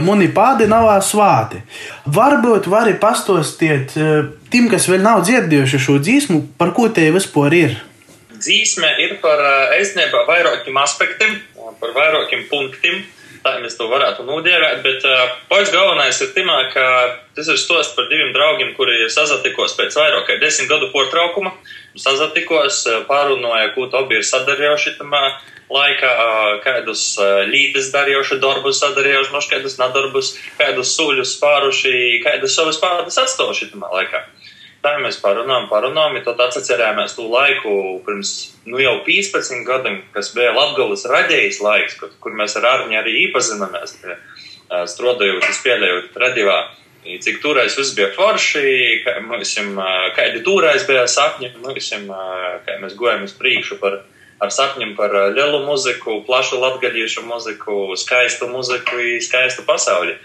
muni 0.05 0.29
pādi 0.35 0.67
nav 0.69 0.89
svāti. 1.05 1.61
Varbūt 2.05 2.69
vari 2.71 2.95
pastostiet 2.99 3.95
tiem, 4.51 4.69
kas 4.71 4.89
vēl 4.91 5.03
nav 5.05 5.23
dzirdējuši 5.27 5.83
šo 5.85 5.99
dzīsmu, 6.03 6.41
par 6.59 6.73
ko 6.77 6.89
te 6.93 7.09
vispār 7.15 7.55
ir. 7.57 7.77
Dzīsme 8.39 8.89
ir 9.03 9.17
par 9.23 9.41
eiznībā 9.75 10.23
vairākiem 10.29 10.77
aspektiem, 10.79 11.39
par 11.81 11.95
vairākiem 11.95 12.45
punktiem. 12.51 13.01
Tā 13.39 13.53
mēs 13.63 13.77
to 13.79 13.87
varētu 13.87 14.25
nodēvēt, 14.27 14.81
bet 14.83 15.05
uh, 15.07 15.29
pats 15.47 15.71
galvenais 15.71 16.17
ir 16.25 16.33
timā, 16.35 16.57
ka 16.73 16.85
tas 17.37 17.47
ir 17.47 17.59
stosts 17.61 17.95
par 17.95 18.09
diviem 18.11 18.33
draugiem, 18.35 18.73
kuri 18.75 19.07
sazatikos 19.13 19.77
pēc 19.77 19.95
vairāk 19.95 20.25
kā 20.27 20.35
desmit 20.41 20.67
gadu 20.71 20.89
portraukuma. 20.91 21.53
Sazatikos, 21.99 22.81
pārunāja, 23.07 23.71
ko 23.75 23.87
abi 24.01 24.19
ir 24.19 24.27
sadarījuši 24.27 24.97
tamā 24.99 25.23
laikā, 25.71 26.11
uh, 26.11 26.51
kādus 26.65 27.03
uh, 27.21 27.45
līdes 27.47 27.93
darījuši, 27.95 28.41
darbus 28.43 28.81
sadarījuši, 28.83 29.31
no 29.35 29.43
kādus 29.53 29.79
nedarbus, 29.79 30.33
kādus 30.59 30.91
soļus 30.97 31.37
spāruši, 31.37 31.95
kādus 32.25 32.59
savus 32.59 32.81
pārādus 32.81 33.21
atstājuši 33.23 33.71
tamā 33.71 33.91
laikā. 33.93 34.25
Tā 34.79 34.93
mēs 35.03 35.17
parunājām, 35.19 35.65
parunājām, 35.67 36.21
tad 36.23 36.39
atcerējāmies 36.45 37.17
to 37.17 37.25
laiku 37.27 37.71
pirms 38.05 38.29
nu, 38.63 38.79
jau 38.79 38.93
15 39.03 39.65
gadiem, 39.67 39.97
kas 40.13 40.31
bija 40.35 40.53
Latvijas 40.55 41.03
raidījis 41.11 41.59
laiks, 41.65 41.97
kur, 41.99 42.13
kur 42.23 42.37
mēs 42.39 42.55
ar 42.55 42.67
Arņu 42.69 42.95
arī 43.01 43.17
iepazināmies, 43.25 43.97
strādājot, 44.93 45.49
spēlējot 45.57 46.15
radījumā. 46.23 46.59
Cik 47.23 47.41
toreiz 47.43 47.75
viss 47.79 47.95
bija 47.97 48.07
forši, 48.15 49.03
kādi 50.15 50.43
toreiz 50.47 50.87
bija 50.87 51.03
sapņi, 51.11 51.51
mēs, 51.65 51.91
kā 52.63 52.79
mēs 52.79 52.95
gājām 52.99 53.27
uz 53.27 53.35
priekšu 53.35 53.79
par, 53.83 54.01
ar 54.39 54.55
sapņiem 54.55 54.95
par 54.95 55.15
lielu 55.35 55.59
muziku, 55.67 56.21
plašu 56.27 56.59
latgadījušu 56.63 57.25
muziku, 57.27 57.81
skaistu 57.99 58.47
muziku, 58.51 58.99
skaistu 59.27 59.67
pasauli. 59.67 60.15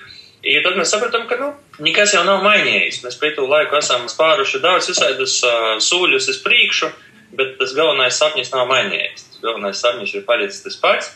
I 0.45 0.61
tad 0.61 0.77
mēs 0.77 0.93
sapratām, 0.93 1.25
ka 1.29 1.39
nu, 1.41 1.51
nekas 1.85 2.13
jau 2.13 2.23
nav 2.27 2.45
mainījies. 2.45 3.01
Mēs 3.05 3.17
pēc 3.21 3.39
tam 3.39 3.49
laiku 3.49 3.79
esam 3.81 4.05
spāruši 4.13 4.61
daudz 4.61 4.91
visādus 4.93 5.39
uh, 5.47 5.75
sūļus 5.81 6.29
uz 6.35 6.41
priekšu, 6.45 6.91
bet 7.39 7.57
tas 7.61 7.73
galvenais 7.77 8.19
sapnis 8.21 8.53
nav 8.53 8.69
mainījies. 8.69 9.25
Tas 9.31 9.45
galvenais 9.45 9.81
sapnis 9.81 10.13
ir 10.13 10.27
palicis 10.29 10.65
tas 10.67 10.81
pats. 10.83 11.13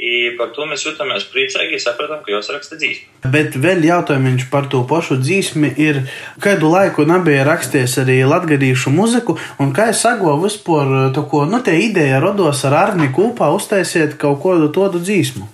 I 0.00 0.32
par 0.38 0.48
to 0.56 0.64
mēs 0.64 0.86
jutāmies 0.86 1.26
priecīgi, 1.28 1.76
sapratām, 1.82 2.22
ka 2.24 2.32
jūs 2.32 2.48
raksta 2.50 2.78
dzīsmi. 2.80 3.28
Bet 3.34 3.58
vēl 3.60 3.84
jautājums 3.84 4.46
par 4.50 4.64
to 4.72 4.80
pašu 4.88 5.18
dzīsmi 5.20 5.68
ir, 5.84 6.00
kādu 6.42 6.70
laiku 6.72 7.04
nebija 7.06 7.44
rakstījies 7.44 7.98
arī 8.00 8.16
latgadījušu 8.24 8.90
muziku, 8.94 9.36
un 9.60 9.74
kā 9.76 9.90
es 9.92 10.00
sagoju 10.02 10.40
vispār 10.46 10.94
to, 11.12 11.26
ko, 11.28 11.44
nu, 11.44 11.60
te 11.60 11.76
ideja 11.76 12.22
rodos 12.24 12.64
ar 12.64 12.78
Arni 12.80 13.12
kopā 13.12 13.52
uztaisiet 13.52 14.16
kaut 14.22 14.40
kādu 14.46 14.72
tādu 14.72 15.02
dzīsmu. 15.04 15.44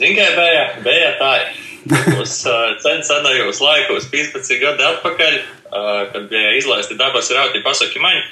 Zinkai 0.00 0.30
bija, 0.40 0.64
bija 0.88 1.12
tā. 1.20 1.34
Uz 2.22 2.36
sen 2.84 3.02
senajos 3.06 3.58
laikos, 3.62 4.06
15 4.12 4.60
gadi 4.62 4.86
atpakaļ, 4.86 5.40
kad 6.12 6.28
bija 6.30 6.52
izlaisti 6.58 6.94
dabas 7.00 7.30
rāti 7.34 7.62
pasaki 7.64 8.02
maņi, 8.02 8.22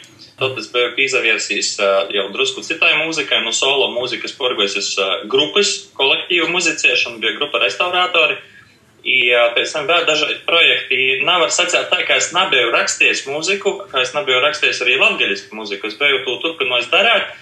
Tad 0.40 0.56
es 0.56 0.70
biju 0.72 0.94
piesaviesījis 0.96 1.74
jau 2.14 2.22
drusku 2.32 2.62
citai 2.64 2.94
mūzikai, 3.02 3.42
no 3.44 3.52
solo 3.52 3.90
mūzikas 3.92 4.32
porgojas 4.38 4.94
grupas 5.28 5.72
kolektīvu 5.98 6.46
muzicēšanu, 6.54 7.20
bija 7.20 7.36
grupa 7.36 7.60
restaurātori. 7.60 8.38
I 9.04 9.18
pēc 9.56 9.74
tam 9.74 9.86
vēl 9.88 10.06
dažādi 10.08 10.38
projekti. 10.48 10.96
Nevar 11.28 11.52
sacīt 11.52 11.92
tā, 11.92 12.00
ka 12.08 12.16
es 12.20 12.30
nebiju 12.36 12.72
rakstījis 12.72 13.26
mūziku, 13.28 13.74
ka 13.92 14.00
es 14.00 14.14
nebiju 14.16 14.40
rakstījis 14.44 14.80
arī 14.84 14.96
latgaļisku 15.00 15.56
mūziku. 15.56 15.88
Es 15.92 16.00
biju 16.00 16.22
to 16.24 16.38
turpinājis 16.44 16.88
darīt, 16.92 17.36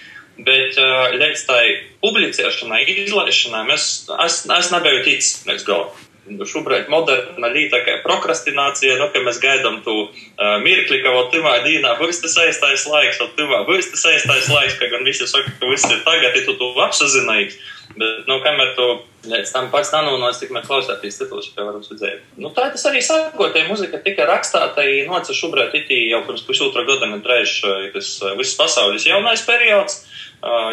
bet 0.45 0.77
līdz 1.19 1.45
tai 1.47 1.63
publicēšanai, 2.03 2.83
izlaišanai, 3.05 3.65
es, 3.75 3.89
es, 4.25 4.43
es 4.59 4.71
nebiju 4.75 5.03
ticis 5.07 5.41
līdz 5.49 5.67
galam 5.67 6.05
šobrīd 6.29 6.89
moderna 6.91 7.49
līnija, 7.49 7.81
kā 7.85 7.97
prokrastinācija, 8.03 8.97
nu, 8.99 9.07
ka 9.13 9.21
mēs 9.25 9.39
gaidām 9.41 9.79
to 9.85 9.95
uh, 10.05 10.59
mirkli, 10.63 11.01
ka 11.03 11.13
vēl 11.15 11.29
tuvā 11.33 11.55
dienā 11.65 11.95
būs 11.99 12.21
tas 12.23 12.37
aiztais 12.43 12.85
laiks, 12.89 13.19
vēl 13.21 13.31
tuvā 13.37 13.63
būs 13.69 13.91
tas 13.93 14.05
aiztais 14.13 14.49
laiks, 14.51 14.77
ka 14.79 14.91
gan 14.93 15.05
visi 15.07 15.27
saka, 15.29 15.53
ka 15.59 15.71
viss 15.71 15.89
ir 15.89 16.03
tagad, 16.05 16.37
ja 16.37 16.45
tu 16.45 16.55
to 16.59 16.71
apsazinājis. 16.85 17.57
Bet, 17.95 18.27
nu, 18.29 18.37
kamēr 18.43 18.75
tu 18.77 18.85
līdz 19.29 19.51
tam 19.51 19.67
pats 19.73 19.89
nanūnos, 19.91 20.37
tikmēr 20.39 20.67
klausāties 20.67 21.17
citos, 21.19 21.49
kā 21.55 21.65
varam 21.65 21.81
redzēt. 21.83 22.21
Nu, 22.39 22.51
tā 22.55 22.69
tas 22.71 22.85
arī 22.87 23.01
sākot, 23.03 23.57
ja 23.57 23.65
muzika 23.67 23.99
tika 24.03 24.27
rakstāta, 24.29 24.85
noca 25.09 25.35
šobrīd 25.35 25.75
itī 25.81 26.03
jau 26.11 26.21
pirms 26.27 26.45
pusotra 26.47 26.85
gada, 26.87 27.09
kad 27.15 27.31
reiz 27.33 27.57
tas 27.95 28.13
viss 28.39 28.59
pasaules 28.59 29.07
jaunais 29.09 29.43
periods 29.47 30.03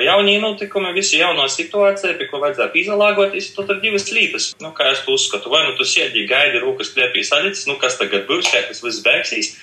jaunie 0.04 0.36
notikumi, 0.40 0.92
visi 0.94 1.18
jaunā 1.18 1.48
situācija, 1.50 2.14
pie 2.18 2.28
ko 2.30 2.40
vajadzētu 2.42 2.78
izlāgoties, 2.82 3.52
tad 3.56 3.72
ir 3.74 3.80
divas 3.82 4.10
lietas. 4.14 4.50
Nu, 4.62 4.70
kā 4.76 4.92
es 4.92 5.02
to 5.04 5.16
uzskatu, 5.16 5.50
vai 5.50 5.64
nu 5.66 5.74
tu 5.78 5.86
sēdi, 5.86 6.26
gaidi, 6.30 6.62
rūkas 6.62 6.92
kliepī 6.94 7.24
saļķis, 7.26 7.66
nu 7.70 7.78
kas 7.82 7.98
tagad 7.98 8.28
būs, 8.30 8.50
kā 8.52 8.62
tas 8.68 8.82
viss 8.84 9.02
beigsies, 9.02 9.56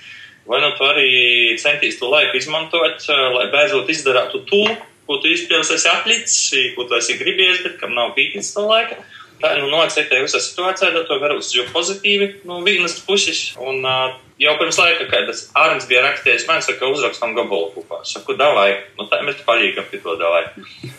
vai 0.49 0.59
nu 0.63 0.73
tu 0.75 0.87
arī 0.87 1.55
centīs 1.61 1.99
to 2.01 2.11
laiku 2.11 2.35
izmantot, 2.39 3.07
lai 3.37 3.47
beidzot 3.53 3.93
izdarātu 3.93 4.43
to, 4.49 4.65
ko 5.07 5.19
tu 5.21 5.31
izpildīsi, 5.31 5.75
esi 5.77 5.89
atlicis, 5.91 6.75
ko 6.77 6.87
tu 6.87 6.97
esi 6.99 7.17
gribējis, 7.19 7.63
bet 7.65 7.79
kam 7.81 7.95
nav 7.97 8.13
pītis 8.17 8.53
to 8.55 8.65
laika. 8.69 9.01
Tā 9.43 9.57
nu 9.59 9.67
nocētēja 9.73 10.23
visā 10.23 10.39
situācijā, 10.39 10.93
tad 10.93 11.09
to 11.09 11.17
var 11.19 11.33
uzsver 11.35 11.67
pozitīvi 11.73 12.29
no 12.47 12.61
vienas 12.63 12.95
puses. 13.03 13.49
Un, 13.59 13.81
uh, 13.83 14.15
jau 14.41 14.53
pirms 14.59 14.79
laika, 14.79 15.07
kad 15.11 15.27
tas 15.29 15.45
Arnēs 15.57 15.87
bija 15.89 16.03
rakstījis, 16.05 16.45
man 16.49 16.61
saka, 16.65 16.89
uzrakstam 16.89 17.35
gabalu 17.37 17.71
kopā. 17.75 18.01
Saku, 18.07 18.35
davai, 18.39 18.69
nu 18.97 19.07
tā 19.11 19.21
mēs 19.25 19.41
palīgam 19.47 19.85
pie 19.91 20.01
to 20.03 20.15
davai. 20.19 20.45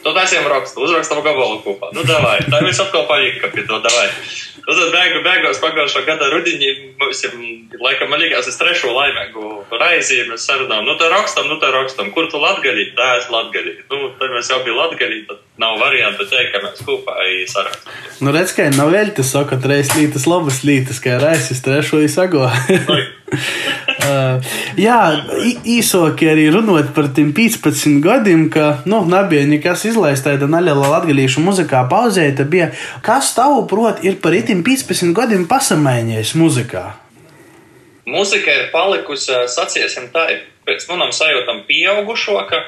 To 0.05 0.15
taisiem 0.17 0.47
rakstu, 0.51 0.85
uzrakstam 0.87 1.23
gabalu 1.25 1.61
kopā. 1.65 1.91
Nu 1.97 2.05
davai, 2.09 2.39
tā 2.47 2.63
mēs 2.65 2.81
atkal 2.83 3.07
palīgam 3.11 3.55
pie 3.55 3.67
to 3.69 3.81
davai. 3.85 4.09
Nu 4.65 4.73
tad 4.73 4.95
beigu, 4.95 5.21
beigās 5.27 5.61
pagājušā 5.61 6.05
gada 6.07 6.31
rudenī 6.33 6.71
mums 7.01 7.21
ir, 7.27 7.35
laikam, 7.85 8.09
man 8.09 8.23
liekas, 8.23 8.49
es 8.49 8.57
trešo 8.57 8.95
laimēgu 8.97 9.51
raizi, 9.77 10.23
mēs 10.31 10.47
sarunām, 10.49 10.87
nu 10.89 10.95
tā 11.01 11.11
rakstam, 11.13 11.51
nu 11.51 11.59
tā 11.61 11.69
rakstam, 11.75 12.09
kur 12.15 12.31
tu 12.33 12.41
latgaļī, 12.41 12.87
tā 12.97 13.11
es 13.19 13.29
latgaļī. 13.33 13.75
Nu, 13.91 14.15
tad 14.21 14.33
mēs 14.33 14.49
jau 14.53 14.63
bija 14.65 14.79
latgaļī, 14.79 15.21
tad 15.29 15.43
nav 15.61 15.79
variantu 15.79 16.27
teikt, 16.27 16.53
ka 16.55 16.63
mēs 16.65 16.83
kopā 16.87 17.15
sarakstam. 17.51 17.93
Nu 18.25 18.33
redz, 18.35 18.55
ka 18.57 18.67
nav 18.75 18.91
vēl 18.95 19.13
tas 19.15 19.31
saka, 19.35 19.59
treis 19.63 19.93
lītas 19.95 20.27
labas 20.31 20.63
lītas, 20.67 21.01
kā 21.03 21.19
raizes 21.23 21.63
trešo 21.65 22.03
īsago. 22.05 22.49
Uh, 24.05 24.37
jā, 24.77 24.99
īsāki 25.65 26.27
arī 26.29 26.45
runājot 26.53 26.91
par 26.95 27.07
tiem 27.17 27.31
15 27.35 28.03
gadiem, 28.05 28.45
ka 28.53 28.85
nu, 28.87 29.01
nebija 29.09 29.47
nekas 29.49 29.87
izlaists 29.89 30.27
tāda 30.27 30.47
neliela 30.51 30.91
latviešu 30.93 31.41
muzikā 31.43 31.81
pauzē. 31.91 32.27
Bija, 32.45 32.69
kas 33.03 33.33
tavuprāt 33.35 34.05
ir 34.05 34.21
par 34.23 34.37
itim 34.37 34.61
15 34.67 35.17
gadiem 35.17 35.49
pasamainījis 35.49 36.35
muzikā? 36.37 36.85
Mūzika 38.05 38.53
ir 38.53 38.69
palikusi, 38.75 39.33
saciesim 39.49 40.11
tā, 40.13 40.29
pēc 40.69 40.85
manām 40.93 41.11
sajūtām 41.17 41.65
pieaugušo, 41.65 42.37
ka 42.51 42.61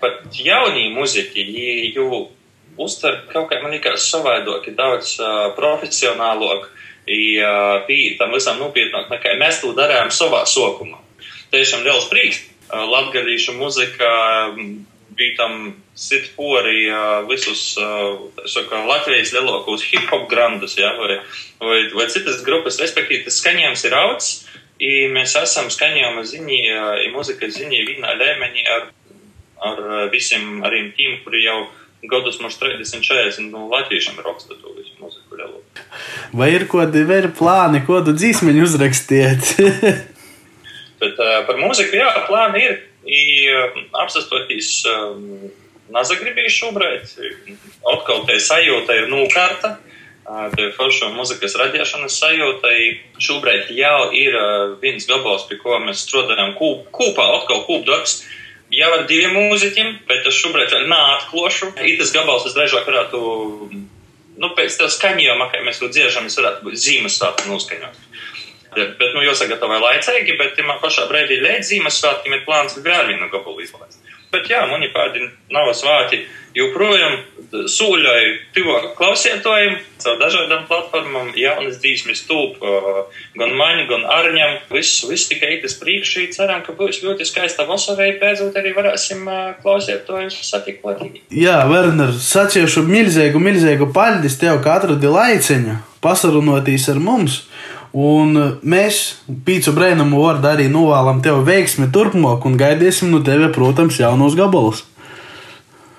pat 0.00 0.26
jaunie 0.32 0.88
muzeķi 0.94 1.46
jau 1.94 2.28
uztver 2.78 3.24
kaut 3.32 3.48
kā, 3.50 3.58
man 3.62 3.74
liekas, 3.74 4.06
savādāk, 4.12 4.70
daudz 4.78 5.16
uh, 5.18 5.48
profesionālāk 5.58 6.68
pie 7.88 8.16
tam 8.18 8.32
visam 8.34 8.58
nopietnāk 8.60 9.08
nekā 9.08 9.36
mēs 9.40 9.62
to 9.62 9.72
darījām 9.76 10.10
savā 10.12 10.44
sokumā. 10.46 11.00
Tiešām 11.52 11.84
liels 11.86 12.08
prieks. 12.10 12.44
Latgadīšu 12.68 13.54
muzika 13.56 14.08
bija 15.16 15.36
tam 15.38 15.54
sit 15.96 16.34
pori 16.36 16.84
visus 17.30 17.72
saka, 18.46 18.82
Latvijas 18.84 19.32
lielākos 19.32 19.86
hip-hop 19.88 20.28
grandus, 20.28 20.76
ja, 20.78 20.92
vai, 21.00 21.16
vai, 21.62 21.78
vai 21.94 22.06
citas 22.12 22.42
grupas, 22.44 22.76
respektīvi, 22.78 23.24
tas 23.24 23.40
skaņojums 23.40 23.86
ir 23.88 23.96
augs, 23.96 24.28
i 24.78 24.92
mēs 25.10 25.34
esam 25.40 25.72
skaņojuma 25.72 26.26
ziņī, 26.28 26.60
i 27.06 27.10
muzikas 27.16 27.56
ziņī 27.56 27.80
vienā 27.88 28.12
līmenī 28.20 28.68
ar, 28.76 28.90
ar 29.64 30.10
visiem 30.12 30.62
arī 30.66 30.88
tiem, 30.96 31.18
kuri 31.24 31.44
jau 31.44 31.60
gadus 32.08 32.38
mums 32.40 32.58
30, 32.60 33.02
40 33.02 33.50
no 33.50 33.66
latviešiem 33.72 34.20
raksta 34.24 34.54
to 34.60 34.74
visu 34.76 34.94
muziku 35.00 35.38
lielu. 35.38 35.62
Vai 36.32 36.52
ir 36.54 36.68
kādi 36.70 37.02
vēl 37.08 37.32
plāni, 37.38 37.82
ko 37.86 38.00
tu 38.06 38.14
dzīsmeņu 38.14 38.66
uzrakstiet? 38.68 39.56
Bet 41.02 41.18
uh, 41.18 41.40
par 41.46 41.58
mūziku, 41.58 41.98
jā, 41.98 42.10
plāni 42.28 42.64
ir. 42.66 42.78
Uh, 43.08 43.76
apsastoties 44.02 44.82
um, 44.90 45.48
nazagribīju 45.94 46.50
šobrīd, 46.52 47.12
atkal 47.94 48.26
te 48.28 48.36
sajūta 48.42 48.98
ir 48.98 49.06
nūkārta. 49.12 49.78
Uh, 50.28 50.50
te 50.52 50.66
foršo 50.76 51.08
muzikas 51.14 51.56
radīšanas 51.56 52.18
sajūta. 52.20 52.74
Šobrīd 53.24 53.70
jau 53.78 54.10
ir 54.12 54.36
uh, 54.36 54.74
viens 54.82 55.08
gabals, 55.08 55.46
pie 55.48 55.56
ko 55.62 55.78
mēs 55.80 56.04
strādājam 56.04 56.52
kūpā, 56.58 57.30
atkal 57.38 57.64
kūpdarbs. 57.70 58.20
Jau 58.74 58.88
ar 58.92 59.06
diviem 59.08 59.32
mūziķiem, 59.32 59.94
bet 60.08 60.26
es 60.28 60.36
šobrīd 60.42 60.74
vēl 60.74 60.90
neatklošu. 60.90 61.70
Itas 61.88 62.12
gabals 62.12 62.44
es 62.48 62.56
drīzāk 62.56 62.84
varētu 62.88 63.20
nu, 64.38 64.50
pēc 64.58 64.76
tam 64.78 64.90
skaņojuma, 64.92 65.48
kā 65.52 65.62
mēs 65.64 65.80
to 65.80 65.88
dziežam, 65.92 66.28
es 66.28 66.36
varētu 66.38 66.66
būt 66.66 66.76
Ziemassvētku 66.82 67.48
noskaņot. 67.48 68.04
Bet, 68.76 69.00
nu, 69.14 69.22
jāsagatavo 69.24 69.78
laicīgi, 69.80 70.36
bet 70.38 70.52
tajā 70.58 70.76
pašā 70.82 71.06
brīdī 71.08 71.40
līdz 71.40 71.72
Ziemassvētkiem 71.72 72.36
ir 72.36 72.44
plāns 72.44 72.76
vēl 72.76 73.08
vienu 73.08 73.30
gabalu 73.32 73.64
izlaist. 73.64 74.02
Bet 74.28 74.50
jā, 74.52 74.60
man 74.68 74.84
ir 74.84 74.92
kādi 74.92 75.24
nav 75.54 75.70
svāti 75.72 76.20
joprojām 76.56 77.16
sūļoju 77.52 78.32
tuvāk 78.56 78.90
klausietojiem 78.98 79.78
caur 79.98 80.18
dažādām 80.20 80.66
platformām, 80.68 81.30
jaunas 81.38 81.78
dzīsmes 81.82 82.22
tūp, 82.28 82.60
gan 83.38 83.54
maņu, 83.58 83.86
gan 83.90 84.04
arņam. 84.14 84.58
Viss, 84.72 85.02
viss 85.08 85.30
tikai 85.30 85.56
itas 85.56 85.74
priekšī. 85.80 86.28
Ceram, 86.34 86.62
ka 86.66 86.74
būs 86.78 87.00
ļoti 87.04 87.26
skaista 87.28 87.66
vasarā, 87.68 88.10
beidzot 88.20 88.56
arī 88.58 88.74
varēsim 88.76 89.26
klausietojus 89.62 90.38
satikt 90.46 90.82
platīgi. 90.84 91.24
Jā, 91.34 91.60
Werner, 91.70 92.14
saciešu 92.14 92.84
milzīgu, 92.86 93.42
milzīgu 93.42 93.90
paļdis 93.96 94.38
tev, 94.40 94.60
ka 94.64 94.78
atradi 94.78 95.10
laiciņu 95.10 95.80
pasarunotīs 96.04 96.88
ar 96.92 97.02
mums. 97.02 97.42
Un 97.98 98.36
mēs, 98.68 98.98
Pīcis 99.26 99.72
Brēnumu 99.74 100.20
vārdā, 100.20 100.52
arī 100.54 100.68
novēlam 100.70 101.22
tev 101.24 101.40
veiksmi 101.46 101.88
turpmāk 101.94 102.44
un 102.46 102.58
gaidīsim 102.60 103.08
no 103.10 103.22
tevis, 103.24 103.50
protams, 103.56 103.98
jaunos 103.98 104.36
gabalus. 104.38 104.84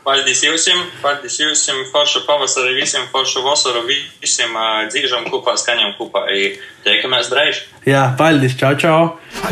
Paldies 0.10 0.40
jums, 0.42 0.64
paldies 1.04 1.36
jums, 1.38 1.68
foršu 1.94 2.24
pavasari, 2.26 2.74
visiem 2.74 3.04
foršu 3.12 3.44
vasaru, 3.46 3.84
visiem 4.24 4.56
uh, 4.58 4.88
dzīžam 4.90 5.28
kopā, 5.30 5.54
skaņam 5.62 5.92
kopā. 6.00 6.24
Tiekamies 6.82 7.30
drēž. 7.30 7.60
Jā, 7.86 8.08
paldies, 8.18 8.56
čau, 8.58 8.74
čau! 8.74 9.04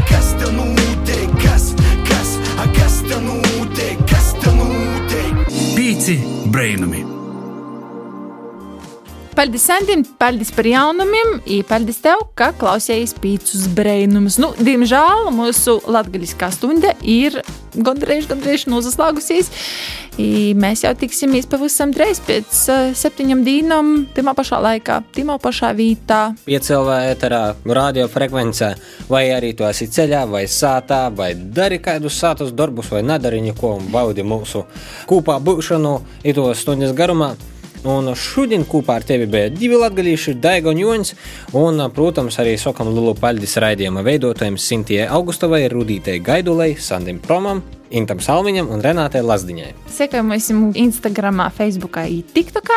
Kas 0.09 0.31
tev 0.41 0.55
notiek? 0.55 1.29
Kas, 1.43 1.67
kas, 2.09 2.31
kas 2.79 2.97
tev 3.05 3.21
notiek? 3.27 4.01
Kas 4.09 4.33
tev 4.41 4.57
notiek? 4.57 5.45
Pīci 5.77 6.17
brainami! 6.49 7.16
Paldies, 9.37 9.67
Sandim, 9.69 10.01
paldies 10.17 10.49
par 10.49 10.65
jaunumiem, 10.65 11.35
un 11.37 11.65
paldies 11.69 11.99
tev, 12.01 12.23
ka 12.33 12.47
klausījāties 12.57 13.11
pīcis 13.21 13.67
brainumus. 13.77 14.39
Nu, 14.41 14.47
diemžēl 14.57 15.27
mūsu 15.29 15.75
latgaļiskā 15.85 16.47
stunda 16.55 16.95
ir 17.05 17.35
gandrīz, 17.77 18.25
gandrīz 18.31 18.63
nozaslāgusies. 18.65 19.51
Mēs 20.57 20.81
jau 20.81 20.95
tiksimies 20.97 21.45
pavisam 21.45 21.93
drīz 21.93 22.17
pēc 22.25 22.61
uh, 22.73 22.87
septiņām 22.97 23.43
dienām, 23.45 23.91
timā 24.15 24.33
pašā 24.33 24.57
laikā, 24.65 24.95
timā 25.13 25.35
pašā 25.43 25.69
vietā. 25.77 26.31
Piecēlā 26.47 26.95
eterā, 27.11 27.41
radiofrekvencē, 27.61 28.71
vai 29.11 29.27
arī 29.35 29.51
tu 29.53 29.67
esi 29.69 29.85
ceļā, 29.93 30.23
vai 30.31 30.47
sātā, 30.49 31.03
vai 31.13 31.35
dari 31.37 31.77
kādus 31.77 32.17
sātus 32.17 32.55
darbus, 32.57 32.89
vai 32.89 33.03
nedari 33.05 33.43
neko 33.51 33.75
un 33.75 33.93
baudi 33.93 34.25
mūsu 34.25 34.65
kopā 35.05 35.37
būšanu, 35.37 35.93
it 36.25 36.41
to 36.41 36.49
stundas 36.57 36.97
garumā. 36.97 37.35
Un 37.85 38.09
šodien 38.17 38.65
kopā 38.67 38.97
ar 38.97 39.05
tevi 39.05 39.27
bija 39.29 39.51
divi 39.53 39.77
latgadījuši, 39.77 40.37
Daiga 40.41 40.71
un 40.73 40.81
Joņs. 40.81 41.13
Un, 41.59 41.83
protams, 41.93 42.39
arī 42.41 42.57
sakam 42.59 42.89
lielu 42.93 43.13
paldies 43.19 43.57
raidījuma 43.61 44.03
veidotājiem 44.07 44.57
Sintijai 44.57 45.09
Augustovai, 45.13 45.67
Rudītei 45.71 46.17
Gaidulai, 46.23 46.73
Sandim 46.81 47.21
Promam, 47.23 47.61
Intam 47.95 48.19
Salmiņam 48.19 48.67
un 48.73 48.81
Renātei 48.83 49.21
Lazdiņai. 49.23 49.69
Sekojam 49.93 50.33
mums 50.33 50.75
Instagram, 50.79 51.45
Facebook, 51.55 51.99
TikTok. 52.33 52.73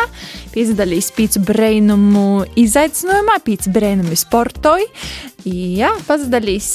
Piedalīs 0.55 1.11
pīci 1.17 1.43
brainumu 1.43 2.45
izaicinājumā, 2.61 3.41
pīci 3.47 3.73
brainumu 3.75 4.19
sportoj. 4.19 4.87
Jā, 5.49 5.95
pazdalīs, 6.05 6.67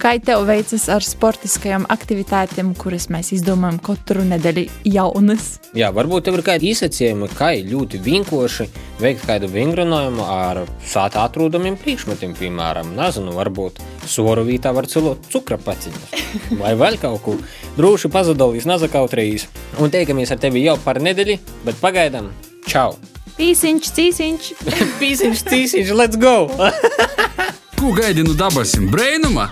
kā 0.00 0.14
tev 0.24 0.46
veicas 0.48 0.86
ar 0.92 1.04
sportiskajām 1.04 1.84
aktivitātēm, 1.92 2.70
kuras 2.78 3.08
mēs 3.12 3.34
izdomājam 3.36 3.76
katru 3.84 4.24
nedēļu 4.24 4.64
jaunas. 4.88 5.58
Jā, 5.76 5.90
varbūt 5.92 6.28
tev 6.28 6.38
ir 6.38 6.44
kādi 6.46 6.70
izsacījumi, 6.72 7.28
kā 7.36 7.50
ļoti 7.68 8.00
vienkārši 8.06 8.68
veikt 9.02 9.26
kādu 9.28 9.50
vingrinājumu 9.52 10.24
ar 10.24 10.62
sāta 10.88 11.26
atrodamiem 11.26 11.76
priekšmetiem, 11.80 12.32
piemēram, 12.38 12.94
nezinu, 12.96 13.34
varbūt 13.36 13.82
soru 14.08 14.46
vītā 14.48 14.72
var 14.72 14.88
celot 14.88 15.28
cukra 15.28 15.60
paciņas 15.60 16.16
vai 16.62 16.72
vēl 16.80 16.96
kaut 17.02 17.22
ko. 17.26 17.36
Droši 17.76 18.10
pazudolīs 18.14 18.68
nazakautrējīs 18.68 19.46
un 19.82 19.92
teikamies 19.92 20.32
ar 20.32 20.40
tevi 20.40 20.64
jau 20.64 20.78
par 20.84 21.02
nedēļu, 21.04 21.38
bet 21.68 21.84
pagaidām, 21.84 22.32
čau! 22.66 22.94
Pīsiņš, 23.36 23.92
cīsiņš! 23.94 24.50
Pīsiņš, 25.02 25.46
cīsiņš, 25.52 25.96
let's 26.00 26.18
go! 26.18 26.48
Ko 27.78 27.92
gaidi 27.94 28.24
no 28.26 28.34
dabasim 28.34 28.88
brēnuma? 28.90 29.44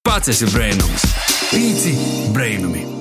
Pats 0.00 0.32
esi 0.32 0.48
brēnums. 0.48 1.04
Pīci 1.52 1.92
brēnumi! 2.32 2.97